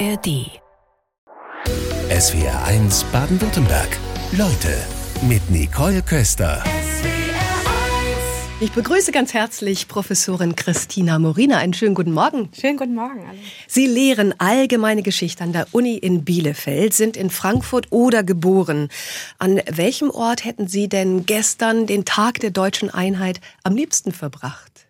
ARD. 0.00 0.50
SWR 2.10 2.64
1 2.64 3.04
Baden-Württemberg. 3.12 3.96
Leute 4.32 4.76
mit 5.22 5.48
Nicole 5.50 6.02
Köster. 6.02 6.64
Ich 8.60 8.72
begrüße 8.72 9.12
ganz 9.12 9.34
herzlich 9.34 9.86
Professorin 9.86 10.56
Christina 10.56 11.18
Morina. 11.20 11.58
Einen 11.58 11.74
schönen 11.74 11.94
guten 11.94 12.12
Morgen. 12.12 12.48
Schönen 12.58 12.76
guten 12.76 12.94
Morgen. 12.94 13.20
Alle. 13.20 13.38
Sie 13.68 13.86
lehren 13.86 14.34
allgemeine 14.38 15.02
Geschichte 15.02 15.44
an 15.44 15.52
der 15.52 15.68
Uni 15.72 15.96
in 15.96 16.24
Bielefeld, 16.24 16.92
sind 16.92 17.16
in 17.16 17.30
Frankfurt 17.30 17.86
oder 17.90 18.24
geboren. 18.24 18.88
An 19.38 19.60
welchem 19.70 20.10
Ort 20.10 20.44
hätten 20.44 20.66
Sie 20.66 20.88
denn 20.88 21.24
gestern 21.24 21.86
den 21.86 22.04
Tag 22.04 22.40
der 22.40 22.50
deutschen 22.50 22.90
Einheit 22.90 23.40
am 23.62 23.76
liebsten 23.76 24.10
verbracht? 24.10 24.83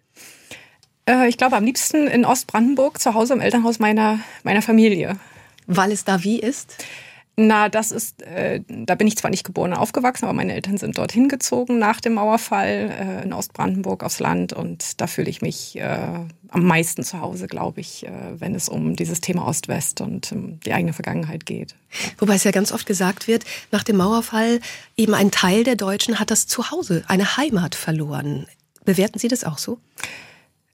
Äh, 1.06 1.28
ich 1.28 1.36
glaube 1.36 1.56
am 1.56 1.64
liebsten 1.64 2.06
in 2.06 2.24
Ostbrandenburg, 2.24 3.00
zu 3.00 3.14
Hause 3.14 3.34
im 3.34 3.40
Elternhaus 3.40 3.78
meiner, 3.78 4.20
meiner 4.42 4.62
Familie. 4.62 5.16
Weil 5.66 5.92
es 5.92 6.04
da 6.04 6.22
wie 6.22 6.38
ist? 6.38 6.76
Na, 7.36 7.68
das 7.68 7.90
ist, 7.90 8.22
äh, 8.22 8.60
da 8.68 8.94
bin 8.94 9.08
ich 9.08 9.16
zwar 9.16 9.30
nicht 9.30 9.42
geboren 9.42 9.72
und 9.72 9.78
aufgewachsen, 9.78 10.26
aber 10.26 10.34
meine 10.34 10.54
Eltern 10.54 10.78
sind 10.78 10.98
dorthin 10.98 11.28
gezogen 11.28 11.80
nach 11.80 12.00
dem 12.00 12.14
Mauerfall 12.14 12.92
äh, 12.96 13.24
in 13.24 13.32
Ostbrandenburg 13.32 14.04
aufs 14.04 14.20
Land 14.20 14.52
und 14.52 15.00
da 15.00 15.08
fühle 15.08 15.28
ich 15.28 15.42
mich 15.42 15.76
äh, 15.76 15.98
am 16.50 16.64
meisten 16.64 17.02
zu 17.02 17.20
Hause, 17.20 17.48
glaube 17.48 17.80
ich, 17.80 18.06
äh, 18.06 18.10
wenn 18.38 18.54
es 18.54 18.68
um 18.68 18.94
dieses 18.94 19.20
Thema 19.20 19.48
Ost-West 19.48 20.00
und 20.00 20.30
um 20.30 20.60
die 20.60 20.72
eigene 20.72 20.92
Vergangenheit 20.92 21.44
geht. 21.44 21.74
Wobei 22.18 22.36
es 22.36 22.44
ja 22.44 22.52
ganz 22.52 22.70
oft 22.70 22.86
gesagt 22.86 23.26
wird, 23.26 23.44
nach 23.72 23.82
dem 23.82 23.96
Mauerfall 23.96 24.60
eben 24.96 25.14
ein 25.14 25.32
Teil 25.32 25.64
der 25.64 25.74
Deutschen 25.74 26.20
hat 26.20 26.30
das 26.30 26.46
Zuhause, 26.46 27.02
eine 27.08 27.36
Heimat 27.36 27.74
verloren. 27.74 28.46
Bewerten 28.84 29.18
Sie 29.18 29.28
das 29.28 29.42
auch 29.42 29.58
so? 29.58 29.80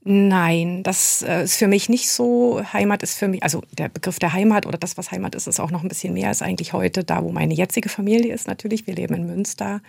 Nein, 0.02 0.82
das 0.82 1.22
äh, 1.22 1.44
ist 1.44 1.56
für 1.56 1.66
mich 1.66 1.90
nicht 1.90 2.10
so. 2.10 2.62
Heimat 2.72 3.02
ist 3.02 3.18
für 3.18 3.28
mich, 3.28 3.42
also 3.42 3.62
der 3.76 3.90
Begriff 3.90 4.18
der 4.18 4.32
Heimat 4.32 4.64
oder 4.64 4.78
das, 4.78 4.96
was 4.96 5.10
Heimat 5.10 5.34
ist, 5.34 5.46
ist 5.46 5.60
auch 5.60 5.70
noch 5.70 5.82
ein 5.82 5.88
bisschen 5.88 6.14
mehr 6.14 6.28
als 6.28 6.40
eigentlich 6.40 6.72
heute 6.72 7.04
da, 7.04 7.22
wo 7.22 7.32
meine 7.32 7.52
jetzige 7.52 7.90
Familie 7.90 8.32
ist 8.32 8.48
natürlich. 8.48 8.86
Wir 8.86 8.94
leben 8.94 9.14
in 9.14 9.26
Münster. 9.26 9.82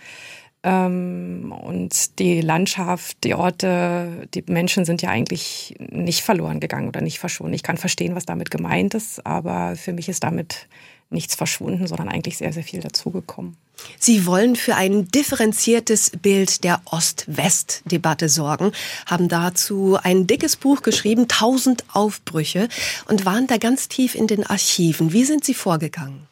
Ähm, 0.64 1.54
und 1.64 2.18
die 2.18 2.42
Landschaft, 2.42 3.24
die 3.24 3.34
Orte, 3.34 4.28
die 4.34 4.44
Menschen 4.46 4.84
sind 4.84 5.00
ja 5.00 5.08
eigentlich 5.08 5.76
nicht 5.78 6.20
verloren 6.20 6.60
gegangen 6.60 6.88
oder 6.88 7.00
nicht 7.00 7.18
verschwunden. 7.18 7.54
Ich 7.54 7.62
kann 7.62 7.78
verstehen, 7.78 8.14
was 8.14 8.26
damit 8.26 8.50
gemeint 8.50 8.92
ist, 8.94 9.24
aber 9.26 9.76
für 9.76 9.94
mich 9.94 10.10
ist 10.10 10.22
damit 10.22 10.68
nichts 11.12 11.34
verschwunden, 11.34 11.86
sondern 11.86 12.08
eigentlich 12.08 12.38
sehr, 12.38 12.52
sehr 12.52 12.64
viel 12.64 12.80
dazugekommen. 12.80 13.56
Sie 13.98 14.26
wollen 14.26 14.56
für 14.56 14.76
ein 14.76 15.08
differenziertes 15.08 16.10
Bild 16.10 16.64
der 16.64 16.80
Ost-West-Debatte 16.84 18.28
sorgen, 18.28 18.72
haben 19.06 19.28
dazu 19.28 19.98
ein 20.00 20.26
dickes 20.26 20.56
Buch 20.56 20.82
geschrieben, 20.82 21.22
1000 21.22 21.84
Aufbrüche, 21.92 22.68
und 23.08 23.24
waren 23.24 23.46
da 23.46 23.58
ganz 23.58 23.88
tief 23.88 24.14
in 24.14 24.26
den 24.26 24.46
Archiven. 24.46 25.12
Wie 25.12 25.24
sind 25.24 25.44
Sie 25.44 25.54
vorgegangen? 25.54 26.28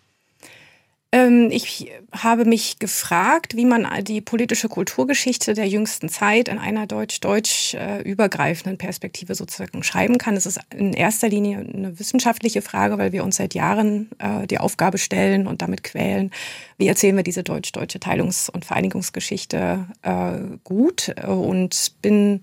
Ähm, 1.13 1.51
ich 1.51 1.91
habe 2.13 2.45
mich 2.45 2.79
gefragt, 2.79 3.57
wie 3.57 3.65
man 3.65 3.87
die 4.05 4.21
politische 4.21 4.69
Kulturgeschichte 4.69 5.55
der 5.55 5.67
jüngsten 5.67 6.09
Zeit 6.09 6.49
in 6.49 6.59
einer 6.59 6.87
deutsch-deutsch 6.87 7.75
äh, 7.75 8.01
übergreifenden 8.03 8.79
Perspektive 8.79 9.35
sozusagen 9.35 9.83
schreiben 9.83 10.19
kann. 10.19 10.37
Es 10.37 10.47
ist 10.47 10.61
in 10.73 10.93
erster 10.93 11.29
Linie 11.29 11.59
eine 11.59 11.99
wissenschaftliche 11.99 12.63
Frage, 12.63 12.97
weil 12.99 13.11
wir 13.11 13.25
uns 13.25 13.37
seit 13.37 13.55
Jahren 13.55 14.09
äh, 14.19 14.47
die 14.47 14.59
Aufgabe 14.59 14.99
stellen 14.99 15.49
und 15.49 15.63
damit 15.63 15.83
quälen, 15.83 16.31
wie 16.79 16.87
erzählen 16.87 17.17
wir 17.17 17.25
diese 17.25 17.43
deutsch-deutsche 17.43 17.99
Teilungs- 17.99 18.49
und 18.49 18.65
Vereinigungsgeschichte 18.65 19.87
äh, 20.03 20.59
gut 20.63 21.13
und 21.27 21.93
bin 22.03 22.41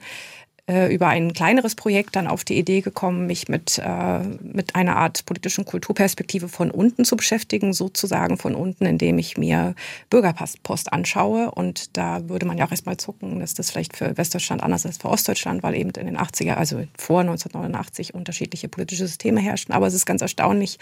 äh, 0.70 0.94
über 0.94 1.08
ein 1.08 1.34
kleineres 1.34 1.76
Projekt 1.76 2.16
dann 2.16 2.28
auf 2.28 2.44
die 2.44 2.58
Idee 2.58 2.82
gekommen, 2.82 3.26
mich 3.26 3.48
mit, 3.48 3.80
äh, 3.84 4.20
mit 4.20 4.76
einer 4.76 4.98
Art 4.98 5.26
politischen 5.26 5.66
Kulturperspektive 5.66 6.50
von 6.50 6.72
unten 6.72 7.06
zu 7.06 7.16
beschäftigen, 7.16 7.72
sozusagen 7.74 8.38
von 8.38 8.54
unten, 8.54 8.86
indem 8.86 9.18
ich 9.18 9.38
mir 9.38 9.76
Bürgerpost 10.10 10.92
anschaue. 10.92 11.52
Und 11.52 11.96
da 11.96 12.28
würde 12.28 12.46
man 12.46 12.58
ja 12.58 12.66
auch 12.66 12.72
erstmal 12.72 12.98
zucken, 12.98 13.40
dass 13.40 13.54
das 13.54 13.72
vielleicht 13.72 13.96
für 13.96 14.18
Westdeutschland 14.18 14.62
anders 14.62 14.82
ist 14.82 14.88
als 14.88 14.98
für 14.98 15.10
Ostdeutschland, 15.10 15.64
weil 15.64 15.76
eben 15.76 15.92
in 15.92 16.06
den 16.06 16.18
80er, 16.18 16.56
also 16.56 16.84
vor 16.98 17.22
1989, 17.22 18.14
unterschiedliche 18.14 18.68
politische 18.68 19.08
Systeme 19.08 19.40
herrschten. 19.40 19.74
Aber 19.74 19.88
es 19.88 19.94
ist 19.94 20.06
ganz 20.06 20.22
erstaunlich, 20.22 20.80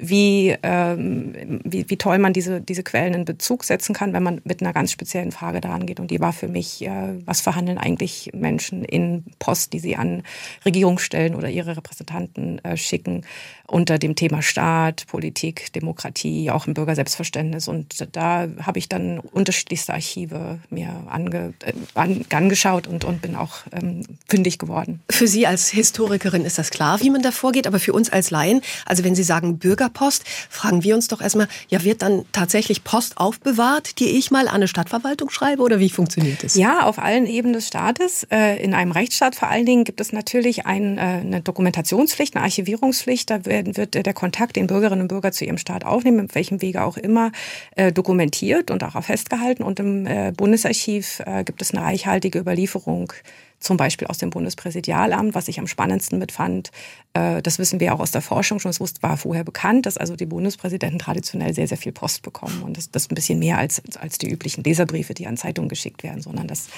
wie, 0.00 0.56
ähm, 0.62 1.60
wie, 1.64 1.88
wie 1.88 1.96
toll 1.96 2.18
man 2.18 2.32
diese, 2.32 2.60
diese 2.60 2.82
Quellen 2.82 3.14
in 3.14 3.24
Bezug 3.24 3.64
setzen 3.64 3.94
kann, 3.94 4.12
wenn 4.12 4.22
man 4.22 4.40
mit 4.44 4.62
einer 4.62 4.72
ganz 4.72 4.92
speziellen 4.92 5.32
Frage 5.32 5.60
daran 5.60 5.86
geht. 5.86 6.00
Und 6.00 6.10
die 6.10 6.20
war 6.20 6.32
für 6.32 6.48
mich, 6.48 6.82
äh, 6.84 7.18
was 7.26 7.40
verhandeln 7.40 7.78
eigentlich 7.78 8.30
Menschen 8.34 8.84
in 8.84 9.24
Post, 9.38 9.72
die 9.72 9.78
sie 9.78 9.96
an 9.96 10.22
Regierungsstellen 10.64 11.34
oder 11.34 11.50
ihre 11.50 11.76
Repräsentanten 11.76 12.64
äh, 12.64 12.76
schicken, 12.76 13.22
unter 13.66 13.98
dem 13.98 14.16
Thema 14.16 14.42
Staat, 14.42 15.06
Politik, 15.06 15.72
Demokratie, 15.72 16.50
auch 16.50 16.66
im 16.66 16.74
Bürgerselbstverständnis. 16.74 17.68
Und 17.68 18.08
da 18.12 18.48
habe 18.62 18.78
ich 18.78 18.88
dann 18.88 19.20
unterschiedlichste 19.20 19.94
Archive 19.94 20.58
mir 20.70 21.04
ange, 21.08 21.54
äh, 21.64 21.72
an, 21.94 22.24
angeschaut 22.30 22.86
und, 22.86 23.04
und 23.04 23.22
bin 23.22 23.36
auch 23.36 23.58
ähm, 23.72 24.02
fündig 24.28 24.58
geworden. 24.58 25.00
Für 25.10 25.28
Sie 25.28 25.46
als 25.46 25.68
Historikerin 25.68 26.44
ist 26.44 26.58
das 26.58 26.70
klar, 26.70 27.00
wie 27.00 27.10
man 27.10 27.22
da 27.22 27.30
vorgeht, 27.30 27.66
aber 27.66 27.78
für 27.78 27.92
uns 27.92 28.10
als 28.10 28.30
Laien, 28.30 28.62
also 28.86 29.04
wenn 29.04 29.14
Sie 29.14 29.22
sagen 29.22 29.58
Bürgerpost, 29.90 30.24
fragen 30.48 30.82
wir 30.82 30.94
uns 30.94 31.08
doch 31.08 31.20
erstmal, 31.20 31.48
ja, 31.68 31.82
wird 31.84 32.02
dann 32.02 32.24
tatsächlich 32.32 32.84
Post 32.84 33.18
aufbewahrt, 33.18 33.98
die 33.98 34.18
ich 34.18 34.30
mal 34.30 34.48
an 34.48 34.56
eine 34.56 34.68
Stadtverwaltung 34.68 35.30
schreibe 35.30 35.62
oder 35.62 35.80
wie 35.80 35.90
funktioniert 35.90 36.42
das? 36.42 36.54
Ja, 36.54 36.84
auf 36.84 36.98
allen 36.98 37.26
Ebenen 37.26 37.54
des 37.54 37.68
Staates. 37.68 38.26
Äh, 38.30 38.62
in 38.62 38.74
einem 38.74 38.92
Rechtsstaat 38.92 39.34
vor 39.34 39.48
allen 39.48 39.66
Dingen 39.66 39.84
gibt 39.84 40.00
es 40.00 40.12
natürlich 40.12 40.60
äh, 40.60 40.62
eine 40.64 41.40
Dokumentationspflicht, 41.42 42.36
eine 42.36 42.44
Archivierungspflicht. 42.44 43.30
Da 43.30 43.44
wird 43.44 43.94
der 43.94 44.14
Kontakt, 44.14 44.56
den 44.56 44.66
Bürgerinnen 44.66 45.02
und 45.02 45.08
Bürger 45.08 45.32
zu 45.32 45.44
ihrem 45.44 45.58
Staat 45.58 45.84
aufnehmen, 45.84 46.18
mit 46.18 46.34
welchem 46.34 46.62
Wege 46.62 46.84
auch 46.84 46.96
immer, 46.96 47.32
äh, 47.76 47.92
dokumentiert 47.92 48.70
und 48.70 48.84
auch 48.84 49.00
festgehalten. 49.02 49.62
Und 49.62 49.80
im 49.80 50.34
Bundesarchiv 50.36 51.22
gibt 51.44 51.62
es 51.62 51.72
eine 51.72 51.82
reichhaltige 51.82 52.38
Überlieferung 52.38 53.12
zum 53.60 53.76
Beispiel 53.76 54.08
aus 54.08 54.18
dem 54.18 54.30
Bundespräsidialamt, 54.30 55.34
was 55.34 55.48
ich 55.48 55.60
am 55.60 55.66
spannendsten 55.66 56.18
mitfand. 56.18 56.70
Äh, 57.12 57.42
das 57.42 57.58
wissen 57.58 57.78
wir 57.78 57.94
auch 57.94 58.00
aus 58.00 58.10
der 58.10 58.22
Forschung 58.22 58.58
schon. 58.58 58.70
Es 58.70 58.80
war 59.02 59.16
vorher 59.18 59.44
bekannt, 59.44 59.86
dass 59.86 59.98
also 59.98 60.16
die 60.16 60.26
Bundespräsidenten 60.26 60.98
traditionell 60.98 61.54
sehr, 61.54 61.68
sehr 61.68 61.76
viel 61.76 61.92
Post 61.92 62.22
bekommen. 62.22 62.62
Und 62.62 62.76
das, 62.76 62.90
das 62.90 63.10
ein 63.10 63.14
bisschen 63.14 63.38
mehr 63.38 63.58
als, 63.58 63.82
als 64.00 64.18
die 64.18 64.30
üblichen 64.30 64.64
Leserbriefe, 64.64 65.12
die 65.12 65.26
an 65.26 65.36
Zeitungen 65.36 65.68
geschickt 65.68 66.02
werden, 66.02 66.22
sondern 66.22 66.46
dass 66.46 66.68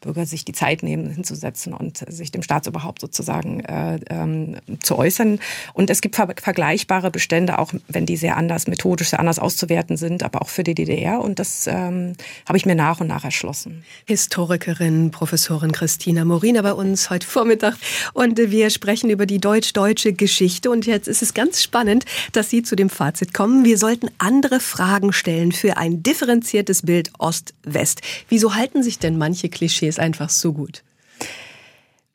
Bürger 0.00 0.26
sich 0.26 0.44
die 0.44 0.52
Zeit 0.52 0.82
nehmen, 0.82 1.10
hinzusetzen 1.10 1.72
und 1.72 2.04
sich 2.08 2.30
dem 2.30 2.42
Staatsoberhaupt 2.42 3.00
sozusagen 3.00 3.60
äh, 3.60 3.98
ähm, 4.10 4.56
zu 4.80 4.96
äußern. 4.96 5.40
Und 5.72 5.90
es 5.90 6.00
gibt 6.00 6.14
ver 6.14 6.28
vergleichbare 6.40 7.10
Bestände, 7.10 7.58
auch 7.58 7.72
wenn 7.88 8.06
die 8.06 8.16
sehr 8.16 8.36
anders, 8.36 8.68
methodisch 8.68 9.10
sehr 9.10 9.18
anders 9.18 9.38
auszuwerten 9.38 9.96
sind, 9.96 10.22
aber 10.22 10.42
auch 10.42 10.48
für 10.48 10.62
die 10.62 10.74
DDR. 10.74 11.20
Und 11.20 11.38
das 11.38 11.66
ähm, 11.66 12.12
habe 12.46 12.58
ich 12.58 12.66
mir 12.66 12.76
nach 12.76 13.00
und 13.00 13.08
nach 13.08 13.24
erschlossen. 13.24 13.84
Historikerin, 14.06 15.10
Professorin 15.10 15.72
Christina 15.72 16.24
Morina 16.28 16.62
bei 16.62 16.72
uns 16.72 17.10
heute 17.10 17.26
Vormittag. 17.26 17.74
Und 18.12 18.38
wir 18.38 18.70
sprechen 18.70 19.10
über 19.10 19.26
die 19.26 19.40
deutsch-deutsche 19.40 20.12
Geschichte. 20.12 20.70
Und 20.70 20.86
jetzt 20.86 21.08
ist 21.08 21.22
es 21.22 21.34
ganz 21.34 21.62
spannend, 21.62 22.04
dass 22.32 22.50
Sie 22.50 22.62
zu 22.62 22.76
dem 22.76 22.90
Fazit 22.90 23.34
kommen. 23.34 23.64
Wir 23.64 23.78
sollten 23.78 24.10
andere 24.18 24.60
Fragen 24.60 25.12
stellen 25.12 25.50
für 25.52 25.76
ein 25.76 26.02
differenziertes 26.02 26.82
Bild 26.82 27.10
Ost-West. 27.18 28.02
Wieso 28.28 28.54
halten 28.54 28.82
sich 28.82 28.98
denn 28.98 29.18
manche 29.18 29.48
Klischees 29.48 29.98
einfach 29.98 30.30
so 30.30 30.52
gut. 30.52 30.82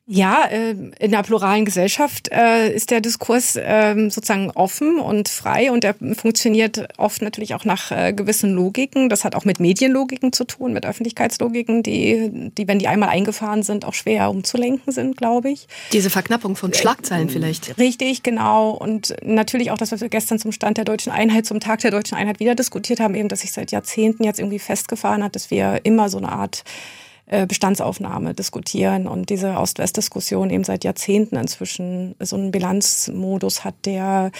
Ja, 0.06 0.44
äh, 0.50 0.72
in 0.72 0.94
einer 1.00 1.22
pluralen 1.22 1.64
Gesellschaft 1.64 2.28
äh, 2.30 2.70
ist 2.70 2.90
der 2.90 3.00
Diskurs 3.00 3.58
ähm, 3.58 4.10
sozusagen 4.10 4.50
offen 4.50 4.98
und 4.98 5.30
frei 5.30 5.72
und 5.72 5.82
er 5.82 5.94
funktioniert 5.94 6.88
oft 6.98 7.22
natürlich 7.22 7.54
auch 7.54 7.64
nach 7.64 7.90
äh, 7.90 8.12
gewissen 8.12 8.52
Logiken. 8.52 9.08
Das 9.08 9.24
hat 9.24 9.34
auch 9.34 9.46
mit 9.46 9.60
Medienlogiken 9.60 10.34
zu 10.34 10.44
tun, 10.44 10.74
mit 10.74 10.84
Öffentlichkeitslogiken, 10.84 11.82
die, 11.82 12.50
die, 12.58 12.68
wenn 12.68 12.78
die 12.78 12.88
einmal 12.88 13.08
eingefahren 13.08 13.62
sind, 13.62 13.86
auch 13.86 13.94
schwer 13.94 14.28
umzulenken 14.28 14.92
sind, 14.92 15.16
glaube 15.16 15.48
ich. 15.48 15.68
Diese 15.92 16.10
Verknappung 16.10 16.54
von 16.54 16.74
Schlagzeilen 16.74 17.30
vielleicht. 17.30 17.78
Richtig, 17.78 18.22
genau. 18.22 18.72
Und 18.72 19.16
natürlich 19.22 19.70
auch 19.70 19.78
das, 19.78 19.90
was 19.90 20.02
wir 20.02 20.10
gestern 20.10 20.38
zum 20.38 20.52
Stand 20.52 20.76
der 20.76 20.84
deutschen 20.84 21.12
Einheit, 21.12 21.46
zum 21.46 21.60
Tag 21.60 21.80
der 21.80 21.90
deutschen 21.90 22.18
Einheit 22.18 22.40
wieder 22.40 22.54
diskutiert 22.54 23.00
haben, 23.00 23.14
eben, 23.14 23.30
dass 23.30 23.40
sich 23.40 23.52
seit 23.52 23.72
Jahrzehnten 23.72 24.24
jetzt 24.24 24.38
irgendwie 24.38 24.58
festgefahren 24.58 25.24
hat, 25.24 25.34
dass 25.34 25.50
wir 25.50 25.80
immer 25.84 26.10
so 26.10 26.18
eine 26.18 26.30
Art 26.30 26.58
äh, 26.58 27.03
Bestandsaufnahme 27.46 28.34
diskutieren 28.34 29.06
und 29.06 29.30
diese 29.30 29.56
Ost-West-Diskussion 29.56 30.50
eben 30.50 30.64
seit 30.64 30.84
Jahrzehnten 30.84 31.36
inzwischen 31.36 32.14
so 32.20 32.36
einen 32.36 32.50
Bilanzmodus 32.50 33.64
hat, 33.64 33.74
der 33.84 34.30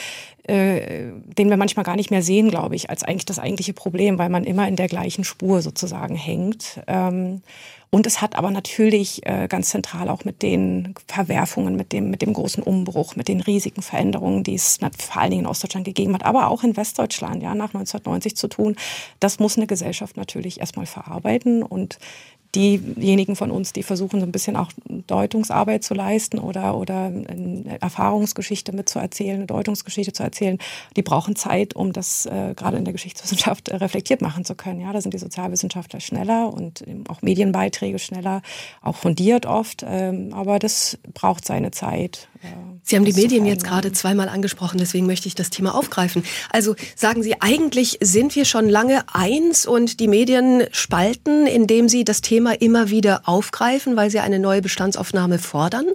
äh, 0.46 1.12
den 1.38 1.49
wir 1.49 1.56
manchmal 1.56 1.87
gar 1.87 1.96
nicht 1.96 2.11
mehr 2.11 2.23
sehen, 2.23 2.50
glaube 2.50 2.76
ich, 2.76 2.91
als 2.91 3.02
eigentlich 3.02 3.25
das 3.25 3.38
eigentliche 3.38 3.73
Problem, 3.73 4.19
weil 4.19 4.29
man 4.29 4.44
immer 4.44 4.69
in 4.69 4.76
der 4.76 4.88
gleichen 4.88 5.25
Spur 5.25 5.62
sozusagen 5.62 6.17
hängt. 6.17 6.81
Ähm, 6.87 7.41
und 7.88 8.06
es 8.06 8.20
hat 8.20 8.37
aber 8.37 8.50
natürlich 8.50 9.25
äh, 9.25 9.46
ganz 9.49 9.70
zentral 9.70 10.11
auch 10.11 10.25
mit 10.25 10.43
den 10.43 10.94
Verwerfungen, 11.06 11.76
mit 11.76 11.93
dem, 11.93 12.11
mit 12.11 12.23
dem 12.23 12.35
großen 12.35 12.62
Umbruch, 12.62 13.17
mit 13.17 13.29
den 13.29 13.41
riesigen 13.41 13.81
Veränderungen, 13.81 14.43
die 14.43 14.56
es 14.56 14.81
vor 14.99 15.23
allen 15.23 15.31
Dingen 15.31 15.44
in 15.44 15.49
Ostdeutschland 15.49 15.87
gegeben 15.87 16.12
hat, 16.12 16.25
aber 16.25 16.49
auch 16.49 16.62
in 16.62 16.76
Westdeutschland, 16.76 17.43
ja, 17.43 17.55
nach 17.55 17.73
1990 17.73 18.37
zu 18.37 18.49
tun. 18.49 18.76
Das 19.20 19.38
muss 19.38 19.56
eine 19.56 19.69
Gesellschaft 19.69 20.17
natürlich 20.17 20.61
erstmal 20.61 20.87
verarbeiten 20.87 21.62
und 21.62 21.99
diejenigen 22.54 23.36
von 23.36 23.50
uns, 23.50 23.72
die 23.72 23.82
versuchen, 23.82 24.20
so 24.20 24.26
ein 24.26 24.32
bisschen 24.32 24.56
auch 24.56 24.70
Deutungsarbeit 25.06 25.84
zu 25.84 25.94
leisten 25.94 26.38
oder, 26.38 26.76
oder 26.76 27.06
eine 27.06 27.78
Erfahrungsgeschichte 27.80 28.74
mitzuerzählen, 28.74 29.36
eine 29.36 29.46
Deutungsgeschichte 29.46 30.12
zu 30.12 30.22
erzählen, 30.22 30.58
die 30.96 31.02
brauchen 31.02 31.36
Zeit, 31.36 31.74
um 31.74 31.92
das 31.92 32.26
äh, 32.26 32.54
gerade 32.54 32.76
in 32.76 32.84
der 32.84 32.92
Geschichtswissenschaft 32.92 33.68
äh, 33.68 33.76
reflektiert 33.76 34.22
machen 34.22 34.44
zu 34.44 34.54
können. 34.54 34.80
Ja, 34.80 34.92
da 34.92 35.00
sind 35.00 35.14
die 35.14 35.18
Sozialwissenschaftler 35.18 36.00
schneller 36.00 36.52
und 36.52 36.84
auch 37.08 37.22
Medienbeiträge 37.22 37.98
schneller, 37.98 38.42
auch 38.82 38.96
fundiert 38.96 39.46
oft. 39.46 39.84
Ähm, 39.86 40.32
aber 40.32 40.58
das 40.58 40.98
braucht 41.12 41.44
seine 41.44 41.70
Zeit. 41.70 42.28
Äh, 42.42 42.46
Sie 42.82 42.96
haben 42.96 43.04
die 43.04 43.14
Medien 43.14 43.46
jetzt 43.46 43.64
gerade 43.64 43.92
zweimal 43.92 44.28
angesprochen, 44.28 44.78
deswegen 44.78 45.06
möchte 45.06 45.26
ich 45.26 45.34
das 45.34 45.50
Thema 45.50 45.74
aufgreifen. 45.74 46.22
Also 46.50 46.74
sagen 46.96 47.22
Sie, 47.22 47.40
eigentlich 47.40 47.98
sind 48.00 48.36
wir 48.36 48.44
schon 48.44 48.68
lange 48.68 49.04
eins 49.12 49.66
und 49.66 50.00
die 50.00 50.08
Medien 50.08 50.64
spalten, 50.70 51.46
indem 51.46 51.88
sie 51.88 52.04
das 52.04 52.20
Thema 52.20 52.44
immer 52.52 52.91
wieder 52.91 53.23
aufgreifen, 53.25 53.96
weil 53.96 54.11
sie 54.11 54.20
eine 54.20 54.38
neue 54.38 54.62
Bestandsaufnahme 54.62 55.38
fordern? 55.38 55.87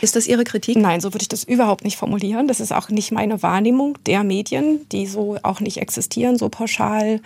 Ist 0.00 0.16
das 0.16 0.26
Ihre 0.26 0.44
Kritik? 0.44 0.76
Nein, 0.76 1.00
so 1.00 1.12
würde 1.14 1.22
ich 1.22 1.28
das 1.28 1.44
überhaupt 1.44 1.84
nicht 1.84 1.96
formulieren. 1.96 2.48
Das 2.48 2.60
ist 2.60 2.72
auch 2.72 2.88
nicht 2.88 3.12
meine 3.12 3.42
Wahrnehmung 3.42 3.96
der 4.06 4.24
Medien, 4.24 4.88
die 4.90 5.06
so 5.06 5.38
auch 5.42 5.60
nicht 5.60 5.78
existieren, 5.78 6.36
so 6.36 6.48
pauschal. 6.48 7.20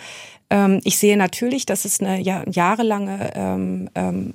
Ähm, 0.53 0.81
ich 0.85 0.99
sehe 0.99 1.17
natürlich, 1.17 1.65
dass 1.65 1.87
es 1.87 2.01
eine 2.01 2.21
jahrelange 2.21 3.33
ähm, 3.35 3.89
ähm, 3.95 4.35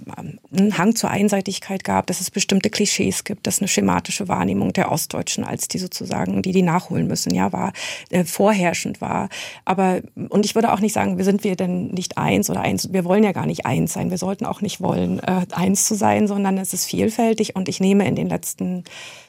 einen 0.51 0.77
Hang 0.77 0.95
zur 0.95 1.11
Einseitigkeit 1.11 1.83
gab, 1.83 2.07
dass 2.07 2.21
es 2.21 2.31
bestimmte 2.31 2.71
Klischees 2.71 3.23
gibt, 3.23 3.45
dass 3.45 3.59
eine 3.59 3.67
schematische 3.67 4.27
Wahrnehmung 4.27 4.73
der 4.73 4.91
Ostdeutschen 4.91 5.43
als 5.43 5.67
die 5.67 5.77
sozusagen, 5.77 6.41
die 6.41 6.53
die 6.53 6.63
nachholen 6.63 7.05
müssen, 7.05 7.35
ja, 7.35 7.53
war 7.53 7.71
äh, 8.09 8.23
vorherrschend 8.23 8.99
war. 8.99 9.29
Aber 9.63 10.01
und 10.29 10.43
ich 10.43 10.55
würde 10.55 10.73
auch 10.73 10.79
nicht 10.79 10.93
sagen, 10.93 11.19
wir 11.19 11.25
sind 11.25 11.43
wir 11.43 11.55
denn 11.55 11.89
nicht 11.89 12.17
eins 12.17 12.49
oder 12.49 12.61
eins. 12.61 12.91
Wir 12.91 13.05
wollen 13.05 13.23
ja 13.23 13.31
gar 13.31 13.45
nicht 13.45 13.67
eins 13.67 13.93
sein. 13.93 14.09
Wir 14.09 14.17
sollten 14.17 14.47
auch 14.47 14.61
nicht 14.61 14.81
wollen, 14.81 15.19
äh, 15.19 15.45
eins 15.51 15.85
zu 15.85 15.93
sein, 15.93 16.27
sondern 16.27 16.57
es 16.57 16.73
ist 16.73 16.85
vielfältig. 16.85 17.55
Und 17.55 17.69
ich 17.69 17.79
nehme 17.79 18.07
in 18.07 18.15
den 18.15 18.27
letzten 18.27 18.85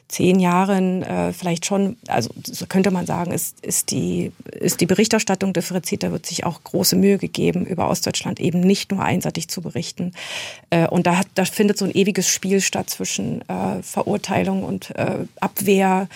zehn 0.09 0.39
Jahren 0.39 1.03
äh, 1.03 1.31
vielleicht 1.33 1.65
schon, 1.65 1.95
also 2.07 2.31
so 2.43 2.65
könnte 2.65 2.91
man 2.91 3.05
sagen, 3.05 3.31
ist, 3.31 3.63
ist, 3.63 3.91
die, 3.91 4.31
ist 4.51 4.81
die 4.81 4.87
Berichterstattung 4.87 5.53
differenziert. 5.53 6.03
Da 6.03 6.11
wird 6.11 6.25
sich 6.25 6.45
auch 6.45 6.63
große 6.63 6.95
Mühe 6.95 7.19
gegeben, 7.19 7.65
über 7.65 7.89
Ostdeutschland 7.89 8.39
eben 8.39 8.59
nicht 8.59 8.91
nur 8.91 9.03
einseitig 9.03 9.47
zu 9.47 9.61
berichten. 9.61 10.13
Äh, 10.71 10.87
und 10.87 11.05
da, 11.05 11.17
hat, 11.17 11.27
da 11.35 11.45
findet 11.45 11.77
so 11.77 11.85
ein 11.85 11.91
ewiges 11.91 12.27
Spiel 12.27 12.59
statt 12.59 12.89
zwischen 12.89 13.47
äh, 13.47 13.83
Verurteilung 13.83 14.63
und 14.63 14.95
äh, 14.95 15.25
Abwehr 15.39 16.09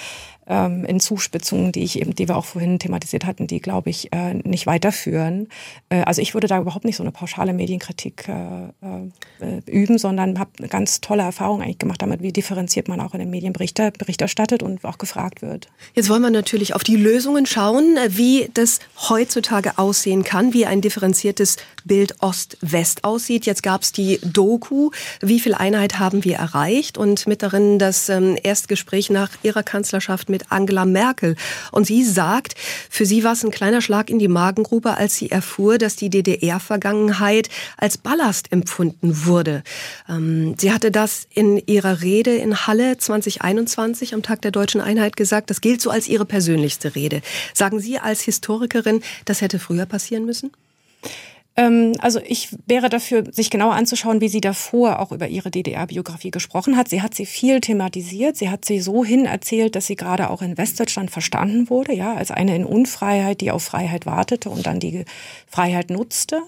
ähm, 0.48 0.86
in 0.86 1.00
Zuspitzungen, 1.00 1.72
die 1.72 1.84
ich 1.84 2.00
eben, 2.00 2.16
die 2.16 2.28
wir 2.28 2.38
auch 2.38 2.45
vorhin 2.45 2.80
thematisiert 2.80 3.25
hatten, 3.25 3.48
die, 3.48 3.60
glaube 3.60 3.90
ich, 3.90 4.12
äh, 4.13 4.34
nicht 4.34 4.68
weiterführen. 4.68 5.48
Äh, 5.90 6.01
also 6.04 6.22
ich 6.22 6.34
würde 6.34 6.48
da 6.48 6.60
überhaupt 6.60 6.86
nicht 6.86 6.98
so 6.98 7.04
eine 7.04 7.12
pauschale 7.12 7.54
Medienkritik 7.54 8.28
äh, 8.28 8.68
äh 8.81 9.62
üben, 9.66 9.98
sondern 9.98 10.40
habe 10.40 10.51
eine 10.60 10.68
ganz 10.68 11.01
tolle 11.01 11.24
Erfahrung 11.24 11.62
eigentlich 11.62 11.80
gemacht 11.80 12.01
damit, 12.01 12.22
wie 12.22 12.31
differenziert 12.31 12.88
man 12.88 13.00
auch 13.00 13.13
in 13.13 13.19
den 13.19 13.30
Medien 13.30 13.54
Bericht 13.54 14.22
erstattet 14.22 14.63
und 14.63 14.84
auch 14.84 14.98
gefragt 14.98 15.42
wird. 15.42 15.68
Jetzt 15.94 16.10
wollen 16.10 16.22
wir 16.22 16.30
natürlich 16.30 16.75
auf 16.75 16.84
die 16.84 16.96
Lösungen 16.96 17.46
schauen, 17.46 17.98
wie 18.10 18.50
das 18.54 18.80
heutzutage 19.10 19.78
aussehen 19.78 20.24
kann, 20.24 20.54
wie 20.54 20.66
ein 20.66 20.81
differenziertes 20.81 21.57
Bild 21.86 22.22
Ost-West 22.22 23.04
aussieht. 23.04 23.46
Jetzt 23.46 23.63
gab 23.63 23.81
es 23.81 23.92
die 23.92 24.19
Doku, 24.24 24.92
wie 25.22 25.39
viel 25.39 25.54
Einheit 25.54 26.00
haben 26.00 26.24
wir 26.24 26.38
erreicht 26.38 26.98
und 26.98 27.28
mit 27.28 27.42
darin 27.42 27.80
das 27.80 28.10
ähm, 28.10 28.38
Erstgespräch 28.42 29.10
nach 29.10 29.30
ihrer 29.44 29.63
Kanzlerschaft 29.63 30.30
mit 30.30 30.43
Angela 30.50 30.86
Merkel. 30.86 31.36
Und 31.72 31.86
sie 31.86 32.04
sagt, 32.04 32.56
für 32.90 33.06
sie 33.06 33.24
war 33.24 33.34
es 33.34 33.44
ein 33.44 33.51
kleiner 33.51 33.81
Schlag 33.81 34.10
in 34.10 34.19
die 34.19 34.28
Magengrube, 34.28 34.98
als 34.98 35.16
sie 35.16 35.31
erfuhr, 35.31 35.78
dass 35.78 35.95
die 35.95 36.10
DDR-Vergangenheit 36.10 37.50
als 37.78 37.98
Ballast 37.98 38.51
empfunden 38.51 39.25
wurde. 39.25 39.63
Ähm, 40.10 40.56
sie 40.57 40.72
hatte 40.72 40.92
das 40.92 41.28
in 41.30 41.62
ihrer 41.66 42.01
Rede 42.01 42.36
in 42.36 42.68
Halle 42.68 42.98
2021 42.98 44.13
am 44.13 44.24
Tag 44.24 44.42
der 44.42 44.51
deutschen 44.51 44.81
Einheit 44.81 45.16
gesagt. 45.16 45.50
Das 45.50 45.62
gilt 45.62 45.81
so 45.81 45.90
als 45.90 46.07
ihre 46.07 46.25
persönlichste 46.25 46.96
Rede. 46.96 47.22
Sagen 47.54 47.80
Sie 47.80 48.00
als 48.00 48.22
Historikerin, 48.22 49.01
das 49.25 49.42
hätte 49.42 49.60
früher 49.60 49.86
passieren 49.86 50.25
müssen? 50.25 50.51
Ähm, 51.56 51.94
also 52.00 52.20
ich 52.26 52.50
wäre 52.66 52.90
dafür, 52.90 53.24
sich 53.32 53.50
genauer 53.50 53.74
anzuschauen, 53.74 54.22
wie 54.22 54.30
sie 54.30 54.42
davor 54.42 55.00
auch 55.00 55.12
über 55.12 55.28
ihre 55.28 55.52
DDR-Biografie 55.52 56.32
gesprochen 56.32 56.78
hat. 56.78 56.90
Sie 56.90 57.02
hat 57.02 57.14
sie 57.14 57.26
viel 57.26 57.62
thematisiert. 57.62 58.38
Sie 58.38 58.50
hat 58.50 58.66
sie 58.66 58.80
so 58.80 59.06
hin 59.06 59.26
erzählt, 59.26 59.76
dass 59.76 59.86
sie 59.86 59.96
gerade 59.96 60.30
auch 60.30 60.42
in 60.42 60.58
Westdeutschland 60.58 61.12
verstanden 61.12 61.70
wurde, 61.70 61.94
ja, 61.94 62.16
als 62.16 62.32
eine 62.32 62.56
in 62.56 62.66
Unfreiheit, 62.66 63.42
die 63.42 63.52
auf 63.52 63.64
Freiheit 63.64 64.06
wartete 64.06 64.50
und 64.50 64.66
dann 64.66 64.80
die 64.80 65.06
Freiheit 65.48 65.90
nutzte 65.90 66.42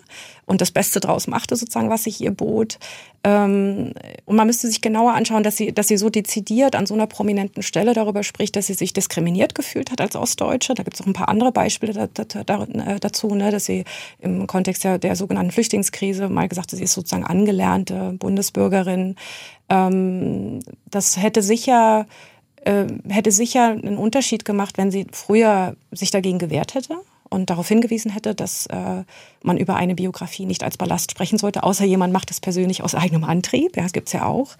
und 0.46 0.62
das 0.62 0.72
Beste 0.72 1.00
draus 1.00 1.28
machte, 1.28 1.56
sozusagen, 1.56 1.90
was 1.90 2.04
sich 2.04 2.22
ihr 2.22 2.32
bot. 2.32 2.78
Ähm, 3.24 3.94
und 4.26 4.36
man 4.36 4.46
müsste 4.46 4.68
sich 4.68 4.82
genauer 4.82 5.14
anschauen, 5.14 5.42
dass 5.42 5.58
sie, 5.58 5.74
dass 5.74 5.88
sie 5.88 5.98
so 5.98 6.12
dezidiert 6.12 6.76
an 6.76 6.86
so 6.86 6.94
einer 6.94 7.08
prominenten 7.08 7.64
Stelle 7.64 7.94
darüber 7.94 8.22
spricht, 8.22 8.56
dass 8.56 8.68
sie 8.68 8.76
sich 8.76 8.94
diskriminiert 8.94 9.56
gefühlt 9.56 9.90
hat 9.90 10.00
als 10.00 10.16
Ostdeutsche. 10.16 10.76
Da 10.76 10.84
gibt 10.84 10.96
es 10.96 11.02
auch 11.02 11.08
ein 11.08 11.14
paar 11.14 11.30
andere 11.30 11.52
Beispiele 11.52 12.08
äh, 12.18 13.00
dazu, 13.00 13.34
ne, 13.34 13.50
dass 13.50 13.66
sie 13.66 13.84
im 14.20 14.46
Kontext 14.46 14.84
der, 14.84 14.95
der 15.00 15.16
sogenannten 15.16 15.52
Flüchtlingskrise 15.52 16.30
mal 16.30 16.48
gesagt 16.48 16.72
sie 16.72 16.84
ist 16.84 16.94
sozusagen 16.94 17.26
angelernte 17.26 18.14
Bundesbürgerin. 18.14 19.16
Ähm, 19.70 20.60
das 20.86 21.18
hätte 21.18 21.42
sicher 21.42 22.06
äh, 22.64 22.86
hätte 23.08 23.32
sicher 23.32 23.68
einen 23.68 23.98
Unterschied 23.98 24.46
gemacht, 24.46 24.78
wenn 24.78 24.92
sie 24.92 25.08
früher 25.12 25.76
sich 25.92 26.12
dagegen 26.12 26.40
gewehrt 26.40 26.74
hätte 26.74 26.98
und 27.36 27.50
darauf 27.50 27.68
hingewiesen 27.68 28.12
hätte, 28.12 28.34
dass 28.34 28.66
äh, 28.68 29.04
man 29.44 29.58
über 29.58 29.76
eine 29.76 29.94
Biografie 29.94 30.46
nicht 30.46 30.64
als 30.64 30.78
Ballast 30.78 31.12
sprechen 31.12 31.38
sollte, 31.38 31.64
außer 31.64 31.86
jemand 31.86 32.14
macht 32.14 32.32
es 32.32 32.40
persönlich 32.40 32.82
aus 32.82 32.96
eigenem 32.96 33.26
Antrieb. 33.26 33.76
Ja, 33.76 33.84
das 33.84 33.94
gibt's 33.94 34.14
ja 34.14 34.26
auch. 34.26 34.56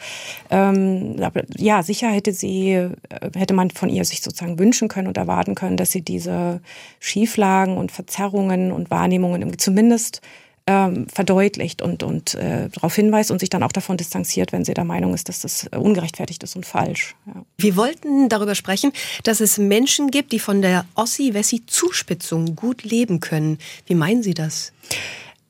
Ähm, 0.52 1.16
ja, 1.58 1.82
sicher 1.84 2.10
hätte 2.10 2.34
sie, 2.34 2.72
äh, 2.72 2.90
hätte 3.36 3.54
man 3.54 3.72
von 3.72 3.90
ihr 3.90 4.04
sich 4.06 4.22
sozusagen 4.22 4.60
wünschen 4.60 4.90
können 4.90 5.08
und 5.08 5.18
erwarten 5.18 5.56
können, 5.56 5.78
dass 5.78 5.92
sie 5.92 6.02
diese 6.02 6.62
Schieflagen 7.00 7.78
und 7.78 7.92
Verzerrungen 7.92 8.72
und 8.72 8.92
Wahrnehmungen 8.92 9.58
zumindest 9.58 10.22
ähm, 10.68 11.08
verdeutlicht 11.08 11.82
und, 11.82 12.02
und 12.02 12.34
äh, 12.36 12.70
darauf 12.70 12.96
hinweist 12.96 13.30
und 13.30 13.40
sich 13.40 13.50
dann 13.50 13.62
auch 13.62 13.72
davon 13.72 13.98
distanziert, 13.98 14.52
wenn 14.52 14.66
sie 14.66 14.74
der 14.74 14.84
Meinung 14.84 15.14
ist, 15.14 15.30
dass 15.30 15.42
das 15.42 15.68
äh, 15.72 15.78
ungerechtfertigt 15.78 16.42
ist 16.44 16.56
und 16.56 16.66
falsch. 16.66 17.16
Ja. 17.28 17.44
Wir 17.58 17.76
wollten 17.76 18.30
darüber 18.30 18.56
sprechen, 18.56 18.92
dass 19.24 19.42
es 19.42 19.58
Menschen 19.58 20.10
gibt, 20.10 20.32
die 20.32 20.40
von 20.40 20.62
der 20.62 20.86
Ossi-Wessi-Zuspitzung 20.96 22.56
gut 22.56 22.84
leben 22.84 23.20
können. 23.20 23.60
Wie 23.86 23.96
meinen 23.96 24.24
Sie 24.24 24.34
das? 24.34 24.72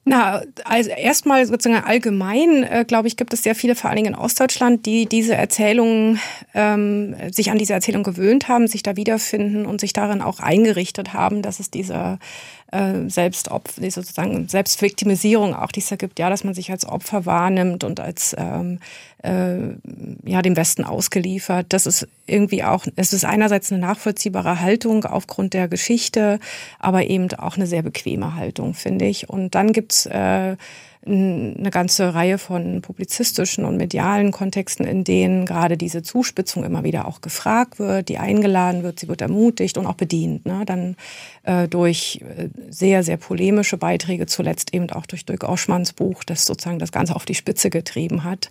Na, 0.07 0.43
also 0.65 0.91
erstmal 0.91 1.47
sozusagen 1.47 1.83
allgemein, 1.83 2.61
äh, 2.63 2.85
glaube 2.87 3.07
ich, 3.07 3.17
gibt 3.17 3.33
es 3.33 3.41
sehr 3.41 3.55
viele, 3.55 3.73
vor 3.73 3.89
allen 3.89 3.97
Dingen 3.97 4.13
in 4.13 4.19
Ostdeutschland, 4.19 4.85
die 4.85 5.07
diese 5.07 5.33
Erzählung, 5.33 6.19
ähm, 6.53 7.15
sich 7.31 7.49
an 7.49 7.57
diese 7.57 7.73
Erzählung 7.73 8.03
gewöhnt 8.03 8.47
haben, 8.47 8.67
sich 8.67 8.83
da 8.83 8.95
wiederfinden 8.97 9.65
und 9.65 9.81
sich 9.81 9.93
darin 9.93 10.21
auch 10.21 10.39
eingerichtet 10.39 11.13
haben, 11.13 11.41
dass 11.41 11.59
es 11.59 11.71
diese 11.71 12.19
äh, 12.71 13.09
Selbstopfer, 13.09 13.81
die 13.81 13.91
sozusagen 13.91 14.47
Selbstviktimisierung 14.47 15.53
auch, 15.53 15.71
die 15.71 15.79
es 15.79 15.89
da 15.89 15.95
gibt, 15.95 16.19
ja, 16.19 16.29
dass 16.29 16.43
man 16.43 16.53
sich 16.53 16.71
als 16.71 16.85
Opfer 16.85 17.25
wahrnimmt 17.25 17.83
und 17.83 17.99
als 17.99 18.35
ähm, 18.37 18.79
äh, 19.23 19.57
ja 20.25 20.41
dem 20.41 20.55
Westen 20.55 20.83
ausgeliefert. 20.83 21.67
Das 21.69 21.85
ist 21.85 22.07
irgendwie 22.25 22.63
auch, 22.63 22.85
es 22.95 23.13
ist 23.13 23.25
einerseits 23.25 23.71
eine 23.71 23.81
nachvollziehbare 23.81 24.61
Haltung 24.61 25.05
aufgrund 25.05 25.53
der 25.53 25.67
Geschichte, 25.67 26.39
aber 26.79 27.05
eben 27.05 27.31
auch 27.33 27.55
eine 27.55 27.67
sehr 27.67 27.81
bequeme 27.81 28.35
Haltung, 28.35 28.73
finde 28.73 29.05
ich. 29.05 29.29
Und 29.29 29.55
dann 29.55 29.71
gibt's 29.71 30.05
äh, 30.05 30.55
eine 31.07 31.69
ganze 31.69 32.15
Reihe 32.15 32.37
von 32.39 32.81
publizistischen 32.81 33.63
und 33.63 33.77
medialen 33.77 34.31
Kontexten, 34.31 34.87
in 34.87 35.03
denen 35.03 35.45
gerade 35.45 35.77
diese 35.77 36.01
Zuspitzung 36.01 36.63
immer 36.63 36.83
wieder 36.83 37.07
auch 37.07 37.21
gefragt 37.21 37.77
wird, 37.77 38.09
die 38.09 38.17
eingeladen 38.17 38.81
wird, 38.81 38.99
sie 38.99 39.07
wird 39.07 39.21
ermutigt 39.21 39.77
und 39.77 39.85
auch 39.85 39.93
bedient. 39.93 40.45
Ne? 40.45 40.63
Dann 40.65 40.95
äh, 41.43 41.67
durch 41.67 42.21
äh, 42.21 42.49
sehr, 42.69 43.03
sehr 43.03 43.17
polemische 43.17 43.77
Beiträge, 43.77 44.25
zuletzt 44.25 44.73
eben 44.73 44.89
auch 44.89 45.05
durch 45.05 45.25
Dirk 45.25 45.43
Oschmanns 45.43 45.93
Buch, 45.93 46.23
das 46.23 46.45
sozusagen 46.45 46.79
das 46.79 46.91
Ganze 46.91 47.15
auf 47.15 47.25
die 47.25 47.35
Spitze 47.35 47.69
getrieben 47.69 48.23
hat. 48.23 48.49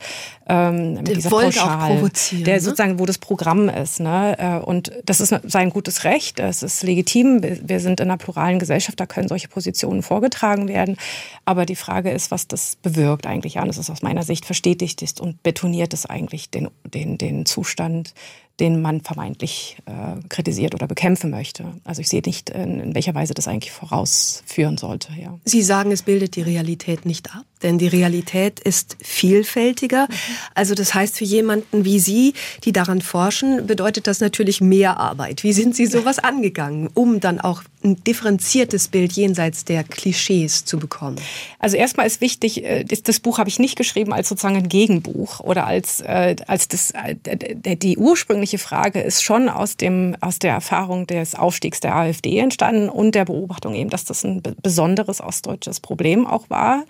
Ähm, 0.49 0.95
mit 0.95 1.09
der 1.09 1.15
dieser 1.17 1.31
Pauschal, 1.31 2.09
der 2.31 2.55
ne? 2.55 2.61
sozusagen, 2.61 3.01
wo 3.01 3.07
das 3.07 3.19
Programm 3.19 3.69
ist. 3.69 3.99
Ne? 3.99 4.37
Äh, 4.39 4.65
und 4.65 4.93
das 5.07 5.21
ist 5.21 5.35
sein 5.45 5.71
gutes 5.71 6.05
Recht, 6.05 6.39
es 6.39 6.63
ist 6.63 6.85
legitim. 6.85 7.43
Wir 7.43 7.81
sind 7.81 7.99
in 7.99 8.09
einer 8.09 8.19
pluralen 8.19 8.61
Gesellschaft, 8.61 9.01
da 9.01 9.07
können 9.07 9.27
solche 9.27 9.49
Positionen 9.49 10.03
vorgetragen 10.03 10.69
werden. 10.69 10.97
Aber 11.45 11.67
die 11.67 11.77
Frage 11.77 12.11
ist, 12.11 12.31
was 12.31 12.44
das 12.49 12.77
bewirkt 12.77 13.27
eigentlich. 13.27 13.59
Und 13.59 13.69
es 13.69 13.79
ist 13.79 13.91
aus 13.91 14.03
meiner 14.03 14.23
Sicht 14.23 14.45
verstetigt 14.45 15.03
ist 15.03 15.21
und 15.21 15.43
betoniert 15.43 15.93
es 15.95 16.07
eigentlich 16.07 16.51
den, 16.51 16.69
den, 16.85 17.19
den 17.19 17.47
Zustand, 17.47 18.15
den 18.61 18.81
man 18.81 19.01
vermeintlich 19.01 19.79
äh, 19.87 20.21
kritisiert 20.29 20.75
oder 20.75 20.87
bekämpfen 20.87 21.31
möchte. 21.31 21.65
Also 21.83 22.01
ich 22.01 22.09
sehe 22.09 22.23
nicht, 22.25 22.51
in, 22.51 22.79
in 22.79 22.95
welcher 22.95 23.15
Weise 23.15 23.35
das 23.35 23.49
eigentlich 23.49 23.73
vorausführen 23.73 24.79
sollte. 24.79 25.13
Ja. 25.21 25.39
Sie 25.45 25.63
sagen, 25.63 25.91
es 25.91 26.03
bildet 26.03 26.37
die 26.37 26.43
Realität 26.43 27.05
nicht 27.05 27.35
ab. 27.35 27.45
Denn 27.65 27.79
die 27.79 27.89
Realität 27.89 28.61
ist 28.61 28.97
vielfältiger. 29.03 30.07
Also 30.55 30.75
das 30.75 30.95
heißt, 30.95 31.19
für 31.19 31.25
jemanden 31.25 31.85
wie 31.85 31.99
Sie, 31.99 32.35
die 32.63 32.73
daran 32.73 33.01
forschen, 33.01 33.67
bedeutet 33.67 34.07
das 34.07 34.21
natürlich 34.21 34.61
mehr 34.61 34.99
Arbeit. 34.99 35.43
Wie 35.43 35.53
sind 35.53 35.75
Sie 35.75 35.87
sowas 35.87 36.19
angegangen, 36.19 36.89
um 36.95 37.21
dann 37.21 37.41
auch 37.41 37.63
ein 37.83 38.03
differenziertes 38.05 38.89
Bild 38.89 39.13
jenseits 39.13 39.65
der 39.65 39.83
Klischees 39.83 40.65
zu 40.65 40.79
bekommen? 40.79 41.17
Also 41.59 41.77
erstmal 41.77 42.07
ist 42.07 42.21
wichtig, 42.21 42.65
äh, 42.65 42.85
das 42.85 43.21
Buch 43.21 43.39
habe 43.39 43.49
ich 43.49 43.59
nicht 43.59 43.77
geschrieben 43.77 44.13
als 44.13 44.29
sozusagen 44.29 44.57
ein 44.57 44.69
Gegenbuch 44.69 45.41
oder 45.41 45.67
als, 45.67 46.01
äh, 46.03 46.37
als 46.47 46.69
das, 46.69 46.93
äh, 46.93 47.77
die 47.77 47.97
ursprüngliche 47.97 48.59
Frage 48.59 49.01
ist 49.01 49.23
schon 49.23 49.49
aus, 49.49 49.77
dem, 49.77 50.17
aus 50.21 50.39
der 50.39 50.53
Erfahrung 50.53 51.07
des 51.07 51.35
Aufstiegs 51.35 51.81
der 51.81 51.97
AfD 51.97 52.39
entstanden 52.39 52.91
und 52.91 53.15
der 53.15 53.25
Beobachtung 53.25 53.75
eben, 53.75 53.89
dass 53.89 54.05
das 54.05 54.23
ein 54.23 54.43
besonderes 54.63 55.23
ostdeutsches 55.23 55.81
Problem 55.81 56.27
auch 56.27 56.51
war 56.51 56.85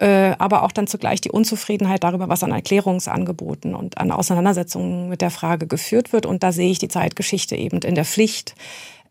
aber 0.00 0.62
auch 0.62 0.70
dann 0.70 0.86
zugleich 0.86 1.20
die 1.20 1.30
Unzufriedenheit 1.30 2.04
darüber, 2.04 2.28
was 2.28 2.44
an 2.44 2.52
Erklärungsangeboten 2.52 3.74
und 3.74 3.98
an 3.98 4.12
Auseinandersetzungen 4.12 5.08
mit 5.08 5.20
der 5.20 5.30
Frage 5.30 5.66
geführt 5.66 6.12
wird. 6.12 6.24
Und 6.24 6.44
da 6.44 6.52
sehe 6.52 6.70
ich 6.70 6.78
die 6.78 6.86
Zeitgeschichte 6.86 7.56
eben 7.56 7.80
in 7.80 7.96
der 7.96 8.04
Pflicht, 8.04 8.54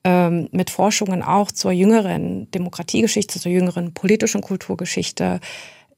ähm, 0.07 0.47
mit 0.51 0.69
Forschungen 0.69 1.21
auch 1.23 1.51
zur 1.51 1.71
jüngeren 1.71 2.49
Demokratiegeschichte, 2.51 3.39
zur 3.39 3.51
jüngeren 3.51 3.93
politischen 3.93 4.41
Kulturgeschichte 4.41 5.41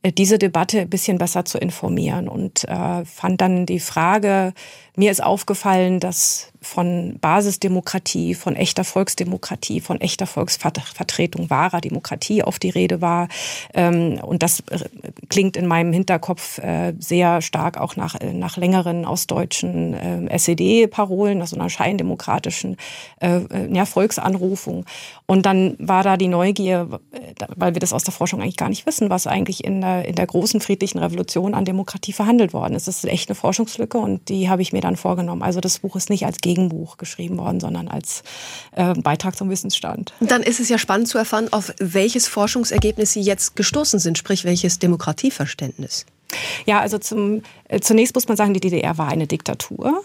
äh, 0.01 0.12
diese 0.12 0.39
Debatte 0.39 0.81
ein 0.81 0.89
bisschen 0.89 1.17
besser 1.17 1.46
zu 1.46 1.58
informieren 1.58 2.27
und 2.27 2.63
äh, 2.63 3.05
fand 3.05 3.41
dann 3.41 3.65
die 3.65 3.79
Frage, 3.79 4.53
mir 4.96 5.12
ist 5.12 5.22
aufgefallen, 5.24 6.00
dass 6.00 6.51
von 6.62 7.18
Basisdemokratie, 7.20 8.36
von 8.36 8.56
echter 8.56 8.84
Volksdemokratie, 8.84 9.80
von 9.80 10.01
echter 10.01 10.28
Volksvertretung, 10.28 11.50
wahrer 11.50 11.82
Demokratie 11.82 12.44
auf 12.44 12.60
die 12.60 12.70
Rede 12.70 13.01
war. 13.01 13.28
Ähm, 13.74 14.20
und 14.22 14.44
das 14.44 14.62
äh, 14.72 14.80
klingt 15.30 15.56
in 15.56 15.68
meinem 15.68 15.94
Hinterkopf 15.94 16.58
äh, 16.58 16.94
sehr 17.00 17.42
stark 17.42 17.78
auch 17.78 17.96
nach, 17.96 18.16
äh, 18.20 18.34
nach 18.34 18.58
längeren 18.58 19.06
ostdeutschen 19.06 20.30
SED-Parolen, 20.30 21.42
also 21.42 21.56
einer 21.56 21.70
scheindemokratischen 21.70 22.78
ja, 23.22 23.86
Volksanrufung. 23.86 24.86
Und 25.25 25.46
dann 25.46 25.75
war 25.80 26.04
da 26.04 26.18
die 26.18 26.28
Neugier, 26.28 27.00
weil 27.56 27.75
wir 27.75 27.80
das 27.80 27.94
aus 27.94 28.04
der 28.04 28.13
Forschung 28.13 28.42
eigentlich 28.42 28.58
gar 28.58 28.70
nicht 28.70 28.86
wissen, 28.86 29.10
was 29.10 29.28
eigentlich 29.28 29.63
in 29.63 29.82
der, 29.82 30.06
in 30.06 30.16
der 30.16 30.25
großen 30.25 30.62
friedlichen 30.62 31.00
Revolution 31.00 31.54
an 31.54 31.66
Demokratie 31.66 32.13
verhandelt 32.13 32.54
worden 32.54 32.74
ist. 32.74 32.88
Das 32.88 33.04
ist 33.04 33.06
echt 33.06 33.30
eine 33.30 33.36
Forschungslücke 33.36 33.98
und 33.98 34.30
die 34.30 34.50
habe 34.50 34.62
ich 34.62 34.74
mir 34.74 34.82
dann 34.82 34.96
vorgenommen. 34.96 35.44
Also 35.44 35.60
das 35.62 35.80
Buch 35.80 35.96
ist 35.96 36.10
nicht 36.10 36.25
als 36.25 36.38
Gegenbuch 36.50 36.98
geschrieben 36.98 37.38
worden, 37.38 37.60
sondern 37.60 37.88
als 37.88 38.24
äh, 38.72 38.96
Beitrag 38.96 39.38
zum 39.38 39.51
Wissensstand. 39.51 40.13
Dann 40.20 40.41
ist 40.41 40.60
es 40.60 40.68
ja 40.68 40.79
spannend 40.79 41.08
zu 41.08 41.20
erfahren, 41.20 41.53
auf 41.53 41.72
welches 41.77 42.27
Forschungsergebnis 42.27 43.13
Sie 43.13 43.22
jetzt 43.22 43.56
gestoßen 43.56 44.00
sind, 44.00 44.18
sprich 44.18 44.46
welches 44.46 44.79
Demokratieverständnis. 44.79 46.08
Ja, 46.65 46.79
also 46.79 46.98
zum, 46.98 47.41
äh, 47.67 47.79
zunächst 47.79 48.15
muss 48.15 48.27
man 48.27 48.38
sagen, 48.38 48.53
die 48.53 48.59
DDR 48.59 48.98
war 48.98 49.07
eine 49.07 49.27
Diktatur. 49.27 50.01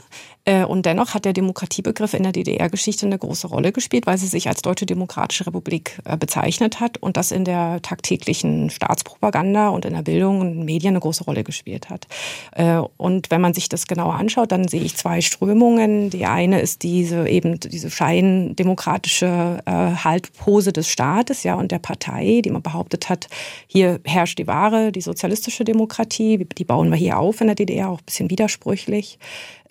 Äh, 0.46 0.64
und 0.64 0.86
dennoch 0.86 1.14
hat 1.14 1.24
der 1.24 1.32
Demokratiebegriff 1.32 2.14
in 2.14 2.22
der 2.22 2.32
DDR-Geschichte 2.32 3.06
eine 3.06 3.18
große 3.18 3.46
Rolle 3.46 3.72
gespielt, 3.72 4.06
weil 4.06 4.18
sie 4.18 4.26
sich 4.26 4.48
als 4.48 4.62
Deutsche 4.62 4.86
Demokratische 4.86 5.46
Republik 5.46 5.98
äh, 6.04 6.16
bezeichnet 6.16 6.80
hat 6.80 6.98
und 6.98 7.16
das 7.16 7.30
in 7.30 7.44
der 7.44 7.80
tagtäglichen 7.82 8.70
Staatspropaganda 8.70 9.68
und 9.68 9.84
in 9.84 9.94
der 9.94 10.02
Bildung 10.02 10.40
und 10.40 10.64
Medien 10.64 10.92
eine 10.92 11.00
große 11.00 11.24
Rolle 11.24 11.44
gespielt 11.44 11.90
hat. 11.90 12.06
Und 12.96 13.30
wenn 13.30 13.40
man 13.40 13.54
sich 13.54 13.68
das 13.68 13.86
genauer 13.86 14.14
anschaut, 14.14 14.52
dann 14.52 14.68
sehe 14.68 14.82
ich 14.82 14.96
zwei 14.96 15.20
Strömungen. 15.20 16.10
Die 16.10 16.26
eine 16.26 16.60
ist 16.60 16.82
diese 16.82 17.28
eben 17.28 17.58
diese 17.58 17.90
scheindemokratische 17.90 19.62
Haltpose 19.66 20.72
des 20.72 20.88
Staates, 20.88 21.42
ja, 21.42 21.54
und 21.54 21.72
der 21.72 21.78
Partei, 21.78 22.40
die 22.44 22.50
man 22.50 22.62
behauptet 22.62 23.08
hat, 23.08 23.28
hier 23.66 24.00
herrscht 24.04 24.38
die 24.38 24.46
wahre, 24.46 24.92
die 24.92 25.00
sozialistische 25.00 25.64
Demokratie, 25.64 26.13
die 26.18 26.64
bauen 26.64 26.90
wir 26.90 26.97
hier 26.97 27.18
auf 27.18 27.40
in 27.40 27.49
der 27.49 27.56
DDR, 27.56 27.90
auch 27.90 27.99
ein 27.99 28.04
bisschen 28.04 28.30
widersprüchlich. 28.30 29.18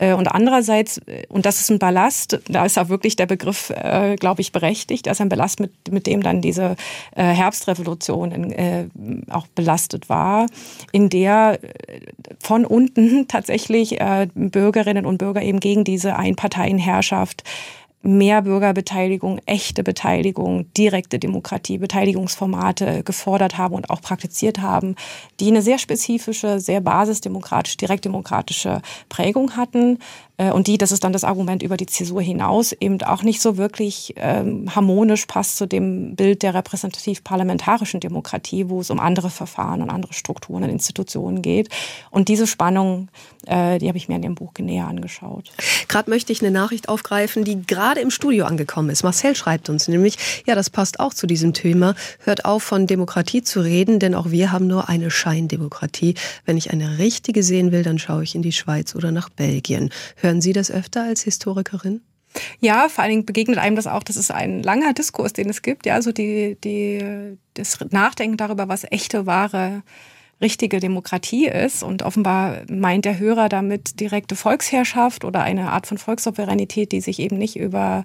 Äh, 0.03 0.13
und 0.13 0.27
andererseits, 0.27 0.97
äh, 0.99 1.25
und 1.29 1.45
das 1.45 1.61
ist 1.61 1.71
ein 1.71 1.79
Ballast, 1.79 2.39
da 2.47 2.65
ist 2.65 2.77
auch 2.77 2.89
wirklich 2.89 3.15
der 3.15 3.25
Begriff, 3.25 3.69
äh, 3.69 4.15
glaube 4.15 4.41
ich, 4.41 4.51
berechtigt, 4.51 5.07
das 5.07 5.21
ein 5.21 5.29
Ballast, 5.29 5.59
mit, 5.59 5.71
mit 5.91 6.07
dem 6.07 6.21
dann 6.21 6.41
diese 6.41 6.75
Herbstrevolution 7.15 8.89
auch 9.29 9.47
belastet 9.47 10.09
war, 10.09 10.47
in 10.91 11.09
der 11.09 11.59
von 12.39 12.65
unten 12.65 13.27
tatsächlich 13.27 13.97
Bürgerinnen 14.33 15.05
und 15.05 15.17
Bürger 15.17 15.41
eben 15.41 15.59
gegen 15.59 15.83
diese 15.83 16.15
Einparteienherrschaft 16.15 17.43
mehr 18.03 18.41
Bürgerbeteiligung, 18.41 19.39
echte 19.45 19.81
Beteiligung, 19.81 20.71
direkte 20.73 21.19
Demokratie, 21.19 21.77
Beteiligungsformate 21.77 23.03
gefordert 23.03 23.57
haben 23.57 23.73
und 23.73 23.89
auch 23.89 24.01
praktiziert 24.01 24.59
haben, 24.59 24.95
die 25.39 25.47
eine 25.47 25.61
sehr 25.61 25.77
spezifische, 25.77 26.59
sehr 26.59 26.81
basisdemokratische, 26.81 27.77
direktdemokratische 27.77 28.81
Prägung 29.09 29.55
hatten, 29.55 29.99
äh, 30.37 30.51
und 30.51 30.67
die, 30.67 30.77
das 30.77 30.91
ist 30.91 31.03
dann 31.03 31.13
das 31.13 31.23
Argument 31.23 31.63
über 31.63 31.77
die 31.77 31.85
Zäsur 31.85 32.21
hinaus, 32.21 32.71
eben 32.73 33.01
auch 33.03 33.23
nicht 33.23 33.41
so 33.41 33.57
wirklich 33.57 34.13
ähm, 34.17 34.73
harmonisch 34.73 35.25
passt 35.25 35.57
zu 35.57 35.67
dem 35.67 36.15
Bild 36.15 36.43
der 36.43 36.53
repräsentativ-parlamentarischen 36.53 37.99
Demokratie, 37.99 38.69
wo 38.69 38.81
es 38.81 38.89
um 38.89 38.99
andere 38.99 39.29
Verfahren 39.29 39.81
und 39.81 39.89
andere 39.89 40.13
Strukturen 40.13 40.63
und 40.63 40.69
Institutionen 40.69 41.41
geht. 41.41 41.69
Und 42.09 42.29
diese 42.29 42.47
Spannung, 42.47 43.09
äh, 43.45 43.79
die 43.79 43.87
habe 43.87 43.97
ich 43.97 44.09
mir 44.09 44.15
in 44.15 44.21
dem 44.21 44.35
Buch 44.35 44.53
näher 44.59 44.87
angeschaut. 44.87 45.51
Gerade 45.87 46.09
möchte 46.09 46.31
ich 46.31 46.41
eine 46.41 46.51
Nachricht 46.51 46.89
aufgreifen, 46.89 47.43
die 47.43 47.61
gerade 47.65 47.92
im 48.01 48.11
Studio 48.11 48.45
angekommen 48.45 48.89
ist. 48.89 49.03
Marcel 49.03 49.35
schreibt 49.35 49.69
uns 49.69 49.87
nämlich, 49.87 50.17
ja, 50.45 50.55
das 50.55 50.69
passt 50.69 50.99
auch 50.99 51.13
zu 51.13 51.27
diesem 51.27 51.53
Thema. 51.53 51.95
Hört 52.19 52.45
auf, 52.45 52.63
von 52.63 52.87
Demokratie 52.87 53.41
zu 53.41 53.61
reden, 53.61 53.99
denn 53.99 54.15
auch 54.15 54.31
wir 54.31 54.51
haben 54.51 54.67
nur 54.67 54.89
eine 54.89 55.11
Scheindemokratie. 55.11 56.15
Wenn 56.45 56.57
ich 56.57 56.71
eine 56.71 56.97
richtige 56.97 57.43
sehen 57.43 57.71
will, 57.71 57.83
dann 57.83 57.99
schaue 57.99 58.23
ich 58.23 58.35
in 58.35 58.41
die 58.41 58.51
Schweiz 58.51 58.95
oder 58.95 59.11
nach 59.11 59.29
Belgien. 59.29 59.89
Hören 60.15 60.41
Sie 60.41 60.53
das 60.53 60.71
öfter 60.71 61.03
als 61.03 61.21
Historikerin? 61.21 62.01
Ja, 62.59 62.89
vor 62.89 63.03
allen 63.03 63.11
Dingen 63.11 63.25
begegnet 63.25 63.57
einem 63.59 63.75
das 63.75 63.87
auch, 63.87 64.03
das 64.03 64.17
ist 64.17 64.31
ein 64.31 64.63
langer 64.63 64.93
Diskurs, 64.93 65.33
den 65.33 65.49
es 65.49 65.61
gibt, 65.61 65.85
ja, 65.85 66.01
so 66.01 66.11
die, 66.11 66.57
die, 66.63 67.37
das 67.53 67.77
Nachdenken 67.91 68.37
darüber, 68.37 68.67
was 68.67 68.85
echte, 68.89 69.25
wahre, 69.25 69.83
richtige 70.43 70.79
Demokratie 70.79 71.47
ist. 71.47 71.81
Und 71.81 72.03
offenbar 72.03 72.57
meint 72.69 73.05
der 73.05 73.17
Hörer 73.17 73.49
damit 73.49 73.99
direkte 73.99 74.35
Volksherrschaft 74.35 75.25
oder 75.25 75.41
eine 75.41 75.71
Art 75.71 75.87
von 75.87 75.97
Volkssouveränität, 75.97 76.91
die 76.91 77.01
sich 77.01 77.17
eben 77.17 77.39
nicht 77.39 77.55
über 77.55 78.03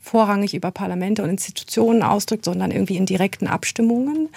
vorrangig 0.00 0.54
über 0.54 0.70
Parlamente 0.70 1.24
und 1.24 1.30
Institutionen 1.30 2.04
ausdrückt, 2.04 2.44
sondern 2.44 2.70
irgendwie 2.70 2.96
in 2.96 3.06
direkten 3.06 3.48
Abstimmungen. 3.48 4.28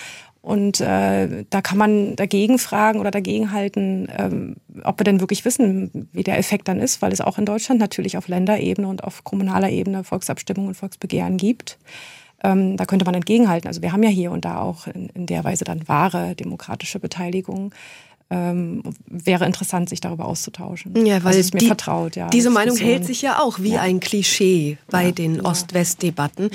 Und 0.42 0.82
äh, 0.82 1.46
da 1.52 1.62
kann 1.62 1.78
man 1.78 2.16
dagegen 2.16 2.58
fragen 2.58 3.00
oder 3.00 3.12
dagegen 3.12 3.52
halten, 3.52 4.08
ähm, 4.18 4.56
ob 4.84 5.00
wir 5.00 5.04
denn 5.04 5.20
wirklich 5.20 5.46
wissen, 5.46 6.10
wie 6.14 6.24
der 6.24 6.40
Effekt 6.40 6.68
dann 6.68 6.80
ist, 6.80 7.04
weil 7.04 7.12
es 7.12 7.22
auch 7.22 7.38
in 7.38 7.46
Deutschland 7.46 7.80
natürlich 7.80 8.18
auf 8.18 8.28
Länderebene 8.28 8.88
und 8.88 9.04
auf 9.04 9.24
kommunaler 9.24 9.70
Ebene 9.70 10.04
Volksabstimmungen 10.04 10.70
und 10.70 10.76
Volksbegehren 10.76 11.38
gibt. 11.38 11.78
Ähm, 12.44 12.78
da 12.78 12.86
könnte 12.86 13.06
man 13.06 13.16
entgegenhalten. 13.16 13.68
Also 13.68 13.82
wir 13.82 13.92
haben 13.92 14.04
ja 14.04 14.10
hier 14.10 14.32
und 14.32 14.46
da 14.46 14.62
auch 14.62 14.88
in, 14.88 15.10
in 15.10 15.26
der 15.26 15.44
Weise 15.44 15.64
dann 15.64 15.88
wahre 15.88 16.36
demokratische 16.36 17.00
Beteiligung 17.00 17.74
ähm, 18.32 18.82
wäre 19.08 19.46
interessant, 19.46 19.90
sich 19.90 20.00
darüber 20.00 20.26
auszutauschen. 20.26 21.06
Ja, 21.06 21.22
weil 21.24 21.28
also 21.28 21.40
ist 21.40 21.54
mir 21.54 21.60
die, 21.60 21.68
vertraut. 21.68 22.16
Ja, 22.16 22.30
diese 22.30 22.50
Meinung 22.50 22.78
hält 22.78 23.06
sich 23.06 23.22
ja 23.22 23.40
auch 23.40 23.60
wie 23.60 23.74
ja. 23.74 23.82
ein 23.82 24.00
Klischee 24.00 24.78
bei 24.90 25.08
ja, 25.08 25.12
den 25.12 25.42
Ost-West-Debatten. 25.42 26.50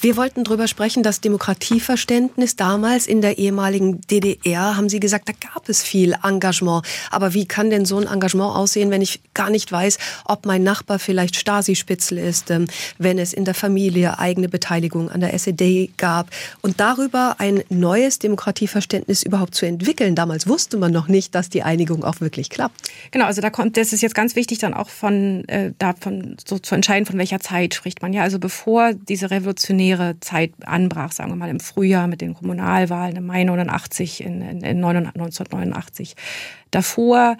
Wir 0.00 0.16
wollten 0.16 0.42
darüber 0.42 0.66
sprechen, 0.66 1.04
das 1.04 1.20
Demokratieverständnis 1.20 2.56
damals 2.56 3.06
in 3.06 3.20
der 3.20 3.38
ehemaligen 3.38 4.00
DDR, 4.00 4.76
haben 4.76 4.88
Sie 4.88 4.98
gesagt, 4.98 5.28
da 5.28 5.32
gab 5.32 5.68
es 5.68 5.84
viel 5.84 6.16
Engagement. 6.24 6.84
Aber 7.12 7.34
wie 7.34 7.46
kann 7.46 7.70
denn 7.70 7.84
so 7.84 7.98
ein 7.98 8.08
Engagement 8.08 8.56
aussehen, 8.56 8.90
wenn 8.90 9.00
ich 9.00 9.20
gar 9.32 9.48
nicht 9.48 9.70
weiß, 9.70 9.98
ob 10.24 10.44
mein 10.44 10.64
Nachbar 10.64 10.98
vielleicht 10.98 11.36
Stasi-Spitzel 11.36 12.18
ist, 12.18 12.50
ähm, 12.50 12.66
wenn 12.98 13.20
es 13.20 13.32
in 13.32 13.44
der 13.44 13.54
Familie 13.54 14.18
eigene 14.18 14.48
Beteiligung 14.48 15.08
an 15.08 15.20
der 15.20 15.34
SED 15.34 15.90
gab 15.96 16.30
und 16.62 16.80
darüber 16.80 17.36
ein 17.38 17.62
neues 17.68 18.18
Demokratieverständnis 18.18 19.22
überhaupt 19.22 19.54
zu 19.54 19.66
entwickeln. 19.66 20.16
Damals 20.16 20.48
wusste 20.48 20.76
man 20.78 20.90
noch 20.90 21.11
nicht, 21.12 21.36
dass 21.36 21.48
die 21.48 21.62
Einigung 21.62 22.02
auch 22.02 22.20
wirklich 22.20 22.50
klappt. 22.50 22.90
Genau, 23.12 23.26
also 23.26 23.40
da 23.40 23.50
kommt, 23.50 23.76
das 23.76 23.92
ist 23.92 24.00
jetzt 24.00 24.16
ganz 24.16 24.34
wichtig, 24.34 24.58
dann 24.58 24.74
auch 24.74 24.88
von 24.88 25.46
äh, 25.48 25.72
davon 25.78 26.36
so 26.44 26.58
zu 26.58 26.74
entscheiden, 26.74 27.06
von 27.06 27.18
welcher 27.18 27.38
Zeit 27.38 27.74
spricht 27.74 28.02
man. 28.02 28.12
Ja, 28.12 28.22
also 28.22 28.40
bevor 28.40 28.94
diese 28.94 29.30
revolutionäre 29.30 30.16
Zeit 30.18 30.52
anbrach, 30.64 31.12
sagen 31.12 31.30
wir 31.30 31.36
mal 31.36 31.50
im 31.50 31.60
Frühjahr 31.60 32.08
mit 32.08 32.20
den 32.20 32.34
Kommunalwahlen 32.34 33.14
im 33.14 33.26
Mai 33.26 33.44
89, 33.44 34.24
in, 34.24 34.42
in, 34.42 34.62
in 34.62 34.84
1989, 34.84 36.16
davor 36.72 37.36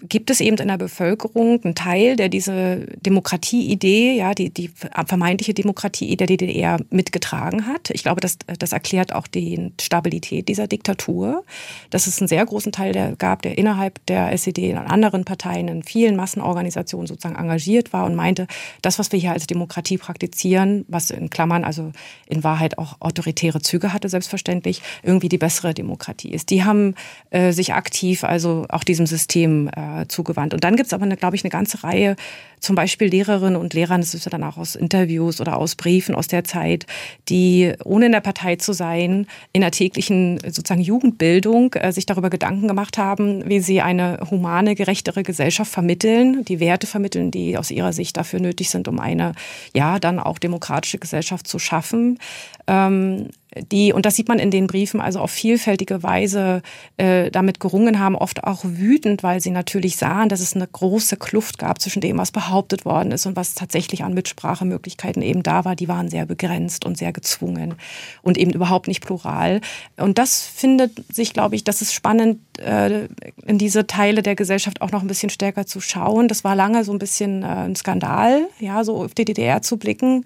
gibt 0.00 0.30
es 0.30 0.40
eben 0.40 0.56
in 0.58 0.68
der 0.68 0.76
Bevölkerung 0.76 1.62
einen 1.64 1.74
Teil, 1.74 2.16
der 2.16 2.28
diese 2.28 2.86
Demokratieidee, 3.00 4.16
ja, 4.16 4.34
die, 4.34 4.50
die 4.50 4.70
vermeintliche 5.06 5.54
Demokratieidee 5.54 6.16
der 6.16 6.26
DDR 6.26 6.78
mitgetragen 6.90 7.66
hat. 7.66 7.90
Ich 7.90 8.02
glaube, 8.02 8.20
das, 8.20 8.36
das 8.58 8.72
erklärt 8.72 9.14
auch 9.14 9.26
die 9.26 9.72
Stabilität 9.80 10.48
dieser 10.48 10.66
Diktatur. 10.66 11.44
Dass 11.90 12.06
es 12.06 12.20
einen 12.20 12.28
sehr 12.28 12.44
großen 12.44 12.72
Teil 12.72 12.92
der, 12.92 13.16
gab, 13.16 13.42
der 13.42 13.56
innerhalb 13.56 14.04
der 14.06 14.32
SED 14.32 14.70
in 14.70 14.76
anderen 14.76 15.24
Parteien, 15.24 15.68
in 15.68 15.82
vielen 15.82 16.16
Massenorganisationen 16.16 17.06
sozusagen 17.06 17.36
engagiert 17.36 17.92
war 17.92 18.04
und 18.04 18.14
meinte, 18.14 18.46
das, 18.82 18.98
was 18.98 19.12
wir 19.12 19.18
hier 19.18 19.32
als 19.32 19.46
Demokratie 19.46 19.96
praktizieren, 19.96 20.84
was 20.88 21.10
in 21.10 21.30
Klammern 21.30 21.64
also 21.64 21.92
in 22.26 22.44
Wahrheit 22.44 22.76
auch 22.78 23.00
autoritäre 23.00 23.62
Züge 23.62 23.92
hatte, 23.92 24.08
selbstverständlich, 24.08 24.82
irgendwie 25.02 25.28
die 25.28 25.38
bessere 25.38 25.72
Demokratie 25.72 26.30
ist. 26.30 26.50
Die 26.50 26.64
haben 26.64 26.94
äh, 27.30 27.52
sich 27.52 27.72
aktiv 27.72 28.24
also 28.24 28.66
auch 28.68 28.84
diesem 28.84 29.06
System 29.06 29.68
äh, 29.68 29.85
zugewandt. 30.08 30.54
Und 30.54 30.64
dann 30.64 30.76
gibt 30.76 30.86
es 30.86 30.92
aber, 30.92 31.06
glaube 31.16 31.36
ich, 31.36 31.44
eine 31.44 31.50
ganze 31.50 31.82
Reihe 31.84 32.16
zum 32.60 32.74
Beispiel 32.74 33.08
Lehrerinnen 33.08 33.56
und 33.56 33.74
Lehrern, 33.74 34.00
das 34.00 34.14
ist 34.14 34.24
ja 34.24 34.30
dann 34.30 34.42
auch 34.42 34.56
aus 34.56 34.74
Interviews 34.74 35.40
oder 35.40 35.56
aus 35.56 35.74
Briefen 35.74 36.14
aus 36.14 36.26
der 36.26 36.44
Zeit, 36.44 36.86
die 37.28 37.72
ohne 37.84 38.06
in 38.06 38.12
der 38.12 38.20
Partei 38.20 38.56
zu 38.56 38.72
sein, 38.72 39.26
in 39.52 39.60
der 39.60 39.70
täglichen 39.70 40.38
sozusagen 40.40 40.80
Jugendbildung 40.80 41.74
äh, 41.74 41.92
sich 41.92 42.06
darüber 42.06 42.30
Gedanken 42.30 42.66
gemacht 42.66 42.98
haben, 42.98 43.48
wie 43.48 43.60
sie 43.60 43.80
eine 43.80 44.18
humane, 44.30 44.74
gerechtere 44.74 45.22
Gesellschaft 45.22 45.70
vermitteln, 45.70 46.44
die 46.44 46.60
Werte 46.60 46.86
vermitteln, 46.86 47.30
die 47.30 47.56
aus 47.58 47.70
ihrer 47.70 47.92
Sicht 47.92 48.16
dafür 48.16 48.40
nötig 48.40 48.70
sind, 48.70 48.88
um 48.88 48.98
eine, 48.98 49.32
ja, 49.74 49.98
dann 49.98 50.18
auch 50.18 50.38
demokratische 50.38 50.98
Gesellschaft 50.98 51.46
zu 51.46 51.58
schaffen. 51.58 52.18
Ähm, 52.66 53.28
die, 53.72 53.92
und 53.92 54.06
das 54.06 54.16
sieht 54.16 54.28
man 54.28 54.38
in 54.38 54.50
den 54.50 54.66
Briefen, 54.66 55.00
also 55.00 55.20
auf 55.20 55.30
vielfältige 55.30 56.02
Weise 56.02 56.62
äh, 56.96 57.30
damit 57.30 57.60
gerungen 57.60 57.98
haben, 57.98 58.16
oft 58.16 58.44
auch 58.44 58.60
wütend, 58.64 59.22
weil 59.22 59.40
sie 59.40 59.50
natürlich 59.50 59.96
sahen, 59.96 60.28
dass 60.28 60.40
es 60.40 60.54
eine 60.54 60.66
große 60.66 61.16
Kluft 61.16 61.58
gab 61.58 61.80
zwischen 61.80 62.00
dem, 62.00 62.18
was 62.18 62.32
behauptet 62.32 62.84
worden 62.84 63.12
ist 63.12 63.26
und 63.26 63.36
was 63.36 63.54
tatsächlich 63.54 64.04
an 64.04 64.14
Mitsprachemöglichkeiten 64.14 65.22
eben 65.22 65.42
da 65.42 65.64
war. 65.64 65.76
Die 65.76 65.88
waren 65.88 66.08
sehr 66.08 66.26
begrenzt 66.26 66.84
und 66.84 66.98
sehr 66.98 67.12
gezwungen 67.12 67.74
und 68.22 68.38
eben 68.38 68.52
überhaupt 68.52 68.88
nicht 68.88 69.04
plural. 69.04 69.60
Und 69.96 70.18
das 70.18 70.42
findet 70.42 70.92
sich, 71.14 71.32
glaube 71.32 71.56
ich, 71.56 71.64
das 71.64 71.82
ist 71.82 71.94
spannend, 71.94 72.38
äh, 72.58 73.08
in 73.46 73.58
diese 73.58 73.86
Teile 73.86 74.22
der 74.22 74.34
Gesellschaft 74.34 74.80
auch 74.80 74.90
noch 74.90 75.02
ein 75.02 75.08
bisschen 75.08 75.30
stärker 75.30 75.66
zu 75.66 75.80
schauen. 75.80 76.28
Das 76.28 76.44
war 76.44 76.54
lange 76.54 76.84
so 76.84 76.92
ein 76.92 76.98
bisschen 76.98 77.42
äh, 77.42 77.46
ein 77.46 77.76
Skandal, 77.76 78.48
ja, 78.58 78.84
so 78.84 79.04
auf 79.04 79.14
die 79.14 79.24
DDR 79.24 79.62
zu 79.62 79.76
blicken. 79.76 80.24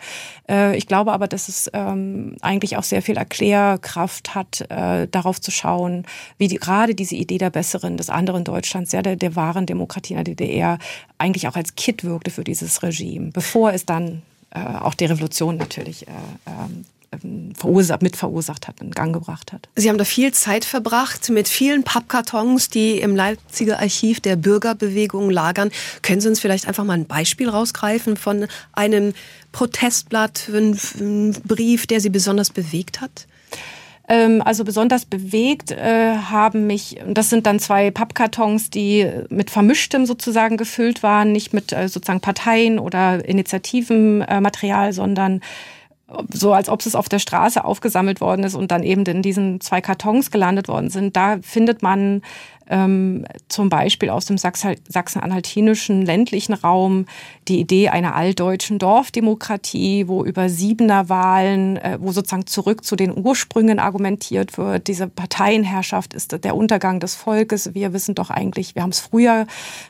Äh, 0.49 0.77
ich 0.77 0.87
glaube 0.87 1.13
aber, 1.13 1.29
dass 1.29 1.49
es 1.49 1.71
ähm, 1.73 2.37
eigentlich 2.41 2.77
auch 2.77 2.83
sehr 2.83 3.03
viel 3.03 3.17
Erklärkraft 3.17 4.35
hat, 4.35 4.67
darauf 5.11 5.41
zu 5.41 5.51
schauen, 5.51 6.05
wie 6.39 6.49
die, 6.49 6.57
gerade 6.57 6.95
diese 6.95 7.15
Idee 7.15 7.39
der 7.39 7.51
besseren, 7.51 7.97
des 7.97 8.11
anderen 8.11 8.45
Deutschlands, 8.45 8.93
ja, 8.93 9.03
der, 9.03 9.17
der 9.17 9.37
wahren 9.37 9.67
Demokratie 9.67 10.15
in 10.15 10.25
der 10.25 10.35
DDR 10.35 10.79
eigentlich 11.19 11.49
auch 11.49 11.57
als 11.57 11.75
Kit 11.75 12.05
wirkte 12.05 12.31
für 12.31 12.45
dieses 12.45 12.83
Regime, 12.83 13.31
bevor 13.33 13.73
es 13.73 13.87
dann 13.87 14.23
auch 14.53 14.95
die 14.95 15.05
Revolution 15.05 15.57
natürlich 15.57 16.09
äh, 16.09 16.11
ähm, 16.47 16.71
ähm, 16.71 16.85
verursacht, 17.57 18.02
mit 18.02 18.17
verursacht 18.17 18.69
hat, 18.69 18.81
in 18.81 18.93
Gang 18.93 19.12
gebracht 19.12 19.52
hat. 19.52 19.69
Sie 19.75 19.88
haben 19.88 19.99
da 19.99 20.05
viel 20.05 20.33
Zeit 20.33 20.64
verbracht 20.64 21.29
mit 21.31 21.49
vielen 21.49 21.83
Pappkartons, 21.83 22.69
die 22.71 22.99
im 22.99 23.17
Leipziger 23.17 23.81
Archiv 23.81 24.21
der 24.21 24.37
Bürgerbewegung 24.37 25.29
lagern. 25.31 25.71
Können 26.02 26.21
Sie 26.21 26.29
uns 26.29 26.38
vielleicht 26.38 26.69
einfach 26.69 26.85
mal 26.85 26.95
ein 26.95 27.07
Beispiel 27.07 27.49
rausgreifen 27.49 28.17
von 28.17 28.47
einem 28.73 29.12
Protestblatt, 29.50 30.49
einem 30.49 31.33
Brief, 31.47 31.87
der 31.88 32.00
Sie 32.00 32.11
besonders 32.11 32.50
bewegt 32.50 33.00
hat? 33.00 33.26
Ähm, 34.09 34.40
also 34.45 34.64
besonders 34.64 35.05
bewegt 35.05 35.73
äh, 35.73 36.14
haben 36.17 36.69
mich, 36.69 37.00
das 37.09 37.29
sind 37.29 37.47
dann 37.47 37.59
zwei 37.59 37.90
Pappkartons, 37.90 38.71
die 38.71 39.09
mit 39.31 39.50
Vermischtem 39.50 40.07
sozusagen 40.07 40.57
gefüllt 40.57 41.02
waren, 41.02 41.33
nicht 41.33 41.52
mit 41.52 41.73
äh, 41.73 41.88
sozusagen 41.88 42.21
Parteien 42.21 42.79
oder 42.79 43.25
Initiativenmaterial, 43.25 44.93
sondern 44.93 45.40
so 46.33 46.52
als 46.52 46.69
ob 46.69 46.85
es 46.85 46.95
auf 46.95 47.09
der 47.09 47.19
Straße 47.19 47.64
aufgesammelt 47.64 48.21
worden 48.21 48.45
ist 48.45 48.55
und 48.55 48.71
dann 48.71 48.83
eben 48.83 49.05
in 49.05 49.23
diesen 49.23 49.61
zwei 49.61 49.81
Kartons 49.81 50.31
gelandet 50.31 50.69
worden 50.69 50.90
sind. 50.90 51.17
Da 51.17 51.38
findet 51.43 51.83
man 51.83 52.23
ähm, 52.71 53.27
zum 53.49 53.69
Beispiel 53.69 54.09
aus 54.09 54.27
dem 54.27 54.39
sachsen-anhaltinischen 54.39 56.07
ländlichen 56.07 56.55
Raum 56.55 57.07
die 57.49 57.61
Idee 57.61 57.89
einer 57.89 58.15
altdeutschen 58.15 58.79
Dorfdemokratie, 58.79 60.07
wo 60.07 60.25
über 60.25 60.49
Siebener-Wahlen, 60.49 61.77
äh, 61.77 61.99
wo 62.00 62.12
sozusagen 62.12 62.47
zurück 62.47 62.85
zu 62.85 62.97
den 62.97 63.12
Ursprüngen 63.17 63.79
argumentiert 63.79 64.57
wird. 64.57 64.87
Diese 64.87 65.09
Parteienherrschaft 65.09 66.15
ist 66.15 66.45
der 66.45 66.57
Untergang 66.57 67.00
des 67.00 67.17
Volkes. 67.17 67.75
Wir 67.75 67.93
wissen 67.93 68.15
doch 68.15 68.31
eigentlich, 68.31 68.75
wir 68.77 68.83
haben 68.83 68.91
es 68.91 69.00
früher 69.00 69.47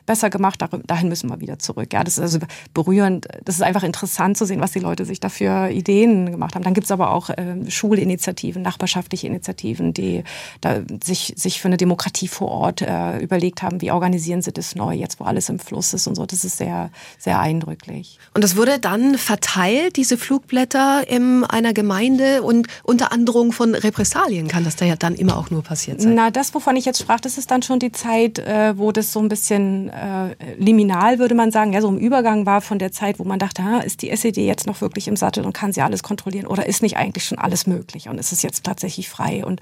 besser 0.07 0.31
gemacht, 0.31 0.65
dahin 0.87 1.09
müssen 1.09 1.29
wir 1.29 1.41
wieder 1.41 1.59
zurück. 1.59 1.93
Ja, 1.93 2.03
das 2.03 2.15
ist 2.15 2.23
also 2.23 2.39
berührend. 2.73 3.29
Das 3.45 3.57
ist 3.57 3.63
einfach 3.63 3.83
interessant 3.83 4.39
zu 4.39 4.47
sehen, 4.47 4.61
was 4.61 4.73
die 4.73 4.79
Leute 4.79 5.05
sich 5.05 5.21
dafür 5.21 5.69
Ideen 5.69 6.31
gemacht 6.31 6.55
haben. 6.55 6.63
Dann 6.63 6.75
gibt 6.75 6.87
es 6.87 6.91
aber 6.91 7.11
auch 7.11 7.29
äh, 7.29 7.57
Schulinitiativen, 7.69 8.63
nachbarschaftliche 8.63 9.27
Initiativen, 9.27 9.93
die 9.93 10.25
da 10.63 10.81
sich, 11.05 11.35
sich 11.37 11.61
für 11.61 11.69
eine 11.69 11.77
Demokratie 11.77 12.29
vor 12.29 12.49
Ort 12.49 12.70
dort 12.71 12.83
äh, 12.83 13.19
überlegt 13.23 13.63
haben, 13.63 13.81
wie 13.81 13.91
organisieren 13.91 14.43
sie 14.43 14.53
das 14.53 14.75
neu, 14.75 14.95
jetzt 14.95 15.21
wo 15.21 15.25
alles 15.25 15.49
im 15.49 15.59
Fluss 15.59 15.93
ist 15.95 16.07
und 16.07 16.15
so. 16.15 16.27
Das 16.27 16.45
ist 16.45 16.59
sehr, 16.59 16.91
sehr 17.19 17.39
eindrücklich. 17.39 18.19
Und 18.35 18.45
das 18.45 18.57
wurde 18.57 18.79
dann 18.79 19.17
verteilt, 19.19 19.97
diese 19.97 20.17
Flugblätter 20.17 21.09
in 21.09 21.45
einer 21.45 21.73
Gemeinde 21.73 22.43
und 22.43 22.69
unter 22.83 23.13
Androhung 23.13 23.53
von 23.53 23.75
Repressalien 23.75 24.49
kann 24.49 24.65
das 24.65 24.77
da 24.77 24.85
ja 24.85 24.97
dann 24.97 25.15
immer 25.15 25.37
auch 25.37 25.51
nur 25.51 25.63
passiert 25.63 26.01
sein. 26.01 26.15
Na, 26.15 26.31
das, 26.31 26.55
wovon 26.55 26.77
ich 26.77 26.85
jetzt 26.85 27.01
sprach, 27.01 27.21
das 27.21 27.39
ist 27.39 27.51
dann 27.51 27.63
schon 27.63 27.79
die 27.79 27.93
Zeit, 27.93 28.39
äh, 28.39 28.77
wo 28.77 28.93
das 28.93 29.13
so 29.13 29.21
ein 29.21 29.29
bisschen 29.29 29.89
äh, 29.91 30.35
liminal, 30.59 31.19
würde 31.19 31.35
man 31.35 31.51
sagen, 31.51 31.73
ja, 31.73 31.81
so 31.81 31.89
im 31.89 31.99
Übergang 31.99 32.47
war 32.47 32.61
von 32.61 32.79
der 32.79 32.93
Zeit, 32.93 33.19
wo 33.19 33.25
man 33.25 33.39
dachte, 33.39 33.65
ha, 33.65 33.81
ist 33.81 34.03
die 34.03 34.11
SED 34.11 34.45
jetzt 34.45 34.67
noch 34.67 34.81
wirklich 34.81 35.09
im 35.09 35.17
Sattel 35.17 35.45
und 35.45 35.53
kann 35.53 35.73
sie 35.73 35.83
alles 35.83 36.03
kontrollieren 36.03 36.47
oder 36.47 36.67
ist 36.67 36.83
nicht 36.83 36.97
eigentlich 36.97 37.25
schon 37.25 37.39
alles 37.39 37.67
möglich 37.67 38.09
und 38.09 38.19
ist 38.19 38.33
es 38.33 38.43
jetzt 38.43 38.65
tatsächlich 38.65 39.09
frei? 39.09 39.45
Und 39.45 39.61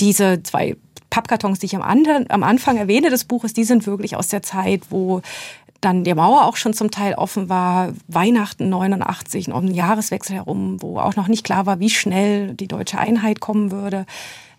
diese 0.00 0.42
zwei 0.42 0.76
Pappkartons, 1.16 1.60
die 1.60 1.66
ich 1.66 1.74
am, 1.74 1.80
anderen, 1.80 2.28
am 2.28 2.42
Anfang 2.42 2.76
erwähne 2.76 3.08
des 3.08 3.24
Buches, 3.24 3.54
die 3.54 3.64
sind 3.64 3.86
wirklich 3.86 4.16
aus 4.16 4.28
der 4.28 4.42
Zeit, 4.42 4.82
wo 4.90 5.22
dann 5.80 6.04
die 6.04 6.12
Mauer 6.12 6.44
auch 6.44 6.56
schon 6.56 6.74
zum 6.74 6.90
Teil 6.90 7.14
offen 7.14 7.48
war, 7.48 7.94
Weihnachten 8.06 8.68
89, 8.68 9.50
um 9.50 9.64
den 9.64 9.74
Jahreswechsel 9.74 10.36
herum, 10.36 10.82
wo 10.82 10.98
auch 10.98 11.16
noch 11.16 11.28
nicht 11.28 11.42
klar 11.42 11.64
war, 11.64 11.80
wie 11.80 11.88
schnell 11.88 12.52
die 12.52 12.68
deutsche 12.68 12.98
Einheit 12.98 13.40
kommen 13.40 13.70
würde. 13.70 14.04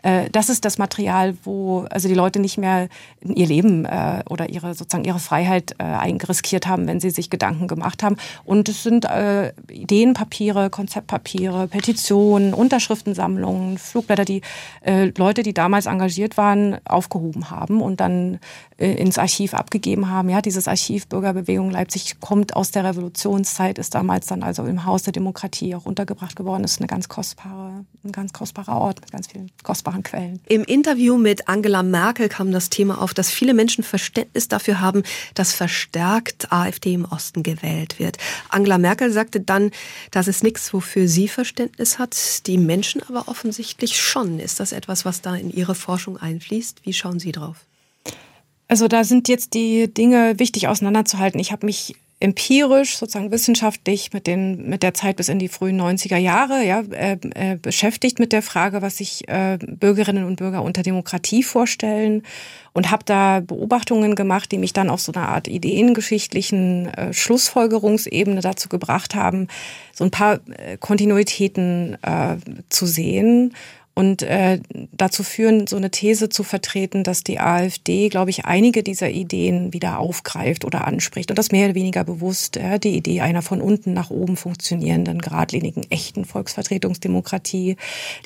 Äh, 0.07 0.29
das 0.31 0.47
ist 0.47 0.63
das 0.63 0.77
Material, 0.77 1.35
wo 1.43 1.81
also 1.89 2.07
die 2.07 2.13
Leute 2.13 2.39
nicht 2.39 2.57
mehr 2.57 2.87
ihr 3.21 3.45
Leben 3.45 3.83
äh, 3.83 4.23
oder 4.29 4.49
ihre 4.49 4.73
sozusagen 4.73 5.03
ihre 5.03 5.19
Freiheit 5.19 5.75
äh, 5.79 5.83
eingeriskiert 5.83 6.65
haben, 6.65 6.87
wenn 6.87 7.01
sie 7.01 7.09
sich 7.09 7.29
Gedanken 7.29 7.67
gemacht 7.67 8.03
haben. 8.03 8.15
Und 8.45 8.69
es 8.69 8.83
sind 8.83 9.03
äh, 9.03 9.51
Ideenpapiere, 9.69 10.69
Konzeptpapiere, 10.69 11.67
Petitionen, 11.67 12.53
Unterschriftensammlungen, 12.53 13.77
Flugblätter, 13.77 14.23
die 14.23 14.41
äh, 14.85 15.11
Leute, 15.17 15.43
die 15.43 15.53
damals 15.53 15.87
engagiert 15.87 16.37
waren, 16.37 16.77
aufgehoben 16.85 17.49
haben 17.49 17.81
und 17.81 17.99
dann 17.99 18.39
ins 18.77 19.17
Archiv 19.17 19.53
abgegeben 19.53 20.09
haben. 20.09 20.29
Ja, 20.29 20.41
dieses 20.41 20.67
Archiv 20.67 21.07
Bürgerbewegung 21.07 21.71
Leipzig 21.71 22.19
kommt 22.19 22.55
aus 22.55 22.69
der 22.71 22.83
Revolutionszeit, 22.83 23.79
ist 23.79 23.95
damals 23.95 24.27
dann 24.27 24.43
also 24.43 24.65
im 24.65 24.85
Haus 24.85 25.03
der 25.03 25.13
Demokratie 25.13 25.73
auch 25.73 25.85
untergebracht 25.85 26.35
geworden. 26.35 26.63
Ist 26.63 26.79
eine 26.79 26.87
ganz 26.87 27.09
kostbare, 27.09 27.85
ein 28.03 28.11
ganz 28.11 28.33
kostbarer 28.33 28.79
Ort 28.79 29.01
mit 29.01 29.11
ganz 29.11 29.27
vielen 29.27 29.51
kostbaren 29.63 30.03
Quellen. 30.03 30.39
Im 30.47 30.63
Interview 30.63 31.17
mit 31.17 31.47
Angela 31.47 31.81
Merkel 31.81 32.29
kam 32.29 32.51
das 32.51 32.69
Thema 32.69 33.01
auf, 33.01 33.13
dass 33.13 33.31
viele 33.31 33.55
Menschen 33.55 33.83
Verständnis 33.83 34.47
dafür 34.47 34.79
haben, 34.79 35.01
dass 35.33 35.53
verstärkt 35.53 36.51
AfD 36.51 36.93
im 36.93 37.05
Osten 37.05 37.41
gewählt 37.41 37.97
wird. 37.97 38.17
Angela 38.49 38.77
Merkel 38.77 39.11
sagte 39.11 39.41
dann, 39.41 39.71
dass 40.11 40.27
es 40.27 40.43
nichts, 40.43 40.71
wofür 40.73 41.07
sie 41.07 41.27
Verständnis 41.27 41.97
hat, 41.97 42.45
die 42.45 42.57
Menschen 42.57 43.01
aber 43.09 43.27
offensichtlich 43.27 43.99
schon. 43.99 44.39
Ist 44.39 44.59
das 44.59 44.71
etwas, 44.71 45.03
was 45.03 45.21
da 45.21 45.35
in 45.35 45.49
Ihre 45.49 45.73
Forschung 45.73 46.17
einfließt? 46.17 46.85
Wie 46.85 46.93
schauen 46.93 47.19
Sie 47.19 47.31
drauf? 47.31 47.57
Also 48.67 48.87
da 48.87 49.03
sind 49.03 49.29
jetzt 49.29 49.53
die 49.53 49.93
Dinge 49.93 50.39
wichtig 50.39 50.67
auseinanderzuhalten. 50.67 51.39
Ich 51.39 51.51
habe 51.51 51.65
mich 51.65 51.95
empirisch, 52.19 52.97
sozusagen 52.97 53.31
wissenschaftlich 53.31 54.11
mit, 54.11 54.25
den, 54.25 54.67
mit 54.67 54.81
der 54.81 54.95
Zeit 54.95 55.17
bis 55.17 55.29
in 55.29 55.37
die 55.37 55.49
frühen 55.49 55.79
90er 55.79 56.17
Jahre 56.17 56.65
ja, 56.65 56.81
äh, 56.81 57.17
äh, 57.35 57.57
beschäftigt 57.57 58.17
mit 58.17 58.33
der 58.33 58.41
Frage, 58.41 58.81
was 58.81 58.97
sich 58.97 59.27
äh, 59.27 59.59
Bürgerinnen 59.61 60.25
und 60.25 60.37
Bürger 60.37 60.63
unter 60.63 60.81
Demokratie 60.81 61.43
vorstellen 61.43 62.23
und 62.73 62.89
habe 62.89 63.03
da 63.05 63.41
Beobachtungen 63.41 64.15
gemacht, 64.15 64.51
die 64.51 64.57
mich 64.57 64.73
dann 64.73 64.89
auf 64.89 64.99
so 64.99 65.11
eine 65.11 65.27
Art 65.27 65.47
ideengeschichtlichen 65.47 66.87
äh, 66.87 67.13
Schlussfolgerungsebene 67.13 68.41
dazu 68.41 68.67
gebracht 68.67 69.13
haben, 69.13 69.47
so 69.93 70.03
ein 70.03 70.11
paar 70.11 70.39
äh, 70.57 70.77
Kontinuitäten 70.77 71.97
äh, 72.01 72.37
zu 72.69 72.87
sehen 72.87 73.53
und 73.97 74.21
äh, 74.21 74.59
dazu 74.91 75.23
führen, 75.23 75.65
so 75.65 75.75
eine 75.75 75.89
These 75.89 76.29
zu 76.29 76.43
vertreten, 76.43 77.03
dass 77.03 77.23
die 77.23 77.39
AfD, 77.39 78.09
glaube 78.09 78.29
ich, 78.29 78.45
einige 78.45 78.83
dieser 78.83 79.09
Ideen 79.09 79.73
wieder 79.73 79.97
aufgreift 79.97 80.65
oder 80.65 80.85
anspricht 80.85 81.31
und 81.31 81.39
das 81.39 81.51
mehr 81.51 81.65
oder 81.65 81.73
weniger 81.73 82.03
bewusst, 82.03 82.57
ja, 82.57 82.77
die 82.77 82.95
Idee 82.95 83.21
einer 83.21 83.41
von 83.41 83.59
unten 83.59 83.93
nach 83.93 84.11
oben 84.11 84.37
funktionierenden, 84.37 85.17
geradlinigen, 85.17 85.83
echten 85.89 86.25
Volksvertretungsdemokratie, 86.25 87.75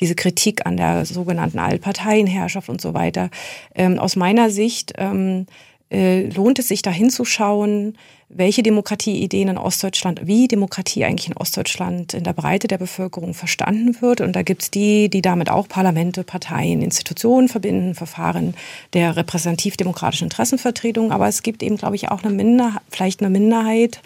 diese 0.01 0.15
Kritik 0.15 0.65
an 0.65 0.75
der 0.75 1.05
sogenannten 1.05 1.59
Allparteienherrschaft 1.59 2.67
und 2.67 2.81
so 2.81 2.93
weiter. 2.93 3.29
Ähm, 3.73 3.97
aus 3.97 4.17
meiner 4.17 4.49
Sicht 4.49 4.95
ähm, 4.97 5.45
äh, 5.89 6.27
lohnt 6.27 6.59
es 6.59 6.67
sich 6.67 6.81
da 6.81 6.91
hinzuschauen, 6.91 7.97
welche 8.33 8.63
Demokratieideen 8.63 9.49
in 9.49 9.57
Ostdeutschland, 9.57 10.21
wie 10.25 10.47
Demokratie 10.47 11.03
eigentlich 11.03 11.27
in 11.27 11.37
Ostdeutschland 11.37 12.13
in 12.13 12.23
der 12.23 12.33
Breite 12.33 12.67
der 12.67 12.77
Bevölkerung 12.77 13.33
verstanden 13.33 14.01
wird. 14.01 14.21
Und 14.21 14.35
da 14.35 14.41
gibt's 14.41 14.71
die, 14.71 15.09
die 15.09 15.21
damit 15.21 15.49
auch 15.49 15.67
Parlamente, 15.67 16.23
Parteien, 16.23 16.81
Institutionen 16.81 17.49
verbinden, 17.49 17.95
Verfahren 17.95 18.55
der 18.93 19.15
repräsentativ-demokratischen 19.15 20.25
Interessenvertretung. 20.25 21.11
Aber 21.11 21.27
es 21.27 21.43
gibt 21.43 21.61
eben, 21.63 21.77
glaube 21.77 21.95
ich, 21.95 22.09
auch 22.09 22.23
eine 22.23 22.33
Minderheit, 22.33 22.81
vielleicht 22.89 23.21
eine 23.21 23.29
Minderheit, 23.29 24.01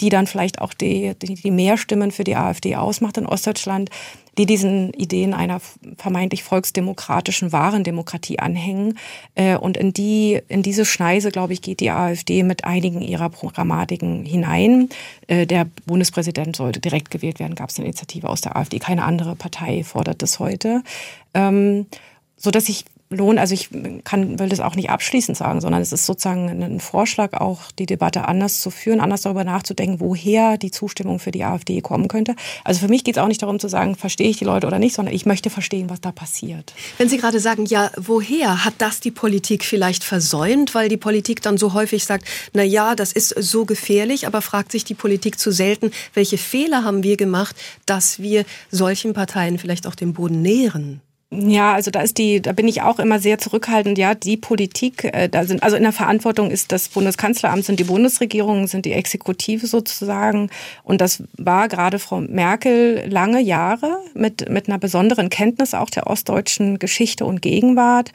die 0.00 0.08
dann 0.08 0.26
vielleicht 0.26 0.60
auch 0.60 0.74
die, 0.74 1.14
die, 1.20 1.34
die 1.34 1.50
Mehrstimmen 1.50 2.10
für 2.10 2.24
die 2.24 2.36
AfD 2.36 2.76
ausmacht 2.76 3.16
in 3.16 3.26
Ostdeutschland, 3.26 3.90
die 4.38 4.46
diesen 4.46 4.92
Ideen 4.92 5.32
einer 5.32 5.60
vermeintlich 5.96 6.42
volksdemokratischen, 6.42 7.52
wahren 7.52 7.84
Demokratie 7.84 8.38
anhängen. 8.38 8.98
Äh, 9.34 9.56
und 9.56 9.76
in 9.76 9.92
die, 9.92 10.40
in 10.48 10.62
diese 10.62 10.84
Schneise, 10.84 11.30
glaube 11.30 11.54
ich, 11.54 11.62
geht 11.62 11.80
die 11.80 11.90
AfD 11.90 12.42
mit 12.42 12.64
einigen 12.64 13.00
ihrer 13.00 13.30
Programmatiken 13.66 14.24
hinein. 14.24 14.88
Äh, 15.26 15.46
der 15.46 15.66
Bundespräsident 15.86 16.56
sollte 16.56 16.80
direkt 16.80 17.10
gewählt 17.10 17.38
werden, 17.40 17.54
gab 17.54 17.70
es 17.70 17.78
eine 17.78 17.86
Initiative 17.86 18.28
aus 18.28 18.40
der 18.40 18.56
AfD. 18.56 18.78
Keine 18.78 19.04
andere 19.04 19.34
Partei 19.34 19.82
fordert 19.82 20.22
das 20.22 20.38
heute. 20.38 20.82
Ähm, 21.34 21.86
so 22.36 22.50
dass 22.50 22.68
ich 22.68 22.84
lohnen. 23.10 23.38
Also 23.38 23.54
ich 23.54 23.70
kann, 24.04 24.38
will 24.38 24.48
das 24.48 24.60
auch 24.60 24.74
nicht 24.74 24.90
abschließend 24.90 25.36
sagen, 25.36 25.60
sondern 25.60 25.80
es 25.80 25.92
ist 25.92 26.06
sozusagen 26.06 26.48
ein 26.62 26.80
Vorschlag, 26.80 27.34
auch 27.34 27.70
die 27.78 27.86
Debatte 27.86 28.26
anders 28.26 28.60
zu 28.60 28.70
führen, 28.70 29.00
anders 29.00 29.22
darüber 29.22 29.44
nachzudenken, 29.44 30.00
woher 30.00 30.58
die 30.58 30.70
Zustimmung 30.70 31.18
für 31.18 31.30
die 31.30 31.44
AfD 31.44 31.80
kommen 31.80 32.08
könnte. 32.08 32.34
Also 32.64 32.80
für 32.80 32.88
mich 32.88 33.04
geht 33.04 33.16
es 33.16 33.22
auch 33.22 33.28
nicht 33.28 33.42
darum 33.42 33.60
zu 33.60 33.68
sagen, 33.68 33.94
verstehe 33.94 34.28
ich 34.28 34.38
die 34.38 34.44
Leute 34.44 34.66
oder 34.66 34.78
nicht, 34.78 34.94
sondern 34.94 35.14
ich 35.14 35.26
möchte 35.26 35.50
verstehen, 35.50 35.88
was 35.88 36.00
da 36.00 36.10
passiert. 36.10 36.74
Wenn 36.98 37.08
Sie 37.08 37.18
gerade 37.18 37.40
sagen, 37.40 37.66
ja, 37.66 37.90
woher 37.96 38.64
hat 38.64 38.74
das 38.78 39.00
die 39.00 39.10
Politik 39.10 39.64
vielleicht 39.64 40.02
versäumt, 40.02 40.74
weil 40.74 40.88
die 40.88 40.96
Politik 40.96 41.42
dann 41.42 41.58
so 41.58 41.74
häufig 41.74 42.04
sagt, 42.04 42.26
na 42.52 42.62
ja, 42.62 42.94
das 42.94 43.12
ist 43.12 43.28
so 43.28 43.64
gefährlich, 43.64 44.26
aber 44.26 44.42
fragt 44.42 44.72
sich 44.72 44.84
die 44.84 44.94
Politik 44.94 45.38
zu 45.38 45.52
selten, 45.52 45.92
welche 46.14 46.38
Fehler 46.38 46.82
haben 46.82 47.02
wir 47.02 47.16
gemacht, 47.16 47.56
dass 47.86 48.20
wir 48.20 48.44
solchen 48.70 49.12
Parteien 49.12 49.58
vielleicht 49.58 49.86
auch 49.86 49.94
den 49.94 50.12
Boden 50.12 50.42
nähren? 50.42 51.00
Ja, 51.38 51.74
also 51.74 51.90
da 51.90 52.00
ist 52.00 52.16
die, 52.16 52.40
da 52.40 52.52
bin 52.52 52.66
ich 52.66 52.82
auch 52.82 52.98
immer 52.98 53.18
sehr 53.18 53.38
zurückhaltend. 53.38 53.98
Ja, 53.98 54.14
die 54.14 54.36
Politik, 54.36 55.04
äh, 55.04 55.28
da 55.28 55.44
sind, 55.44 55.62
also 55.62 55.76
in 55.76 55.82
der 55.82 55.92
Verantwortung 55.92 56.50
ist 56.50 56.72
das 56.72 56.88
Bundeskanzleramt, 56.88 57.64
sind 57.64 57.78
die 57.78 57.84
Bundesregierungen, 57.84 58.66
sind 58.66 58.86
die 58.86 58.92
Exekutive 58.92 59.66
sozusagen. 59.66 60.50
Und 60.82 61.00
das 61.00 61.22
war 61.36 61.68
gerade 61.68 61.98
Frau 61.98 62.20
Merkel 62.20 63.04
lange 63.08 63.40
Jahre 63.40 63.98
mit, 64.14 64.48
mit 64.48 64.68
einer 64.68 64.78
besonderen 64.78 65.28
Kenntnis 65.28 65.74
auch 65.74 65.90
der 65.90 66.06
ostdeutschen 66.06 66.78
Geschichte 66.78 67.26
und 67.26 67.42
Gegenwart. 67.42 68.12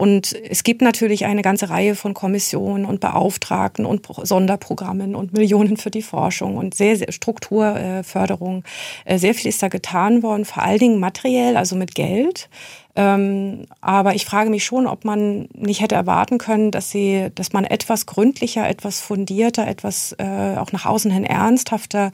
Und 0.00 0.34
es 0.48 0.64
gibt 0.64 0.80
natürlich 0.80 1.26
eine 1.26 1.42
ganze 1.42 1.68
Reihe 1.68 1.94
von 1.94 2.14
Kommissionen 2.14 2.86
und 2.86 3.00
Beauftragten 3.00 3.84
und 3.84 4.06
Sonderprogrammen 4.06 5.14
und 5.14 5.34
Millionen 5.34 5.76
für 5.76 5.90
die 5.90 6.00
Forschung 6.00 6.56
und 6.56 6.74
sehr, 6.74 6.96
sehr 6.96 7.12
Strukturförderung. 7.12 8.64
Äh, 9.04 9.18
sehr 9.18 9.34
viel 9.34 9.50
ist 9.50 9.62
da 9.62 9.68
getan 9.68 10.22
worden, 10.22 10.46
vor 10.46 10.62
allen 10.62 10.78
Dingen 10.78 11.00
materiell, 11.00 11.58
also 11.58 11.76
mit 11.76 11.94
Geld. 11.94 12.48
Ähm, 12.96 13.66
aber 13.82 14.14
ich 14.14 14.24
frage 14.24 14.48
mich 14.48 14.64
schon, 14.64 14.86
ob 14.86 15.04
man 15.04 15.50
nicht 15.52 15.82
hätte 15.82 15.96
erwarten 15.96 16.38
können, 16.38 16.70
dass 16.70 16.90
sie, 16.90 17.28
dass 17.34 17.52
man 17.52 17.66
etwas 17.66 18.06
gründlicher, 18.06 18.66
etwas 18.66 19.02
fundierter, 19.02 19.68
etwas 19.68 20.16
äh, 20.18 20.56
auch 20.56 20.72
nach 20.72 20.86
außen 20.86 21.10
hin 21.10 21.24
ernsthafter 21.24 22.10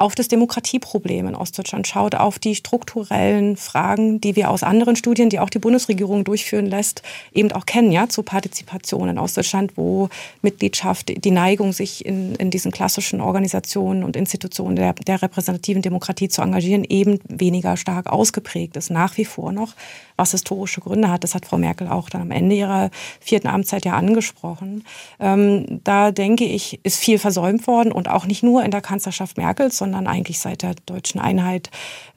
auf 0.00 0.14
das 0.14 0.28
Demokratieproblem 0.28 1.28
in 1.28 1.34
Ostdeutschland 1.34 1.86
schaut, 1.86 2.14
auf 2.14 2.38
die 2.38 2.54
strukturellen 2.54 3.58
Fragen, 3.58 4.18
die 4.18 4.34
wir 4.34 4.50
aus 4.50 4.62
anderen 4.62 4.96
Studien, 4.96 5.28
die 5.28 5.38
auch 5.38 5.50
die 5.50 5.58
Bundesregierung 5.58 6.24
durchführen 6.24 6.64
lässt, 6.64 7.02
eben 7.34 7.52
auch 7.52 7.66
kennen, 7.66 7.92
ja, 7.92 8.08
zur 8.08 8.24
Partizipation 8.24 9.10
in 9.10 9.18
Ostdeutschland, 9.18 9.76
wo 9.76 10.08
Mitgliedschaft, 10.40 11.12
die 11.22 11.30
Neigung, 11.30 11.74
sich 11.74 12.06
in, 12.06 12.34
in 12.36 12.50
diesen 12.50 12.72
klassischen 12.72 13.20
Organisationen 13.20 14.02
und 14.02 14.16
Institutionen 14.16 14.74
der, 14.74 14.94
der 14.94 15.20
repräsentativen 15.20 15.82
Demokratie 15.82 16.30
zu 16.30 16.40
engagieren, 16.40 16.84
eben 16.84 17.20
weniger 17.28 17.76
stark 17.76 18.06
ausgeprägt 18.06 18.78
ist, 18.78 18.90
nach 18.90 19.18
wie 19.18 19.26
vor 19.26 19.52
noch, 19.52 19.74
was 20.16 20.30
historische 20.30 20.80
Gründe 20.80 21.10
hat. 21.10 21.24
Das 21.24 21.34
hat 21.34 21.44
Frau 21.44 21.58
Merkel 21.58 21.88
auch 21.88 22.08
dann 22.08 22.22
am 22.22 22.30
Ende 22.30 22.54
ihrer 22.54 22.90
vierten 23.20 23.48
Amtszeit 23.48 23.84
ja 23.84 23.92
angesprochen. 23.92 24.84
Ähm, 25.18 25.80
da 25.84 26.10
denke 26.10 26.44
ich, 26.44 26.80
ist 26.84 26.98
viel 26.98 27.18
versäumt 27.18 27.66
worden 27.66 27.92
und 27.92 28.08
auch 28.08 28.24
nicht 28.24 28.42
nur 28.42 28.64
in 28.64 28.70
der 28.70 28.80
Kanzlerschaft 28.80 29.36
Merkels, 29.36 29.76
sondern 29.76 29.89
sondern 29.90 30.06
eigentlich 30.06 30.38
seit 30.38 30.62
der 30.62 30.74
deutschen 30.86 31.20
Einheit 31.20 31.70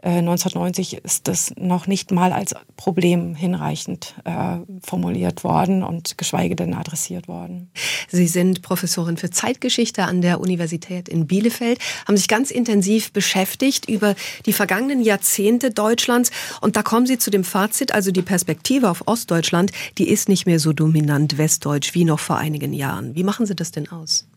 äh, 0.03 0.19
1990 0.19 1.03
ist 1.03 1.27
das 1.27 1.53
noch 1.57 1.87
nicht 1.87 2.11
mal 2.11 2.31
als 2.31 2.53
Problem 2.77 3.33
hinreichend 3.33 4.13
äh, 4.25 4.57
formuliert 4.85 5.43
worden 5.43 5.81
und 5.81 6.19
geschweige 6.19 6.55
denn 6.55 6.75
adressiert 6.75 7.27
worden. 7.27 7.71
Sie 8.09 8.27
sind 8.27 8.61
Professorin 8.61 9.17
für 9.17 9.31
Zeitgeschichte 9.31 10.03
an 10.03 10.21
der 10.21 10.39
Universität 10.39 11.09
in 11.09 11.25
Bielefeld, 11.25 11.79
haben 12.07 12.15
sich 12.15 12.27
ganz 12.27 12.51
intensiv 12.51 13.11
beschäftigt 13.11 13.89
über 13.89 14.13
die 14.45 14.53
vergangenen 14.53 15.01
Jahrzehnte 15.01 15.71
Deutschlands 15.71 16.29
und 16.61 16.75
da 16.75 16.83
kommen 16.83 17.07
Sie 17.07 17.17
zu 17.17 17.31
dem 17.31 17.43
Fazit, 17.43 17.91
also 17.91 18.11
die 18.11 18.21
Perspektive 18.21 18.91
auf 18.91 19.07
Ostdeutschland, 19.07 19.71
die 19.97 20.09
ist 20.09 20.29
nicht 20.29 20.45
mehr 20.45 20.59
so 20.59 20.73
dominant 20.73 21.39
westdeutsch 21.39 21.95
wie 21.95 22.05
noch 22.05 22.19
vor 22.19 22.37
einigen 22.37 22.71
Jahren. 22.71 23.15
Wie 23.15 23.23
machen 23.23 23.47
Sie 23.47 23.55
das 23.55 23.71
denn 23.71 23.89
aus? 23.89 24.27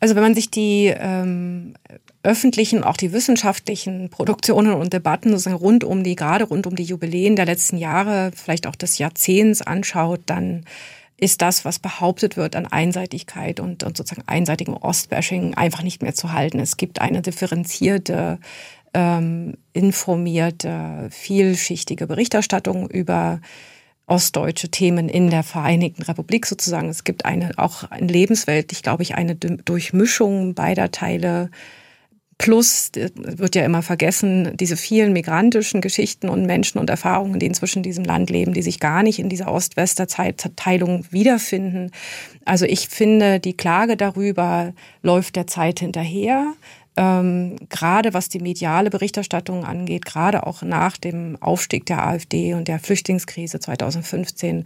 Also 0.00 0.14
wenn 0.14 0.22
man 0.22 0.34
sich 0.34 0.50
die 0.50 0.92
ähm, 0.96 1.74
öffentlichen, 2.22 2.84
auch 2.84 2.96
die 2.96 3.12
wissenschaftlichen 3.12 4.10
Produktionen 4.10 4.74
und 4.74 4.92
Debatten 4.92 5.30
sozusagen 5.30 5.56
rund 5.56 5.84
um 5.84 6.04
die, 6.04 6.16
gerade 6.16 6.44
rund 6.44 6.66
um 6.66 6.76
die 6.76 6.84
Jubiläen 6.84 7.36
der 7.36 7.46
letzten 7.46 7.78
Jahre, 7.78 8.30
vielleicht 8.34 8.66
auch 8.66 8.76
des 8.76 8.98
Jahrzehnts 8.98 9.62
anschaut, 9.62 10.20
dann 10.26 10.64
ist 11.16 11.42
das, 11.42 11.64
was 11.64 11.78
behauptet 11.78 12.36
wird 12.36 12.56
an 12.56 12.66
Einseitigkeit 12.66 13.60
und, 13.60 13.82
und 13.82 13.96
sozusagen 13.96 14.26
einseitigem 14.26 14.74
Ostbashing 14.74 15.54
einfach 15.54 15.82
nicht 15.82 16.02
mehr 16.02 16.14
zu 16.14 16.32
halten. 16.32 16.58
Es 16.60 16.76
gibt 16.76 17.00
eine 17.00 17.22
differenzierte, 17.22 18.38
ähm, 18.94 19.56
informierte, 19.72 21.08
vielschichtige 21.10 22.06
Berichterstattung 22.06 22.88
über 22.88 23.40
ostdeutsche 24.06 24.70
Themen 24.70 25.08
in 25.08 25.30
der 25.30 25.42
Vereinigten 25.44 26.02
Republik 26.02 26.46
sozusagen. 26.46 26.88
Es 26.88 27.04
gibt 27.04 27.24
eine 27.24 27.52
auch 27.56 27.90
in 27.92 28.08
Lebenswelt, 28.08 28.72
ich 28.72 28.82
glaube 28.82 29.04
ich, 29.04 29.14
eine 29.14 29.36
Durchmischung 29.36 30.54
beider 30.54 30.90
Teile 30.90 31.50
Plus 32.40 32.90
wird 32.94 33.54
ja 33.54 33.66
immer 33.66 33.82
vergessen, 33.82 34.56
diese 34.56 34.78
vielen 34.78 35.12
migrantischen 35.12 35.82
Geschichten 35.82 36.30
und 36.30 36.46
Menschen 36.46 36.78
und 36.78 36.88
Erfahrungen, 36.88 37.38
die 37.38 37.44
inzwischen 37.44 37.80
in 37.80 37.82
diesem 37.82 38.02
Land 38.02 38.30
leben, 38.30 38.54
die 38.54 38.62
sich 38.62 38.80
gar 38.80 39.02
nicht 39.02 39.18
in 39.18 39.28
dieser 39.28 39.52
Ost-Wester-Teilung 39.52 41.04
wiederfinden. 41.10 41.90
Also 42.46 42.64
ich 42.64 42.88
finde, 42.88 43.40
die 43.40 43.52
Klage 43.52 43.98
darüber 43.98 44.72
läuft 45.02 45.36
der 45.36 45.48
Zeit 45.48 45.80
hinterher. 45.80 46.54
Ähm, 46.96 47.56
gerade 47.68 48.14
was 48.14 48.30
die 48.30 48.40
mediale 48.40 48.88
Berichterstattung 48.88 49.66
angeht, 49.66 50.06
gerade 50.06 50.46
auch 50.46 50.62
nach 50.62 50.96
dem 50.96 51.36
Aufstieg 51.42 51.84
der 51.84 52.06
AfD 52.06 52.54
und 52.54 52.68
der 52.68 52.78
Flüchtlingskrise 52.78 53.60
2015, 53.60 54.64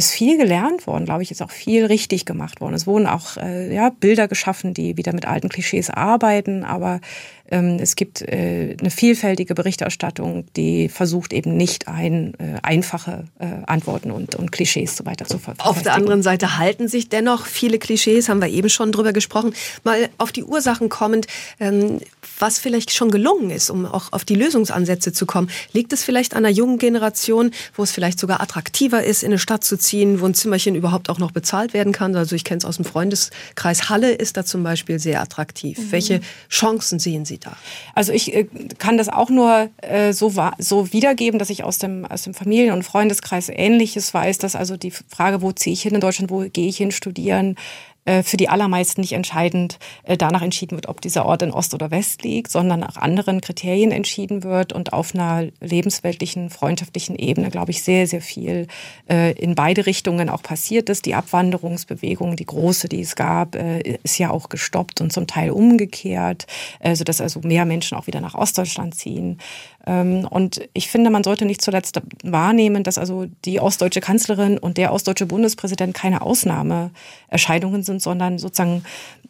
ist 0.00 0.12
viel 0.12 0.38
gelernt 0.38 0.86
worden, 0.86 1.04
glaube 1.04 1.22
ich, 1.22 1.30
ist 1.30 1.42
auch 1.42 1.50
viel 1.50 1.84
richtig 1.84 2.24
gemacht 2.24 2.60
worden. 2.60 2.74
Es 2.74 2.86
wurden 2.86 3.06
auch 3.06 3.36
äh, 3.36 3.72
ja, 3.74 3.90
Bilder 3.90 4.28
geschaffen, 4.28 4.74
die 4.74 4.96
wieder 4.96 5.12
mit 5.12 5.26
alten 5.26 5.48
Klischees 5.48 5.90
arbeiten, 5.90 6.64
aber 6.64 7.00
es 7.50 7.96
gibt 7.96 8.22
äh, 8.22 8.76
eine 8.78 8.90
vielfältige 8.90 9.56
Berichterstattung, 9.56 10.46
die 10.54 10.88
versucht 10.88 11.32
eben 11.32 11.56
nicht 11.56 11.88
ein, 11.88 12.34
äh, 12.38 12.60
einfache 12.62 13.24
äh, 13.40 13.46
Antworten 13.66 14.12
und, 14.12 14.36
und 14.36 14.52
Klischees 14.52 14.96
so 14.96 15.04
weiter 15.04 15.24
zu 15.24 15.38
verfolgen. 15.38 15.68
Auf 15.68 15.82
der 15.82 15.94
anderen 15.94 16.22
Seite 16.22 16.58
halten 16.58 16.86
sich 16.86 17.08
dennoch 17.08 17.46
viele 17.46 17.80
Klischees, 17.80 18.28
haben 18.28 18.40
wir 18.40 18.48
eben 18.48 18.68
schon 18.68 18.92
drüber 18.92 19.12
gesprochen. 19.12 19.52
Mal 19.82 20.10
auf 20.16 20.30
die 20.30 20.44
Ursachen 20.44 20.88
kommend, 20.88 21.26
ähm, 21.58 21.98
was 22.38 22.60
vielleicht 22.60 22.92
schon 22.92 23.10
gelungen 23.10 23.50
ist, 23.50 23.68
um 23.68 23.84
auch 23.84 24.12
auf 24.12 24.24
die 24.24 24.36
Lösungsansätze 24.36 25.12
zu 25.12 25.26
kommen. 25.26 25.50
Liegt 25.72 25.92
es 25.92 26.04
vielleicht 26.04 26.34
an 26.34 26.44
einer 26.44 26.54
jungen 26.54 26.78
Generation, 26.78 27.50
wo 27.74 27.82
es 27.82 27.90
vielleicht 27.90 28.20
sogar 28.20 28.40
attraktiver 28.40 29.02
ist, 29.02 29.24
in 29.24 29.30
eine 29.30 29.40
Stadt 29.40 29.64
zu 29.64 29.76
ziehen, 29.76 30.20
wo 30.20 30.26
ein 30.26 30.34
Zimmerchen 30.34 30.76
überhaupt 30.76 31.10
auch 31.10 31.18
noch 31.18 31.32
bezahlt 31.32 31.74
werden 31.74 31.92
kann? 31.92 32.14
Also 32.14 32.36
ich 32.36 32.44
kenne 32.44 32.58
es 32.58 32.64
aus 32.64 32.76
dem 32.76 32.84
Freundeskreis. 32.84 33.88
Halle 33.88 34.12
ist 34.12 34.36
da 34.36 34.44
zum 34.44 34.62
Beispiel 34.62 35.00
sehr 35.00 35.20
attraktiv. 35.20 35.78
Mhm. 35.78 35.92
Welche 35.92 36.20
Chancen 36.48 37.00
sehen 37.00 37.24
Sie 37.24 37.39
da? 37.40 37.56
Also 37.94 38.12
ich 38.12 38.34
äh, 38.34 38.46
kann 38.78 38.96
das 38.96 39.08
auch 39.08 39.30
nur 39.30 39.70
äh, 39.78 40.12
so, 40.12 40.32
so 40.58 40.92
wiedergeben, 40.92 41.38
dass 41.38 41.50
ich 41.50 41.64
aus 41.64 41.78
dem, 41.78 42.04
aus 42.06 42.22
dem 42.22 42.34
Familien- 42.34 42.74
und 42.74 42.82
Freundeskreis 42.82 43.48
Ähnliches 43.48 44.12
weiß, 44.12 44.38
dass 44.38 44.56
also 44.56 44.76
die 44.76 44.90
Frage, 44.90 45.42
wo 45.42 45.52
ziehe 45.52 45.74
ich 45.74 45.82
hin 45.82 45.94
in 45.94 46.00
Deutschland, 46.00 46.30
wo 46.30 46.40
gehe 46.40 46.68
ich 46.68 46.76
hin 46.76 46.92
studieren, 46.92 47.56
für 48.22 48.36
die 48.36 48.48
allermeisten 48.48 49.02
nicht 49.02 49.12
entscheidend 49.12 49.78
äh, 50.04 50.16
danach 50.16 50.42
entschieden 50.42 50.76
wird, 50.76 50.88
ob 50.88 51.00
dieser 51.00 51.26
Ort 51.26 51.42
in 51.42 51.50
Ost 51.50 51.74
oder 51.74 51.90
West 51.90 52.22
liegt, 52.22 52.50
sondern 52.50 52.80
nach 52.80 52.96
anderen 52.96 53.40
Kriterien 53.40 53.92
entschieden 53.92 54.42
wird 54.42 54.72
und 54.72 54.92
auf 54.92 55.14
einer 55.14 55.48
lebensweltlichen, 55.60 56.50
freundschaftlichen 56.50 57.16
Ebene, 57.16 57.50
glaube 57.50 57.70
ich, 57.70 57.82
sehr, 57.82 58.06
sehr 58.06 58.22
viel 58.22 58.66
äh, 59.08 59.32
in 59.32 59.54
beide 59.54 59.86
Richtungen 59.86 60.28
auch 60.28 60.42
passiert 60.42 60.88
ist. 60.88 61.06
Die 61.06 61.14
Abwanderungsbewegung, 61.14 62.36
die 62.36 62.46
große, 62.46 62.88
die 62.88 63.02
es 63.02 63.16
gab, 63.16 63.54
ist 63.54 64.18
ja 64.18 64.30
auch 64.30 64.48
gestoppt 64.48 65.00
und 65.00 65.12
zum 65.12 65.26
Teil 65.26 65.50
umgekehrt, 65.50 66.46
sodass 66.94 67.20
also 67.20 67.40
mehr 67.40 67.64
Menschen 67.64 67.96
auch 67.96 68.06
wieder 68.06 68.20
nach 68.20 68.34
Ostdeutschland 68.34 68.94
ziehen. 68.94 69.38
Ähm, 69.86 70.26
und 70.28 70.60
ich 70.74 70.88
finde, 70.88 71.10
man 71.10 71.24
sollte 71.24 71.44
nicht 71.44 71.62
zuletzt 71.62 72.00
wahrnehmen, 72.22 72.82
dass 72.82 72.98
also 72.98 73.26
die 73.44 73.60
ostdeutsche 73.60 74.00
Kanzlerin 74.00 74.58
und 74.58 74.76
der 74.76 74.92
ostdeutsche 74.92 75.26
Bundespräsident 75.26 75.94
keine 75.94 76.22
Ausnahmeerscheinungen 76.22 77.82
sind, 77.82 78.02
sondern 78.02 78.38
sozusagen 78.38 78.84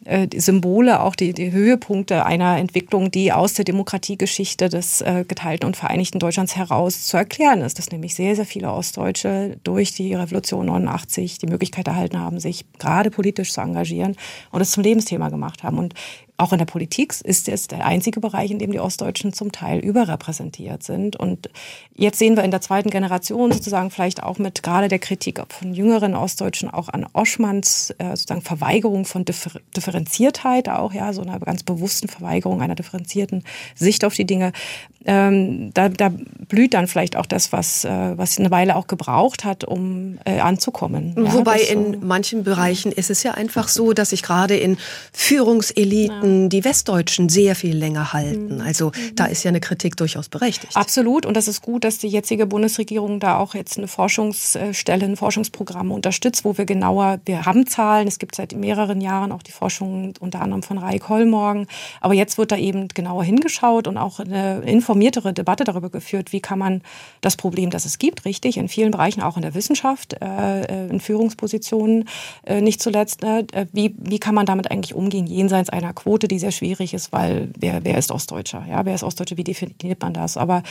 äh, 0.05 0.27
die 0.27 0.39
Symbole, 0.39 1.01
auch 1.01 1.15
die, 1.15 1.33
die 1.33 1.51
Höhepunkte 1.51 2.25
einer 2.25 2.57
Entwicklung, 2.57 3.11
die 3.11 3.31
aus 3.31 3.53
der 3.53 3.65
Demokratiegeschichte 3.65 4.67
des 4.67 5.01
äh, 5.01 5.23
geteilten 5.27 5.67
und 5.67 5.77
vereinigten 5.77 6.19
Deutschlands 6.19 6.55
heraus 6.55 7.05
zu 7.05 7.17
erklären 7.17 7.61
ist. 7.61 7.77
Dass 7.77 7.91
nämlich 7.91 8.15
sehr, 8.15 8.35
sehr 8.35 8.45
viele 8.45 8.71
Ostdeutsche 8.71 9.57
durch 9.63 9.93
die 9.93 10.13
Revolution 10.13 10.65
89 10.65 11.37
die 11.37 11.47
Möglichkeit 11.47 11.87
erhalten 11.87 12.19
haben, 12.19 12.39
sich 12.39 12.65
gerade 12.77 13.09
politisch 13.09 13.53
zu 13.53 13.61
engagieren 13.61 14.15
und 14.51 14.61
es 14.61 14.71
zum 14.71 14.83
Lebensthema 14.83 15.29
gemacht 15.29 15.63
haben. 15.63 15.77
Und 15.77 15.93
auch 16.41 16.51
in 16.51 16.57
der 16.57 16.65
Politik 16.65 17.13
ist 17.23 17.47
es 17.47 17.67
der 17.67 17.85
einzige 17.85 18.19
Bereich, 18.19 18.49
in 18.49 18.57
dem 18.57 18.71
die 18.71 18.79
Ostdeutschen 18.79 19.31
zum 19.31 19.51
Teil 19.51 19.79
überrepräsentiert 19.79 20.81
sind. 20.81 21.15
Und 21.15 21.49
jetzt 21.93 22.17
sehen 22.17 22.35
wir 22.35 22.43
in 22.43 22.51
der 22.51 22.61
zweiten 22.61 22.89
Generation 22.89 23.51
sozusagen 23.51 23.91
vielleicht 23.91 24.23
auch 24.23 24.39
mit 24.39 24.63
gerade 24.63 24.87
der 24.87 24.97
Kritik 24.99 25.41
von 25.49 25.73
jüngeren 25.73 26.15
Ostdeutschen 26.15 26.69
auch 26.69 26.89
an 26.89 27.05
Oschmanns 27.13 27.93
äh, 27.99 28.09
sozusagen 28.09 28.41
Verweigerung 28.41 29.05
von 29.05 29.23
Differenziertheit 29.23 30.67
auch, 30.67 30.93
ja, 30.93 31.13
so 31.13 31.21
einer 31.21 31.39
ganz 31.39 31.61
bewussten 31.61 32.07
Verweigerung 32.07 32.61
einer 32.61 32.75
differenzierten 32.75 33.43
Sicht 33.75 34.03
auf 34.03 34.15
die 34.15 34.25
Dinge. 34.25 34.51
Ähm, 35.05 35.71
da, 35.73 35.89
da 35.89 36.11
blüht 36.47 36.73
dann 36.73 36.87
vielleicht 36.87 37.15
auch 37.15 37.25
das, 37.25 37.51
was, 37.51 37.85
äh, 37.85 38.17
was 38.17 38.37
eine 38.37 38.51
Weile 38.51 38.75
auch 38.75 38.87
gebraucht 38.87 39.43
hat, 39.43 39.63
um 39.63 40.19
äh, 40.25 40.39
anzukommen. 40.39 41.15
Ja, 41.17 41.33
Wobei 41.33 41.59
so 41.59 41.73
in 41.73 42.07
manchen 42.07 42.43
Bereichen 42.43 42.91
ist 42.91 43.09
es 43.09 43.23
ja 43.23 43.31
einfach 43.31 43.67
so, 43.67 43.93
dass 43.93 44.11
sich 44.11 44.21
gerade 44.21 44.57
in 44.57 44.77
Führungseliten 45.11 46.09
ja. 46.23 46.30
Die 46.49 46.63
Westdeutschen 46.63 47.29
sehr 47.29 47.55
viel 47.55 47.75
länger 47.75 48.13
halten. 48.13 48.55
Mhm. 48.55 48.61
Also 48.61 48.91
da 49.15 49.25
ist 49.25 49.43
ja 49.43 49.49
eine 49.49 49.59
Kritik 49.59 49.97
durchaus 49.97 50.29
berechtigt. 50.29 50.75
Absolut. 50.75 51.25
Und 51.25 51.35
das 51.35 51.47
ist 51.47 51.61
gut, 51.61 51.83
dass 51.83 51.97
die 51.97 52.07
jetzige 52.07 52.45
Bundesregierung 52.45 53.19
da 53.19 53.37
auch 53.37 53.55
jetzt 53.55 53.77
eine 53.77 53.87
Forschungsstelle, 53.87 55.05
ein 55.05 55.15
Forschungsprogramm 55.15 55.91
unterstützt, 55.91 56.45
wo 56.45 56.57
wir 56.57 56.65
genauer, 56.65 57.19
wir 57.25 57.45
haben 57.45 57.67
Zahlen, 57.67 58.07
es 58.07 58.19
gibt 58.19 58.35
seit 58.35 58.53
mehreren 58.53 59.01
Jahren 59.01 59.31
auch 59.31 59.43
die 59.43 59.51
Forschung 59.51 60.13
unter 60.19 60.41
anderem 60.41 60.63
von 60.63 60.77
Rai 60.77 60.99
Kollmorgen. 60.99 61.67
Aber 61.99 62.13
jetzt 62.13 62.37
wird 62.37 62.51
da 62.51 62.57
eben 62.57 62.87
genauer 62.87 63.23
hingeschaut 63.23 63.87
und 63.87 63.97
auch 63.97 64.19
eine 64.19 64.61
informiertere 64.61 65.33
Debatte 65.33 65.63
darüber 65.63 65.89
geführt, 65.89 66.31
wie 66.31 66.41
kann 66.41 66.59
man 66.59 66.81
das 67.21 67.35
Problem, 67.35 67.69
das 67.69 67.85
es 67.85 67.99
gibt, 67.99 68.25
richtig, 68.25 68.57
in 68.57 68.67
vielen 68.67 68.91
Bereichen, 68.91 69.21
auch 69.21 69.35
in 69.35 69.41
der 69.43 69.53
Wissenschaft, 69.53 70.15
äh, 70.21 70.61
äh 70.61 70.89
in 70.89 70.99
Führungspositionen, 70.99 72.05
äh, 72.43 72.61
nicht 72.61 72.81
zuletzt, 72.81 73.23
äh, 73.23 73.45
wie, 73.71 73.95
wie 73.97 74.19
kann 74.19 74.35
man 74.35 74.45
damit 74.45 74.71
eigentlich 74.71 74.95
umgehen, 74.95 75.27
jenseits 75.27 75.69
einer 75.69 75.93
Quote? 75.93 76.20
Quote, 76.21 76.27
die 76.27 76.39
sehr 76.39 76.51
schwierig 76.51 76.93
ist, 76.93 77.11
weil 77.11 77.49
wer, 77.57 77.83
wer 77.83 77.97
ist 77.97 78.11
Ostdeutscher? 78.11 78.63
Ja, 78.69 78.85
wer 78.85 78.93
ist 78.93 79.03
Ostdeutscher? 79.03 79.37
Wie 79.37 79.43
definiert 79.43 80.01
man 80.01 80.13
das? 80.13 80.37
Aber 80.37 80.61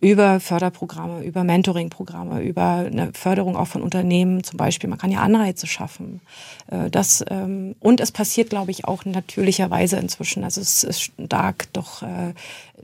über 0.00 0.40
Förderprogramme, 0.40 1.24
über 1.24 1.44
Mentoringprogramme, 1.44 2.40
über 2.40 2.86
eine 2.86 3.12
Förderung 3.12 3.56
auch 3.56 3.66
von 3.66 3.82
Unternehmen 3.82 4.42
zum 4.44 4.56
Beispiel, 4.56 4.88
man 4.88 4.98
kann 4.98 5.10
ja 5.10 5.20
Anreize 5.20 5.66
schaffen. 5.66 6.20
Äh, 6.68 6.90
das, 6.90 7.24
ähm, 7.28 7.74
und 7.80 8.00
es 8.00 8.12
passiert, 8.12 8.50
glaube 8.50 8.70
ich, 8.70 8.86
auch 8.86 9.04
natürlicherweise 9.04 9.96
inzwischen. 9.96 10.44
Also 10.44 10.60
es 10.60 10.84
ist 10.84 11.12
stark 11.26 11.66
doch, 11.72 12.02
äh, 12.02 12.34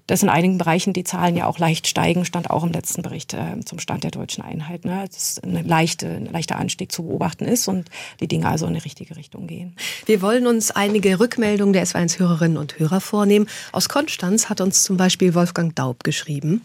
dass 0.07 0.23
in 0.23 0.29
einigen 0.29 0.59
Bereichen 0.59 0.93
die 0.93 1.05
Zahlen 1.05 1.37
ja 1.37 1.47
auch 1.47 1.59
leicht 1.59 1.87
steigen, 1.87 2.25
stand 2.25 2.51
auch 2.51 2.65
im 2.65 2.73
letzten 2.73 3.03
Bericht 3.03 3.33
äh, 3.35 3.61
zum 3.65 3.79
Stand 3.79 4.05
der 4.05 4.11
deutschen 4.11 4.45
Einheit. 4.45 4.85
Ne? 4.85 5.05
Dass 5.07 5.41
ein, 5.43 5.67
leichte, 5.67 6.19
leichter 6.31 6.57
Anstieg 6.57 6.93
zu 6.93 7.05
beobachten 7.05 7.45
ist 7.45 7.67
und 7.67 7.89
die 8.21 8.29
Dinge 8.29 8.49
also 8.49 8.67
in 8.67 8.75
die 8.75 8.81
richtige 8.81 9.17
Richtung 9.17 9.47
gehen. 9.47 9.75
Wir 10.05 10.21
wollen 10.21 10.47
uns 10.47 10.71
einige 10.71 11.19
Rückmeldungen 11.19 11.73
der 11.73 11.87
SW1 12.07 12.19
Hörerinnen 12.19 12.57
und 12.57 12.79
Hörer 12.79 13.01
vornehmen. 13.01 13.49
Aus 13.73 13.88
Konstanz 13.88 14.49
hat 14.49 14.61
uns 14.61 14.83
zum 14.83 14.97
Beispiel 14.97 15.35
Wolfgang 15.35 15.75
Daub 15.75 16.05
geschrieben 16.05 16.62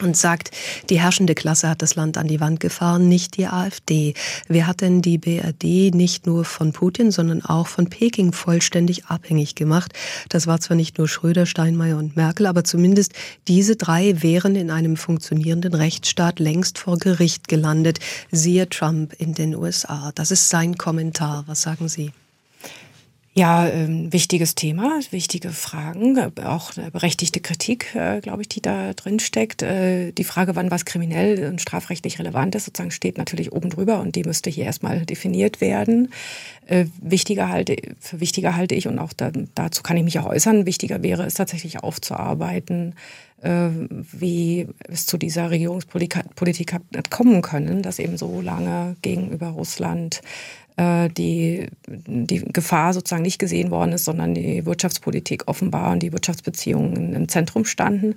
und 0.00 0.16
sagt, 0.16 0.50
die 0.88 0.98
herrschende 0.98 1.34
Klasse 1.34 1.68
hat 1.68 1.82
das 1.82 1.94
Land 1.94 2.16
an 2.16 2.26
die 2.26 2.40
Wand 2.40 2.60
gefahren, 2.60 3.08
nicht 3.08 3.36
die 3.36 3.46
AfD. 3.46 4.14
Wer 4.48 4.66
hat 4.66 4.80
denn 4.80 5.02
die 5.02 5.18
BRD 5.18 5.94
nicht 5.94 6.26
nur 6.26 6.44
von 6.44 6.72
Putin, 6.72 7.10
sondern 7.10 7.44
auch 7.44 7.68
von 7.68 7.88
Peking 7.88 8.32
vollständig 8.32 9.04
abhängig 9.04 9.54
gemacht? 9.54 9.92
Das 10.30 10.46
war 10.46 10.58
zwar 10.60 10.76
nicht 10.76 10.98
nur 10.98 11.08
Schröder, 11.08 11.46
Steinmeier 11.46 11.98
und 11.98 12.16
Merkel, 12.16 12.46
aber 12.46 12.64
zumindest 12.64 13.12
diese 13.46 13.76
drei 13.76 14.22
wären 14.22 14.56
in 14.56 14.70
einem 14.70 14.96
funktionierenden 14.96 15.74
Rechtsstaat 15.74 16.40
längst 16.40 16.78
vor 16.78 16.98
Gericht 16.98 17.46
gelandet. 17.46 18.00
Siehe 18.32 18.68
Trump 18.68 19.12
in 19.18 19.34
den 19.34 19.54
USA. 19.54 20.10
Das 20.14 20.30
ist 20.30 20.48
sein 20.48 20.78
Kommentar. 20.78 21.44
Was 21.46 21.62
sagen 21.62 21.88
Sie? 21.88 22.12
Ja, 23.34 23.66
ähm, 23.66 24.12
wichtiges 24.12 24.54
Thema, 24.54 25.00
wichtige 25.10 25.48
Fragen, 25.52 26.18
auch 26.44 26.76
eine 26.76 26.90
berechtigte 26.90 27.40
Kritik, 27.40 27.94
äh, 27.94 28.20
glaube 28.20 28.42
ich, 28.42 28.48
die 28.48 28.60
da 28.60 28.92
drin 28.92 29.20
steckt. 29.20 29.62
Äh, 29.62 30.12
die 30.12 30.24
Frage, 30.24 30.54
wann 30.54 30.70
was 30.70 30.84
kriminell 30.84 31.48
und 31.48 31.58
strafrechtlich 31.58 32.18
relevant 32.18 32.54
ist, 32.54 32.66
sozusagen 32.66 32.90
steht 32.90 33.16
natürlich 33.16 33.50
oben 33.50 33.70
drüber 33.70 34.00
und 34.00 34.16
die 34.16 34.24
müsste 34.24 34.50
hier 34.50 34.66
erstmal 34.66 35.06
definiert 35.06 35.62
werden. 35.62 36.12
Äh, 36.66 36.84
wichtiger 37.00 37.48
halte, 37.48 37.76
für 38.00 38.20
wichtiger 38.20 38.54
halte 38.54 38.74
ich 38.74 38.86
und 38.86 38.98
auch 38.98 39.14
da, 39.14 39.32
dazu 39.54 39.82
kann 39.82 39.96
ich 39.96 40.04
mich 40.04 40.18
auch 40.18 40.26
äußern, 40.26 40.66
wichtiger 40.66 41.02
wäre 41.02 41.24
es 41.24 41.32
tatsächlich 41.32 41.82
aufzuarbeiten, 41.82 42.94
äh, 43.40 43.70
wie 44.12 44.68
es 44.88 45.06
zu 45.06 45.16
dieser 45.16 45.50
Regierungspolitik 45.50 46.74
hat 46.74 47.10
kommen 47.10 47.40
können, 47.40 47.82
dass 47.82 47.98
eben 47.98 48.18
so 48.18 48.42
lange 48.42 48.96
gegenüber 49.00 49.48
Russland 49.48 50.20
die, 50.78 51.68
die 51.86 52.38
Gefahr 52.38 52.94
sozusagen 52.94 53.22
nicht 53.22 53.38
gesehen 53.38 53.70
worden 53.70 53.92
ist, 53.92 54.04
sondern 54.04 54.34
die 54.34 54.64
Wirtschaftspolitik 54.64 55.44
offenbar 55.46 55.92
und 55.92 56.02
die 56.02 56.12
Wirtschaftsbeziehungen 56.12 57.14
im 57.14 57.28
Zentrum 57.28 57.64
standen. 57.64 58.14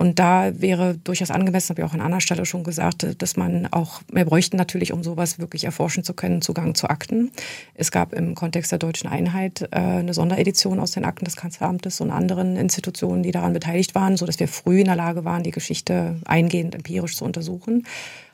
Und 0.00 0.20
da 0.20 0.52
wäre 0.60 0.96
durchaus 0.96 1.32
angemessen, 1.32 1.70
habe 1.70 1.82
ich 1.82 1.88
auch 1.88 1.94
an 1.94 2.00
anderer 2.00 2.20
Stelle 2.20 2.46
schon 2.46 2.62
gesagt, 2.62 3.04
dass 3.18 3.36
man 3.36 3.66
auch, 3.72 4.00
wir 4.12 4.24
bräuchten 4.24 4.56
natürlich, 4.56 4.92
um 4.92 5.02
sowas 5.02 5.40
wirklich 5.40 5.64
erforschen 5.64 6.04
zu 6.04 6.14
können, 6.14 6.40
Zugang 6.40 6.76
zu 6.76 6.88
Akten. 6.88 7.32
Es 7.74 7.90
gab 7.90 8.12
im 8.12 8.36
Kontext 8.36 8.70
der 8.70 8.78
deutschen 8.78 9.10
Einheit 9.10 9.62
äh, 9.72 9.76
eine 9.76 10.14
Sonderedition 10.14 10.78
aus 10.78 10.92
den 10.92 11.04
Akten 11.04 11.24
des 11.24 11.34
Kanzleramtes 11.34 12.00
und 12.00 12.12
anderen 12.12 12.56
Institutionen, 12.56 13.24
die 13.24 13.32
daran 13.32 13.52
beteiligt 13.52 13.96
waren, 13.96 14.16
so 14.16 14.24
dass 14.24 14.38
wir 14.38 14.46
früh 14.46 14.78
in 14.78 14.86
der 14.86 14.94
Lage 14.94 15.24
waren, 15.24 15.42
die 15.42 15.50
Geschichte 15.50 16.16
eingehend 16.24 16.76
empirisch 16.76 17.16
zu 17.16 17.24
untersuchen. 17.24 17.84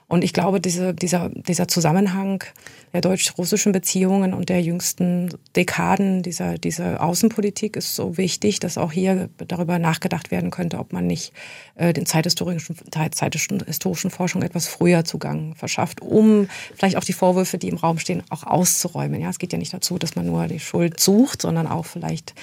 Und 0.06 0.22
ich 0.22 0.32
glaube, 0.32 0.60
diese, 0.60 0.94
dieser, 0.94 1.30
dieser 1.30 1.66
Zusammenhang 1.66 2.44
der 2.92 3.00
deutsch-russischen 3.00 3.72
Beziehungen 3.72 4.34
und 4.34 4.48
der 4.48 4.62
jüngsten 4.62 5.30
Dekaden 5.56 6.22
dieser, 6.22 6.58
dieser 6.58 7.02
Außenpolitik 7.02 7.76
ist 7.76 7.96
so 7.96 8.16
wichtig, 8.16 8.60
dass 8.60 8.78
auch 8.78 8.92
hier 8.92 9.28
darüber 9.38 9.78
nachgedacht 9.78 10.30
werden 10.30 10.50
könnte, 10.50 10.78
ob 10.78 10.92
man 10.92 11.06
nicht 11.06 11.32
äh, 11.74 11.92
den 11.92 12.06
zeithistorischen, 12.06 12.76
zeithistorischen 12.90 14.10
Forschung 14.10 14.42
etwas 14.42 14.68
früher 14.68 15.04
Zugang 15.04 15.54
verschafft, 15.56 16.02
um 16.02 16.48
vielleicht 16.76 16.96
auch 16.96 17.04
die 17.04 17.12
Vorwürfe, 17.12 17.58
die 17.58 17.68
im 17.68 17.78
Raum 17.78 17.98
stehen, 17.98 18.22
auch 18.30 18.44
auszuräumen. 18.44 19.20
Ja, 19.20 19.30
es 19.30 19.38
geht 19.38 19.52
ja 19.52 19.58
nicht 19.58 19.74
dazu, 19.74 19.98
dass 19.98 20.14
man 20.14 20.26
nur 20.26 20.46
die 20.46 20.60
Schuld 20.60 21.00
sucht, 21.00 21.42
sondern 21.42 21.66
auch 21.66 21.86
vielleicht 21.86 22.34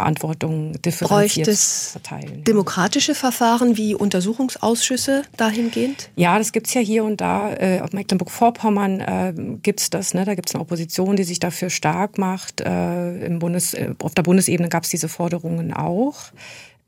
Verantwortung 0.00 0.80
differenziert 0.80 1.48
es 1.48 1.90
verteilen. 1.92 2.42
Demokratische 2.44 3.14
Verfahren 3.14 3.76
wie 3.76 3.94
Untersuchungsausschüsse 3.94 5.22
dahingehend? 5.36 6.08
Ja, 6.16 6.38
das 6.38 6.52
gibt 6.52 6.68
es 6.68 6.74
ja 6.74 6.80
hier 6.80 7.04
und 7.04 7.20
da. 7.20 7.52
Äh, 7.52 7.80
auf 7.82 7.92
Mecklenburg-Vorpommern 7.92 9.00
äh, 9.00 9.34
gibt 9.62 9.80
es 9.80 9.90
das. 9.90 10.14
Ne? 10.14 10.24
Da 10.24 10.34
gibt 10.34 10.48
es 10.48 10.54
eine 10.54 10.62
Opposition, 10.62 11.16
die 11.16 11.24
sich 11.24 11.38
dafür 11.38 11.68
stark 11.68 12.16
macht. 12.16 12.62
Äh, 12.62 13.26
im 13.26 13.40
Bundes, 13.40 13.74
äh, 13.74 13.94
auf 14.02 14.14
der 14.14 14.22
Bundesebene 14.22 14.70
gab 14.70 14.84
es 14.84 14.90
diese 14.90 15.08
Forderungen 15.08 15.74
auch. 15.74 16.16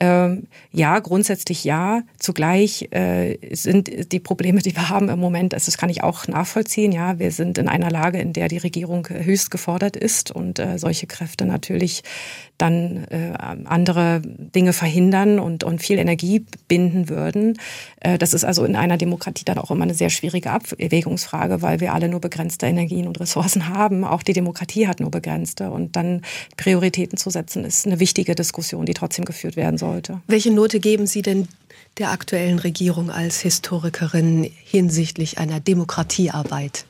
Ähm, 0.00 0.48
ja, 0.72 0.98
grundsätzlich 0.98 1.64
ja. 1.64 2.02
Zugleich 2.18 2.88
äh, 2.90 3.36
sind 3.54 4.12
die 4.12 4.20
Probleme, 4.20 4.60
die 4.60 4.74
wir 4.74 4.88
haben 4.88 5.08
im 5.08 5.20
Moment, 5.20 5.54
also 5.54 5.66
das 5.66 5.78
kann 5.78 5.90
ich 5.90 6.02
auch 6.02 6.26
nachvollziehen. 6.26 6.92
Ja, 6.92 7.18
wir 7.18 7.30
sind 7.30 7.58
in 7.58 7.68
einer 7.68 7.90
Lage, 7.90 8.18
in 8.18 8.32
der 8.32 8.48
die 8.48 8.58
Regierung 8.58 9.08
höchst 9.08 9.50
gefordert 9.50 9.96
ist 9.96 10.30
und 10.30 10.58
äh, 10.58 10.78
solche 10.78 11.06
Kräfte 11.06 11.44
natürlich 11.46 12.02
dann 12.58 13.04
äh, 13.10 13.32
andere 13.64 14.22
Dinge 14.24 14.72
verhindern 14.72 15.40
und, 15.40 15.64
und 15.64 15.82
viel 15.82 15.98
Energie 15.98 16.46
binden 16.68 17.08
würden. 17.08 17.58
Äh, 18.00 18.18
das 18.18 18.34
ist 18.34 18.44
also 18.44 18.64
in 18.64 18.76
einer 18.76 18.96
Demokratie 18.98 19.44
dann 19.44 19.58
auch 19.58 19.72
immer 19.72 19.82
eine 19.82 19.94
sehr 19.94 20.10
schwierige 20.10 20.50
Abwägungsfrage, 20.50 21.60
weil 21.60 21.80
wir 21.80 21.92
alle 21.92 22.08
nur 22.08 22.20
begrenzte 22.20 22.66
Energien 22.66 23.08
und 23.08 23.18
Ressourcen 23.18 23.68
haben. 23.68 24.04
Auch 24.04 24.22
die 24.22 24.32
Demokratie 24.32 24.86
hat 24.86 25.00
nur 25.00 25.10
begrenzte. 25.10 25.70
Und 25.70 25.96
dann 25.96 26.22
Prioritäten 26.56 27.18
zu 27.18 27.30
setzen, 27.30 27.64
ist 27.64 27.86
eine 27.86 27.98
wichtige 27.98 28.36
Diskussion, 28.36 28.86
die 28.86 28.94
trotzdem 28.94 29.24
geführt 29.24 29.56
werden 29.56 29.76
sollte. 29.82 30.20
Welche 30.28 30.52
Note 30.52 30.78
geben 30.78 31.06
Sie 31.06 31.22
denn 31.22 31.48
der 31.98 32.10
aktuellen 32.10 32.58
Regierung 32.60 33.10
als 33.10 33.40
Historikerin 33.40 34.48
hinsichtlich 34.64 35.38
einer 35.38 35.58
Demokratiearbeit? 35.60 36.84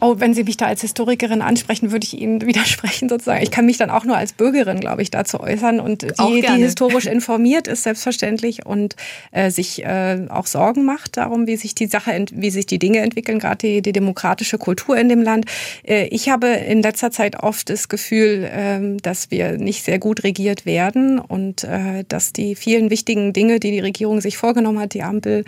Oh, 0.00 0.14
wenn 0.18 0.32
Sie 0.32 0.42
mich 0.44 0.56
da 0.56 0.66
als 0.66 0.80
Historikerin 0.80 1.42
ansprechen, 1.42 1.92
würde 1.92 2.06
ich 2.06 2.18
Ihnen 2.18 2.40
widersprechen 2.46 3.08
sozusagen. 3.08 3.42
Ich 3.42 3.50
kann 3.50 3.66
mich 3.66 3.76
dann 3.76 3.90
auch 3.90 4.04
nur 4.04 4.16
als 4.16 4.32
Bürgerin, 4.32 4.80
glaube 4.80 5.02
ich, 5.02 5.10
dazu 5.10 5.38
äußern 5.38 5.80
und 5.80 6.02
die, 6.02 6.40
die 6.40 6.62
historisch 6.62 7.06
informiert 7.12 7.68
ist 7.68 7.82
selbstverständlich 7.82 8.64
und 8.64 8.96
äh, 9.32 9.50
sich 9.50 9.84
äh, 9.84 10.26
auch 10.30 10.46
Sorgen 10.46 10.84
macht 10.84 11.18
darum, 11.18 11.46
wie 11.46 11.56
sich 11.56 11.74
die 11.74 11.86
Sache, 11.86 12.24
wie 12.32 12.50
sich 12.50 12.66
die 12.66 12.78
Dinge 12.78 13.00
entwickeln, 13.00 13.38
gerade 13.38 13.58
die, 13.58 13.82
die 13.82 13.92
demokratische 13.92 14.56
Kultur 14.56 14.96
in 14.96 15.08
dem 15.08 15.22
Land. 15.22 15.44
Äh, 15.86 16.06
ich 16.06 16.30
habe 16.30 16.46
in 16.46 16.80
letzter 16.82 17.10
Zeit 17.10 17.42
oft 17.42 17.68
das 17.68 17.88
Gefühl, 17.88 18.44
äh, 18.44 18.96
dass 19.02 19.30
wir 19.30 19.58
nicht 19.58 19.84
sehr 19.84 19.98
gut 19.98 20.24
regiert 20.24 20.64
werden 20.64 21.18
und 21.18 21.64
äh, 21.64 22.04
dass 22.08 22.32
die 22.32 22.54
vielen 22.54 22.88
wichtigen 22.88 23.34
Dinge, 23.34 23.60
die 23.60 23.70
die 23.70 23.80
Regierung 23.80 24.22
sich 24.22 24.38
vorgenommen 24.38 24.80
hat, 24.80 24.94
die 24.94 25.02
Ampel, 25.02 25.44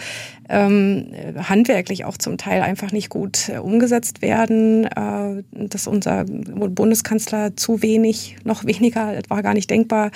ähm, 0.49 1.07
handwerklich 1.37 2.05
auch 2.05 2.17
zum 2.17 2.39
Teil 2.39 2.63
einfach 2.63 2.93
nicht 2.93 3.09
gut 3.09 3.49
äh, 3.49 3.59
umgesetzt 3.59 4.23
werden, 4.23 4.85
äh, 4.85 5.43
dass 5.53 5.87
unser 5.87 6.25
Bundeskanzler 6.25 7.57
zu 7.57 7.83
wenig, 7.83 8.37
noch 8.45 8.65
weniger, 8.67 9.19
war 9.29 9.43
gar 9.43 9.55
nicht 9.55 9.71
denkbar, 9.71 10.11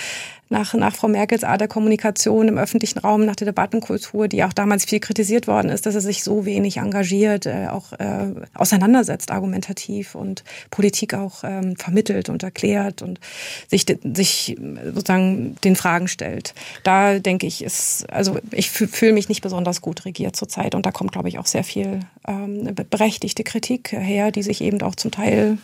nach, 0.51 0.75
nach 0.75 0.95
Frau 0.95 1.09
Merkels 1.09 1.45
Art 1.45 1.61
der 1.61 1.69
Kommunikation 1.69 2.49
im 2.49 2.59
öffentlichen 2.59 2.99
Raum, 2.99 3.25
nach 3.25 3.37
der 3.37 3.47
Debattenkultur, 3.47 4.29
die 4.29 4.45
auch 4.45 4.53
damals 4.53 4.85
viel 4.85 5.01
kritisiert 5.01 5.47
worden 5.47 5.71
ist, 5.71 5.87
dass 5.87 5.95
er 5.95 6.01
sich 6.01 6.25
so 6.25 6.45
wenig 6.45 6.79
engagiert, 6.79 7.47
äh, 7.47 7.69
auch 7.71 7.93
äh, 7.93 8.33
auseinandersetzt, 8.55 9.31
argumentativ 9.31 10.15
und 10.15 10.45
Politik 10.71 11.15
auch 11.15 11.45
ähm, 11.45 11.77
vermittelt 11.77 12.29
und 12.29 12.43
erklärt 12.43 13.03
und 13.03 13.21
sich, 13.69 13.85
sich 14.15 14.57
sozusagen 14.85 15.57
den 15.65 15.77
Fragen 15.77 16.09
stellt. 16.09 16.55
Da 16.83 17.19
denke 17.19 17.47
ich, 17.47 17.63
ist, 17.63 18.11
also 18.11 18.39
ich 18.53 18.71
fühle 18.71 19.13
mich 19.13 19.29
nicht 19.29 19.43
besonders 19.43 19.81
gut 19.81 20.05
regiert 20.05 20.37
zurzeit 20.37 20.75
und 20.75 20.87
da 20.87 20.93
kommt, 20.93 21.13
glaube 21.13 21.29
ich, 21.29 21.39
auch 21.39 21.47
sehr 21.47 21.65
viel 21.65 22.01
ähm, 22.27 22.75
berechtigte 22.91 23.45
Kritik 23.45 23.93
her, 23.93 24.31
die 24.31 24.43
sich 24.43 24.61
eben 24.61 24.81
auch 24.83 24.95
zum 24.95 25.11
Teil 25.11 25.59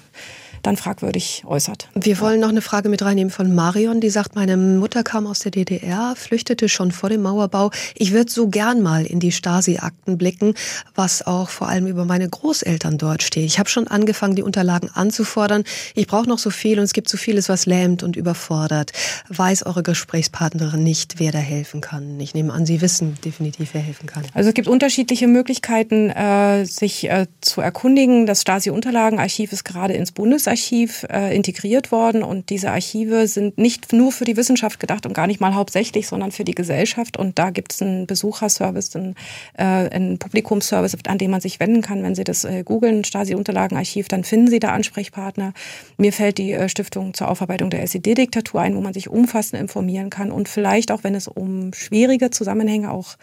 dann 0.64 0.77
fragwürdig 0.77 1.44
äußert. 1.46 1.88
Wir 1.94 2.18
wollen 2.20 2.40
noch 2.40 2.48
eine 2.48 2.62
Frage 2.62 2.88
mit 2.88 3.03
reinnehmen 3.03 3.31
von 3.31 3.55
Marion, 3.55 4.00
die 4.00 4.11
sagt, 4.11 4.35
meine 4.35 4.57
Mutter 4.57 5.03
kam 5.03 5.27
aus 5.27 5.40
der 5.40 5.53
DDR, 5.53 6.14
flüchtete 6.16 6.68
schon 6.68 6.90
vor 6.90 7.11
dem 7.11 7.22
Mauerbau. 7.22 7.70
Ich 7.94 8.12
würde 8.12 8.33
so 8.33 8.48
gern 8.48 8.83
mal 8.83 9.05
in 9.05 9.20
die 9.20 9.31
Stasi-Akten 9.31 10.16
blicken, 10.16 10.55
was 10.94 11.27
auch 11.27 11.50
vor 11.50 11.68
allem 11.68 11.87
über 11.87 12.05
meine 12.05 12.29
Großeltern 12.29 12.98
dort 12.98 13.22
steht. 13.22 13.44
Ich 13.44 13.59
habe 13.59 13.68
schon 13.68 13.88
angefangen, 13.88 14.37
die 14.37 14.42
Unterlagen 14.42 14.90
anzufordern. 14.92 15.64
Ich 15.94 16.07
brauche 16.07 16.29
noch 16.29 16.38
so 16.38 16.50
viel 16.50 16.79
und 16.79 16.85
es 16.85 16.94
gibt 16.94 17.09
so 17.09 17.18
vieles, 17.18 17.48
was 17.48 17.66
lähmt 17.66 18.03
und 18.03 18.16
überfordert. 18.16 18.92
Weiß 19.29 19.64
eure 19.66 19.83
Gesprächspartnerin 19.83 20.83
nicht, 20.83 21.20
wer 21.20 21.31
da 21.31 21.38
helfen 21.38 21.83
kann? 21.83 22.18
Ich 22.20 22.35
nehme 22.35 22.53
an, 22.53 22.64
Sie 22.64 22.81
wissen 22.81 23.18
definitiv, 23.22 23.70
wer 23.74 23.83
helfen 23.83 24.07
kann. 24.07 24.24
Also 24.33 24.48
es 24.48 24.55
gibt 24.55 24.68
unterschiedliche 24.68 25.27
Möglichkeiten, 25.27 26.09
äh, 26.09 26.64
sich 26.64 27.11
äh, 27.11 27.27
zu 27.42 27.61
erkundigen. 27.61 28.24
Das 28.24 28.40
Stasi-Unterlagenarchiv 28.40 29.53
ist 29.53 29.64
gerade 29.64 29.92
ins 29.92 30.12
Bundesarchiv 30.12 30.53
Archiv 30.54 31.04
äh, 31.10 31.34
integriert 31.34 31.90
worden 31.90 32.22
und 32.22 32.48
diese 32.48 32.70
Archive 32.70 33.26
sind 33.26 33.58
nicht 33.58 33.92
nur 33.92 34.12
für 34.12 34.24
die 34.24 34.36
Wissenschaft 34.36 34.78
gedacht 34.78 35.04
und 35.04 35.12
gar 35.12 35.26
nicht 35.26 35.40
mal 35.40 35.54
hauptsächlich, 35.54 36.06
sondern 36.06 36.30
für 36.30 36.44
die 36.44 36.54
Gesellschaft. 36.54 37.16
Und 37.16 37.40
da 37.40 37.50
gibt 37.50 37.72
es 37.72 37.82
einen 37.82 38.06
Besucherservice, 38.06 38.94
einen, 38.94 39.16
äh, 39.58 39.64
einen 39.64 40.20
Publikumsservice, 40.20 40.96
an 41.08 41.18
den 41.18 41.32
man 41.32 41.40
sich 41.40 41.58
wenden 41.58 41.82
kann. 41.82 42.04
Wenn 42.04 42.14
Sie 42.14 42.22
das 42.22 42.44
äh, 42.44 42.62
googeln, 42.62 43.02
Stasi-Unterlagenarchiv, 43.02 44.06
dann 44.06 44.22
finden 44.22 44.46
Sie 44.46 44.60
da 44.60 44.68
Ansprechpartner. 44.68 45.54
Mir 45.98 46.12
fällt 46.12 46.38
die 46.38 46.52
äh, 46.52 46.68
Stiftung 46.68 47.14
zur 47.14 47.28
Aufarbeitung 47.28 47.70
der 47.70 47.82
SED-Diktatur 47.82 48.60
ein, 48.60 48.76
wo 48.76 48.80
man 48.80 48.94
sich 48.94 49.08
umfassend 49.08 49.60
informieren 49.60 50.08
kann 50.08 50.30
und 50.30 50.48
vielleicht 50.48 50.92
auch, 50.92 51.02
wenn 51.02 51.16
es 51.16 51.26
um 51.26 51.72
schwierige 51.74 52.30
Zusammenhänge 52.30 52.92
auch 52.92 53.16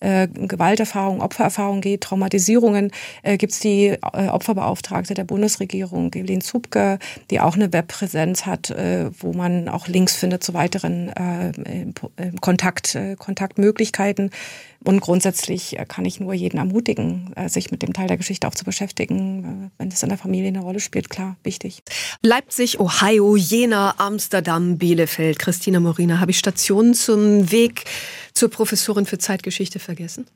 äh, 0.00 0.28
Gewalterfahrung, 0.28 1.20
Opfererfahrung 1.20 1.80
geht, 1.80 2.02
Traumatisierungen, 2.02 2.90
äh, 3.22 3.36
gibt 3.36 3.52
es 3.52 3.60
die 3.60 3.88
äh, 3.88 4.28
Opferbeauftragte 4.28 5.14
der 5.14 5.24
Bundesregierung, 5.24 6.12
Evelyn 6.14 6.40
Zupke, 6.40 6.98
die 7.30 7.40
auch 7.40 7.54
eine 7.54 7.72
Webpräsenz 7.72 8.46
hat, 8.46 8.70
äh, 8.70 9.10
wo 9.18 9.32
man 9.32 9.68
auch 9.68 9.88
Links 9.88 10.16
findet 10.16 10.42
zu 10.42 10.54
weiteren 10.54 11.08
äh, 11.10 11.52
Kontakt, 12.40 12.94
äh, 12.94 13.16
Kontaktmöglichkeiten. 13.16 14.30
Und 14.82 15.00
grundsätzlich 15.00 15.78
äh, 15.78 15.84
kann 15.84 16.06
ich 16.06 16.20
nur 16.20 16.32
jeden 16.32 16.56
ermutigen, 16.56 17.32
äh, 17.36 17.48
sich 17.48 17.70
mit 17.70 17.82
dem 17.82 17.92
Teil 17.92 18.08
der 18.08 18.16
Geschichte 18.16 18.48
auch 18.48 18.54
zu 18.54 18.64
beschäftigen, 18.64 19.70
äh, 19.76 19.80
wenn 19.82 19.88
es 19.88 20.02
in 20.02 20.08
der 20.08 20.16
Familie 20.16 20.48
eine 20.48 20.60
Rolle 20.60 20.80
spielt, 20.80 21.10
klar, 21.10 21.36
wichtig. 21.42 21.82
Leipzig, 22.22 22.80
Ohio, 22.80 23.36
Jena, 23.36 23.94
Amsterdam, 23.98 24.78
Bielefeld. 24.78 25.38
Christina 25.38 25.80
Morina, 25.80 26.20
habe 26.20 26.30
ich 26.30 26.38
Stationen 26.38 26.94
zum 26.94 27.50
Weg 27.52 27.84
zur 28.40 28.50
Professorin 28.50 29.04
für 29.04 29.18
Zeitgeschichte 29.18 29.78
vergessen? 29.78 30.26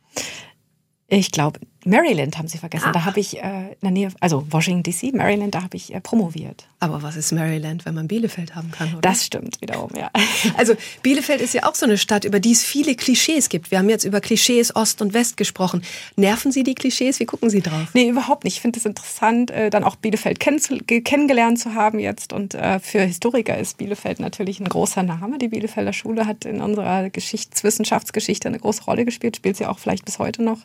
Ich 1.09 1.31
glaube, 1.31 1.59
Maryland 1.85 2.39
haben 2.39 2.49
Sie 2.49 2.59
vergessen. 2.59 2.89
Ah. 2.89 2.93
Da 2.93 3.05
habe 3.05 3.21
ich 3.21 3.39
äh, 3.39 3.69
in 3.71 3.77
der 3.83 3.91
Nähe, 3.91 4.13
also 4.21 4.47
Washington 4.51 4.83
DC, 4.83 5.15
Maryland, 5.15 5.55
da 5.55 5.63
habe 5.63 5.77
ich 5.77 5.95
äh, 5.95 6.01
promoviert. 6.01 6.67
Aber 6.81 7.03
was 7.03 7.17
ist 7.17 7.33
Maryland, 7.33 7.87
wenn 7.87 7.95
man 7.95 8.09
Bielefeld 8.09 8.55
haben 8.55 8.71
kann? 8.71 8.91
Oder? 8.93 9.01
Das 9.01 9.25
stimmt 9.25 9.61
wiederum, 9.61 9.91
ja. 9.97 10.11
Also 10.59 10.75
Bielefeld 11.03 11.41
ist 11.41 11.55
ja 11.55 11.65
auch 11.67 11.75
so 11.75 11.87
eine 11.87 11.97
Stadt, 11.97 12.25
über 12.25 12.41
die 12.41 12.53
es 12.53 12.63
viele 12.63 12.95
Klischees 12.95 13.49
gibt. 13.49 13.71
Wir 13.71 13.79
haben 13.79 13.89
jetzt 13.89 14.05
über 14.05 14.21
Klischees 14.21 14.77
Ost 14.77 15.01
und 15.01 15.15
West 15.15 15.37
gesprochen. 15.37 15.83
Nerven 16.17 16.53
Sie 16.53 16.63
die 16.63 16.75
Klischees? 16.75 17.21
Wie 17.21 17.25
gucken 17.25 17.49
Sie 17.49 17.63
drauf? 17.63 17.89
Nee, 17.95 18.09
überhaupt 18.09 18.45
nicht. 18.45 18.57
Ich 18.57 18.61
finde 18.61 18.79
es 18.79 18.85
interessant, 18.85 19.51
äh, 19.51 19.71
dann 19.71 19.83
auch 19.83 19.97
Bielefeld 19.97 20.41
kenn 20.41 20.61
kennengelernt 20.87 21.59
zu 21.59 21.75
haben 21.75 21.99
jetzt. 21.99 22.33
Und 22.33 22.55
äh, 22.55 22.79
für 22.81 23.01
Historiker 23.01 23.59
ist 23.59 23.79
Bielefeld 23.79 24.21
natürlich 24.21 24.61
ein 24.61 24.69
großer 24.69 25.03
Name. 25.03 25.39
Die 25.39 25.49
Bielefelder 25.49 25.93
Schule 25.93 26.27
hat 26.27 26.45
in 26.45 26.61
unserer 26.61 27.11
Geschichtswissenschaftsgeschichte 27.11 28.49
eine 28.49 28.59
große 28.59 28.85
Rolle 28.85 29.05
gespielt, 29.05 29.37
spielt 29.37 29.57
sie 29.57 29.67
auch 29.67 29.79
vielleicht 29.79 30.05
bis 30.05 30.19
heute 30.19 30.43
noch. 30.43 30.59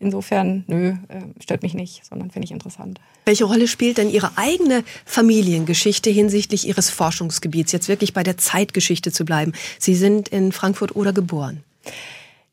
Insofern, 0.00 0.55
nö, 0.66 0.90
äh, 1.08 1.22
stört 1.42 1.62
mich 1.62 1.74
nicht, 1.74 2.04
sondern 2.04 2.30
finde 2.30 2.46
ich 2.46 2.52
interessant. 2.52 3.00
Welche 3.24 3.44
Rolle 3.44 3.68
spielt 3.68 3.98
denn 3.98 4.10
Ihre 4.10 4.36
eigene 4.36 4.84
Familiengeschichte 5.04 6.10
hinsichtlich 6.10 6.66
Ihres 6.66 6.90
Forschungsgebiets, 6.90 7.72
jetzt 7.72 7.88
wirklich 7.88 8.14
bei 8.14 8.22
der 8.22 8.36
Zeitgeschichte 8.36 9.12
zu 9.12 9.24
bleiben? 9.24 9.52
Sie 9.78 9.94
sind 9.94 10.28
in 10.28 10.52
Frankfurt 10.52 10.94
oder 10.96 11.12
geboren. 11.12 11.62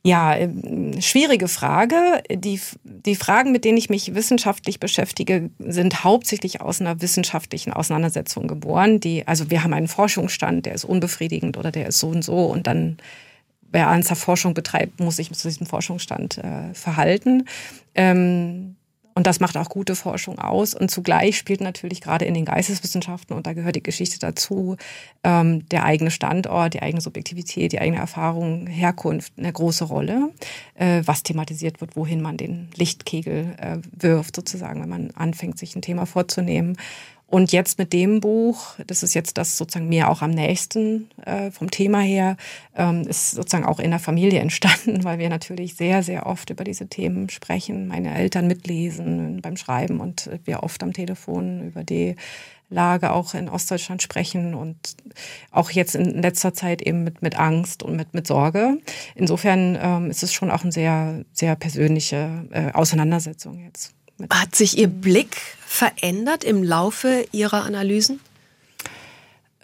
Ja, 0.06 0.36
ähm, 0.36 1.02
schwierige 1.02 1.48
Frage. 1.48 1.96
Die, 2.30 2.60
die 2.84 3.16
Fragen, 3.16 3.54
mit 3.54 3.64
denen 3.64 3.78
ich 3.78 3.90
mich 3.90 4.14
wissenschaftlich 4.14 4.82
beschäftige, 4.82 5.50
sind 5.60 6.04
hauptsächlich 6.04 6.60
aus 6.60 6.82
einer 6.82 7.02
wissenschaftlichen 7.02 7.72
Auseinandersetzung 7.72 8.48
geboren. 8.48 9.00
Die, 9.00 9.26
also 9.26 9.50
wir 9.50 9.64
haben 9.64 9.74
einen 9.74 9.88
Forschungsstand, 9.88 10.66
der 10.66 10.74
ist 10.74 10.84
unbefriedigend 10.84 11.58
oder 11.58 11.72
der 11.72 11.88
ist 11.88 12.00
so 12.00 12.10
und 12.10 12.22
so 12.22 12.46
und 12.46 12.68
dann 12.68 12.98
wer 13.74 13.88
ernsthaft 13.88 14.22
Forschung 14.22 14.54
betreibt, 14.54 15.02
muss 15.02 15.18
sich 15.18 15.32
zu 15.34 15.48
diesem 15.48 15.68
Forschungsstand 15.68 16.38
äh, 16.38 16.74
verhalten. 16.74 17.46
Ähm, 17.96 18.76
und 19.16 19.28
das 19.28 19.40
macht 19.40 19.58
auch 19.58 19.70
gute 19.70 19.96
Forschung 19.96 20.40
aus. 20.40 20.74
Und 20.74 20.90
zugleich 20.90 21.38
spielt 21.38 21.62
natürlich 21.62 22.02
gerade 22.02 22.26
in 22.26 22.34
den 22.34 22.46
Geisteswissenschaften, 22.46 23.36
und 23.36 23.46
da 23.46 23.54
gehört 23.54 23.76
die 23.76 23.84
Geschichte 23.84 24.18
dazu, 24.20 24.78
ähm, 25.24 25.68
der 25.70 25.86
eigene 25.86 26.10
Standort, 26.10 26.74
die 26.74 26.82
eigene 26.82 27.02
Subjektivität, 27.02 27.72
die 27.72 27.80
eigene 27.80 28.00
Erfahrung, 28.00 28.66
Herkunft 28.68 29.34
eine 29.38 29.54
große 29.54 29.86
Rolle, 29.86 30.32
äh, 30.76 31.04
was 31.06 31.24
thematisiert 31.24 31.82
wird, 31.82 31.96
wohin 31.96 32.22
man 32.22 32.38
den 32.38 32.70
Lichtkegel 32.76 33.56
äh, 33.58 33.78
wirft, 33.92 34.36
sozusagen, 34.36 34.82
wenn 34.82 34.90
man 34.90 35.12
anfängt, 35.12 35.60
sich 35.60 35.76
ein 35.76 35.82
Thema 35.84 36.06
vorzunehmen. 36.06 36.78
Und 37.34 37.52
jetzt 37.52 37.80
mit 37.80 37.94
dem 37.94 38.20
Buch, 38.20 38.76
das 38.86 39.02
ist 39.02 39.16
jetzt 39.16 39.40
das 39.40 39.58
sozusagen 39.58 39.90
mir 39.90 40.08
auch 40.08 40.22
am 40.22 40.30
nächsten 40.30 41.10
äh, 41.26 41.50
vom 41.50 41.72
Thema 41.72 42.00
her, 42.00 42.38
ähm, 42.76 43.08
ist 43.08 43.32
sozusagen 43.32 43.66
auch 43.66 43.80
in 43.80 43.90
der 43.90 44.00
Familie 44.00 44.40
entstanden, 44.40 45.04
weil 45.04 45.18
wir 45.18 45.30
natürlich 45.30 45.74
sehr, 45.74 46.04
sehr 46.04 46.28
oft 46.28 46.52
über 46.52 46.64
diese 46.64 46.90
Themen 46.90 47.32
sprechen, 47.32 47.88
meine 47.88 48.14
Eltern 48.14 48.46
mitlesen 48.46 49.42
beim 49.42 49.58
Schreiben 49.58 50.00
und 50.00 50.30
wir 50.46 50.62
oft 50.62 50.84
am 50.84 50.94
Telefon 50.94 51.70
über 51.70 51.84
die 51.84 52.18
Lage 52.70 53.12
auch 53.12 53.34
in 53.34 53.50
Ostdeutschland 53.50 54.04
sprechen 54.04 54.54
und 54.54 54.96
auch 55.50 55.72
jetzt 55.72 55.96
in 55.96 56.22
letzter 56.22 56.54
Zeit 56.54 56.84
eben 56.84 57.04
mit, 57.04 57.24
mit 57.24 57.40
Angst 57.40 57.82
und 57.82 57.96
mit, 57.96 58.14
mit 58.14 58.28
Sorge. 58.28 58.78
Insofern 59.16 59.76
ähm, 59.82 60.12
ist 60.12 60.22
es 60.22 60.34
schon 60.34 60.52
auch 60.52 60.62
eine 60.62 60.72
sehr, 60.72 61.26
sehr 61.32 61.56
persönliche 61.56 62.46
äh, 62.52 62.72
Auseinandersetzung 62.74 63.58
jetzt. 63.58 63.96
Hat 64.30 64.56
sich 64.56 64.78
Ihr 64.78 64.88
Blick 64.88 65.38
verändert 65.66 66.44
im 66.44 66.64
Laufe 66.64 67.26
Ihrer 67.32 67.64
Analysen? 67.64 68.20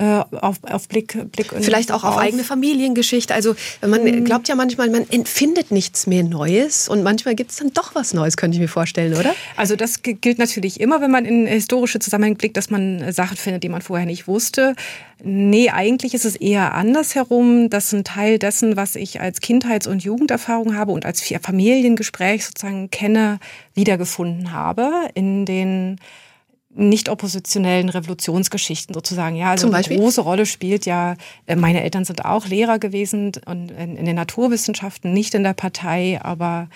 Äh, 0.02 0.24
auf, 0.32 0.64
auf 0.64 0.88
Blick, 0.88 1.30
Blick 1.34 1.54
Vielleicht 1.60 1.92
auch 1.92 2.06
auf, 2.06 2.16
auf, 2.16 2.22
eigene 2.22 2.46
Familiengeschichte. 2.46 3.34
Also 3.34 3.56
man 3.86 4.02
hm. 4.06 4.24
glaubt 4.24 4.48
ja 4.48 4.56
manchmal, 4.56 4.90
man 4.90 5.06
empfindet 5.10 5.72
nichts 5.72 6.08
mehr 6.08 6.24
Neues 6.24 6.88
und 6.88 7.04
manchmal 7.04 7.36
gibt 7.36 7.52
es 7.52 7.58
dann 7.58 7.74
doch 7.74 7.96
was 7.96 8.14
Neues, 8.14 8.38
könnte 8.38 8.56
ich 8.56 8.62
mir 8.62 8.70
vorstellen, 8.70 9.14
oder? 9.16 9.36
Also 9.58 9.76
das 9.76 10.02
gilt 10.02 10.40
natürlich 10.40 10.80
immer, 10.80 11.02
wenn 11.02 11.12
man 11.12 11.26
in 11.26 11.46
historische 11.48 12.00
Zusammenhänge 12.00 12.38
blickt, 12.38 12.56
dass 12.56 12.70
man 12.70 13.12
Sachen 13.12 13.36
findet, 13.36 13.64
die 13.64 13.68
man 13.68 13.82
vorher 13.82 14.06
nicht 14.06 14.26
wusste. 14.26 14.74
Nee, 15.22 15.70
eigentlich 15.70 16.14
ist 16.14 16.24
es 16.24 16.38
eher 16.38 16.76
andersherum, 16.76 17.70
dass 17.70 17.92
ein 17.92 18.06
Teil 18.06 18.40
dessen, 18.40 18.78
was 18.78 18.96
ich 18.96 19.20
als 19.20 19.42
Kindheits- 19.42 19.86
und 19.86 20.02
Jugenderfahrung 20.02 20.78
habe 20.78 20.94
und 20.94 21.06
als 21.06 21.22
Familiengespräch 21.22 22.46
sozusagen 22.46 22.90
kenne, 22.90 23.40
wiedergefunden 23.74 24.54
habe 24.54 24.92
in 25.14 25.46
den 25.46 26.00
nicht 26.72 27.10
oppositionellen 27.10 27.90
Revolutionsgeschichten 27.90 28.94
sozusagen. 28.94 29.36
Ja, 29.36 29.50
also 29.50 29.72
eine 29.72 29.84
große 29.84 30.22
Rolle 30.22 30.46
spielt 30.46 30.86
ja, 30.86 31.16
äh, 31.48 31.56
meine 31.56 31.82
Eltern 31.84 32.06
sind 32.06 32.26
auch 32.26 32.46
Lehrer 32.46 32.80
gewesen 32.80 33.32
und 33.46 33.72
in, 33.72 33.98
in 33.98 34.06
den 34.06 34.16
Naturwissenschaften, 34.16 35.12
nicht 35.12 35.34
in 35.34 35.44
der 35.44 35.54
Partei, 35.54 36.20
aber 36.22 36.70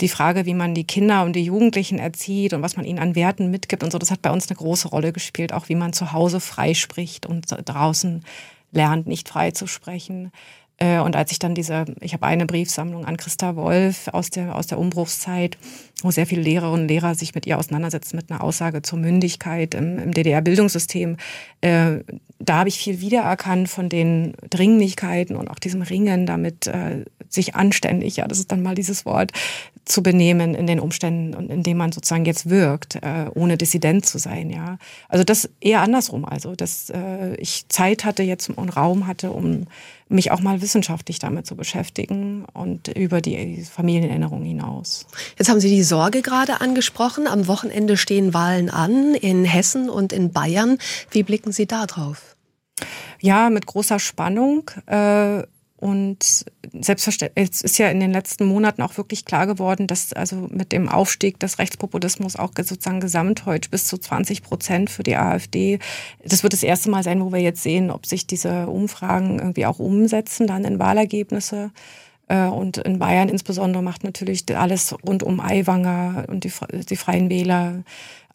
die 0.00 0.08
Frage, 0.08 0.46
wie 0.46 0.54
man 0.54 0.74
die 0.74 0.84
Kinder 0.84 1.24
und 1.24 1.34
die 1.34 1.44
Jugendlichen 1.44 1.98
erzieht 1.98 2.52
und 2.52 2.62
was 2.62 2.76
man 2.76 2.84
ihnen 2.84 2.98
an 2.98 3.14
Werten 3.14 3.50
mitgibt 3.50 3.82
und 3.82 3.90
so, 3.90 3.98
das 3.98 4.10
hat 4.10 4.22
bei 4.22 4.30
uns 4.30 4.48
eine 4.48 4.56
große 4.56 4.88
Rolle 4.88 5.12
gespielt. 5.12 5.52
Auch 5.52 5.68
wie 5.68 5.74
man 5.74 5.92
zu 5.92 6.12
Hause 6.12 6.40
frei 6.40 6.74
spricht 6.74 7.26
und 7.26 7.46
draußen 7.48 8.24
lernt, 8.70 9.06
nicht 9.06 9.28
frei 9.28 9.50
zu 9.50 9.66
sprechen. 9.66 10.30
Äh, 10.76 11.00
und 11.00 11.16
als 11.16 11.32
ich 11.32 11.38
dann 11.38 11.54
diese, 11.54 11.84
ich 12.00 12.12
habe 12.12 12.26
eine 12.26 12.46
Briefsammlung 12.46 13.04
an 13.04 13.16
Christa 13.16 13.56
Wolf 13.56 14.08
aus 14.12 14.30
der, 14.30 14.54
aus 14.54 14.68
der 14.68 14.78
Umbruchszeit, 14.78 15.58
wo 16.02 16.10
sehr 16.10 16.26
viele 16.26 16.42
Lehrerinnen 16.42 16.82
und 16.82 16.88
Lehrer 16.88 17.14
sich 17.14 17.34
mit 17.34 17.46
ihr 17.46 17.58
auseinandersetzen, 17.58 18.16
mit 18.16 18.30
einer 18.30 18.42
Aussage 18.42 18.82
zur 18.82 18.98
Mündigkeit 18.98 19.74
im, 19.74 19.98
im 19.98 20.14
DDR-Bildungssystem. 20.14 21.16
Äh, 21.60 21.98
da 22.38 22.58
habe 22.58 22.68
ich 22.68 22.78
viel 22.78 23.00
wiedererkannt 23.00 23.68
von 23.68 23.88
den 23.88 24.34
Dringlichkeiten 24.48 25.34
und 25.34 25.48
auch 25.48 25.58
diesem 25.58 25.82
Ringen 25.82 26.24
damit, 26.24 26.68
äh, 26.68 27.04
sich 27.28 27.56
anständig, 27.56 28.16
ja, 28.16 28.28
das 28.28 28.38
ist 28.38 28.52
dann 28.52 28.62
mal 28.62 28.74
dieses 28.74 29.04
Wort, 29.04 29.32
zu 29.88 30.02
benehmen 30.02 30.54
in 30.54 30.66
den 30.66 30.80
Umständen 30.80 31.34
und 31.34 31.50
in 31.50 31.62
denen 31.62 31.78
man 31.78 31.92
sozusagen 31.92 32.26
jetzt 32.26 32.50
wirkt, 32.50 32.96
äh, 32.96 33.26
ohne 33.34 33.56
Dissident 33.56 34.04
zu 34.06 34.18
sein, 34.18 34.50
ja. 34.50 34.78
Also 35.08 35.24
das 35.24 35.48
eher 35.60 35.80
andersrum, 35.80 36.24
also 36.24 36.54
dass 36.54 36.90
äh, 36.90 37.34
ich 37.36 37.68
Zeit 37.68 38.04
hatte 38.04 38.22
jetzt 38.22 38.50
und 38.50 38.68
Raum 38.68 39.06
hatte, 39.06 39.30
um 39.30 39.66
mich 40.08 40.30
auch 40.30 40.40
mal 40.40 40.62
wissenschaftlich 40.62 41.18
damit 41.18 41.46
zu 41.46 41.56
beschäftigen 41.56 42.44
und 42.52 42.88
über 42.88 43.20
die 43.20 43.62
Familienerinnerung 43.64 44.42
hinaus. 44.42 45.06
Jetzt 45.38 45.48
haben 45.48 45.60
Sie 45.60 45.68
die 45.68 45.82
Sorge 45.88 46.22
gerade 46.22 46.60
angesprochen. 46.60 47.26
Am 47.26 47.48
Wochenende 47.48 47.96
stehen 47.96 48.34
Wahlen 48.34 48.70
an 48.70 49.14
in 49.14 49.44
Hessen 49.44 49.90
und 49.90 50.12
in 50.12 50.32
Bayern. 50.32 50.78
Wie 51.10 51.22
blicken 51.22 51.50
Sie 51.50 51.66
da 51.66 51.86
drauf? 51.86 52.36
Ja, 53.20 53.50
mit 53.50 53.66
großer 53.66 53.98
Spannung. 53.98 54.70
Äh, 54.86 55.42
und 55.80 56.44
selbstverständlich, 56.72 57.50
es 57.50 57.62
ist 57.62 57.78
ja 57.78 57.88
in 57.88 58.00
den 58.00 58.10
letzten 58.10 58.46
Monaten 58.46 58.82
auch 58.82 58.96
wirklich 58.96 59.24
klar 59.24 59.46
geworden, 59.46 59.86
dass 59.86 60.12
also 60.12 60.48
mit 60.50 60.72
dem 60.72 60.88
Aufstieg 60.88 61.38
des 61.38 61.60
Rechtspopulismus 61.60 62.34
auch 62.34 62.50
sozusagen 62.56 62.98
gesamtdeutsch 62.98 63.70
bis 63.70 63.86
zu 63.86 63.96
20 63.96 64.42
Prozent 64.42 64.90
für 64.90 65.04
die 65.04 65.16
AfD, 65.16 65.78
das 66.24 66.42
wird 66.42 66.52
das 66.52 66.64
erste 66.64 66.90
Mal 66.90 67.04
sein, 67.04 67.24
wo 67.24 67.32
wir 67.32 67.40
jetzt 67.40 67.62
sehen, 67.62 67.92
ob 67.92 68.06
sich 68.06 68.26
diese 68.26 68.66
Umfragen 68.66 69.38
irgendwie 69.38 69.66
auch 69.66 69.78
umsetzen 69.78 70.48
dann 70.48 70.64
in 70.64 70.80
Wahlergebnisse. 70.80 71.70
Äh, 72.28 72.46
und 72.46 72.78
in 72.78 72.98
Bayern 72.98 73.28
insbesondere 73.28 73.82
macht 73.82 74.04
natürlich 74.04 74.44
alles 74.54 74.94
rund 75.06 75.22
um 75.22 75.40
Aiwanger 75.40 76.26
und 76.28 76.44
die, 76.44 76.52
die 76.88 76.96
Freien 76.96 77.30
Wähler 77.30 77.82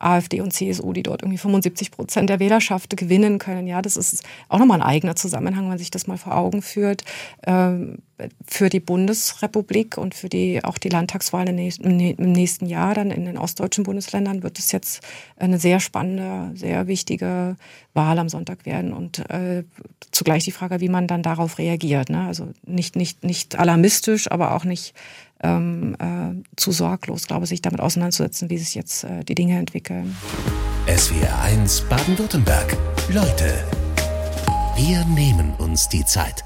AfD 0.03 0.41
und 0.41 0.51
CSU, 0.51 0.93
die 0.93 1.03
dort 1.03 1.21
irgendwie 1.21 1.37
75 1.37 1.91
Prozent 1.91 2.29
der 2.29 2.39
Wählerschaft 2.39 2.95
gewinnen 2.97 3.39
können. 3.39 3.67
Ja, 3.67 3.81
das 3.81 3.97
ist 3.97 4.23
auch 4.49 4.59
nochmal 4.59 4.81
ein 4.81 4.87
eigener 4.87 5.15
Zusammenhang, 5.15 5.63
wenn 5.63 5.69
man 5.69 5.77
sich 5.77 5.91
das 5.91 6.07
mal 6.07 6.17
vor 6.17 6.35
Augen 6.35 6.61
führt. 6.61 7.03
Ähm, 7.45 7.99
für 8.47 8.69
die 8.69 8.79
Bundesrepublik 8.79 9.97
und 9.97 10.13
für 10.13 10.29
die, 10.29 10.63
auch 10.63 10.77
die 10.77 10.89
Landtagswahlen 10.89 11.57
im 11.57 12.31
nächsten 12.31 12.65
Jahr 12.67 12.93
dann 12.93 13.11
in 13.11 13.25
den 13.25 13.37
ostdeutschen 13.37 13.83
Bundesländern 13.83 14.43
wird 14.43 14.59
es 14.59 14.71
jetzt 14.71 15.01
eine 15.35 15.59
sehr 15.59 15.79
spannende, 15.79 16.57
sehr 16.57 16.87
wichtige 16.87 17.55
Wahl 17.93 18.19
am 18.19 18.29
Sonntag 18.29 18.65
werden 18.65 18.93
und 18.93 19.19
äh, 19.29 19.63
zugleich 20.11 20.43
die 20.43 20.51
Frage, 20.51 20.79
wie 20.79 20.89
man 20.89 21.07
dann 21.07 21.23
darauf 21.23 21.57
reagiert. 21.57 22.09
Ne? 22.09 22.25
Also 22.27 22.49
nicht, 22.65 22.95
nicht, 22.95 23.23
nicht 23.23 23.57
alarmistisch, 23.57 24.31
aber 24.31 24.55
auch 24.55 24.63
nicht 24.63 24.93
ähm, 25.43 25.95
äh, 25.99 26.43
zu 26.55 26.71
sorglos, 26.71 27.27
glaube 27.27 27.43
ich, 27.43 27.49
sich 27.49 27.61
damit 27.61 27.81
auseinanderzusetzen, 27.81 28.49
wie 28.49 28.57
sich 28.57 28.75
jetzt 28.75 29.03
äh, 29.03 29.23
die 29.23 29.35
Dinge 29.35 29.57
entwickeln. 29.57 30.15
SWR 30.87 31.41
1 31.41 31.81
Baden-Württemberg. 31.81 32.77
Leute, 33.09 33.53
wir 34.75 35.05
nehmen 35.05 35.53
uns 35.57 35.87
die 35.87 36.03
Zeit. 36.05 36.43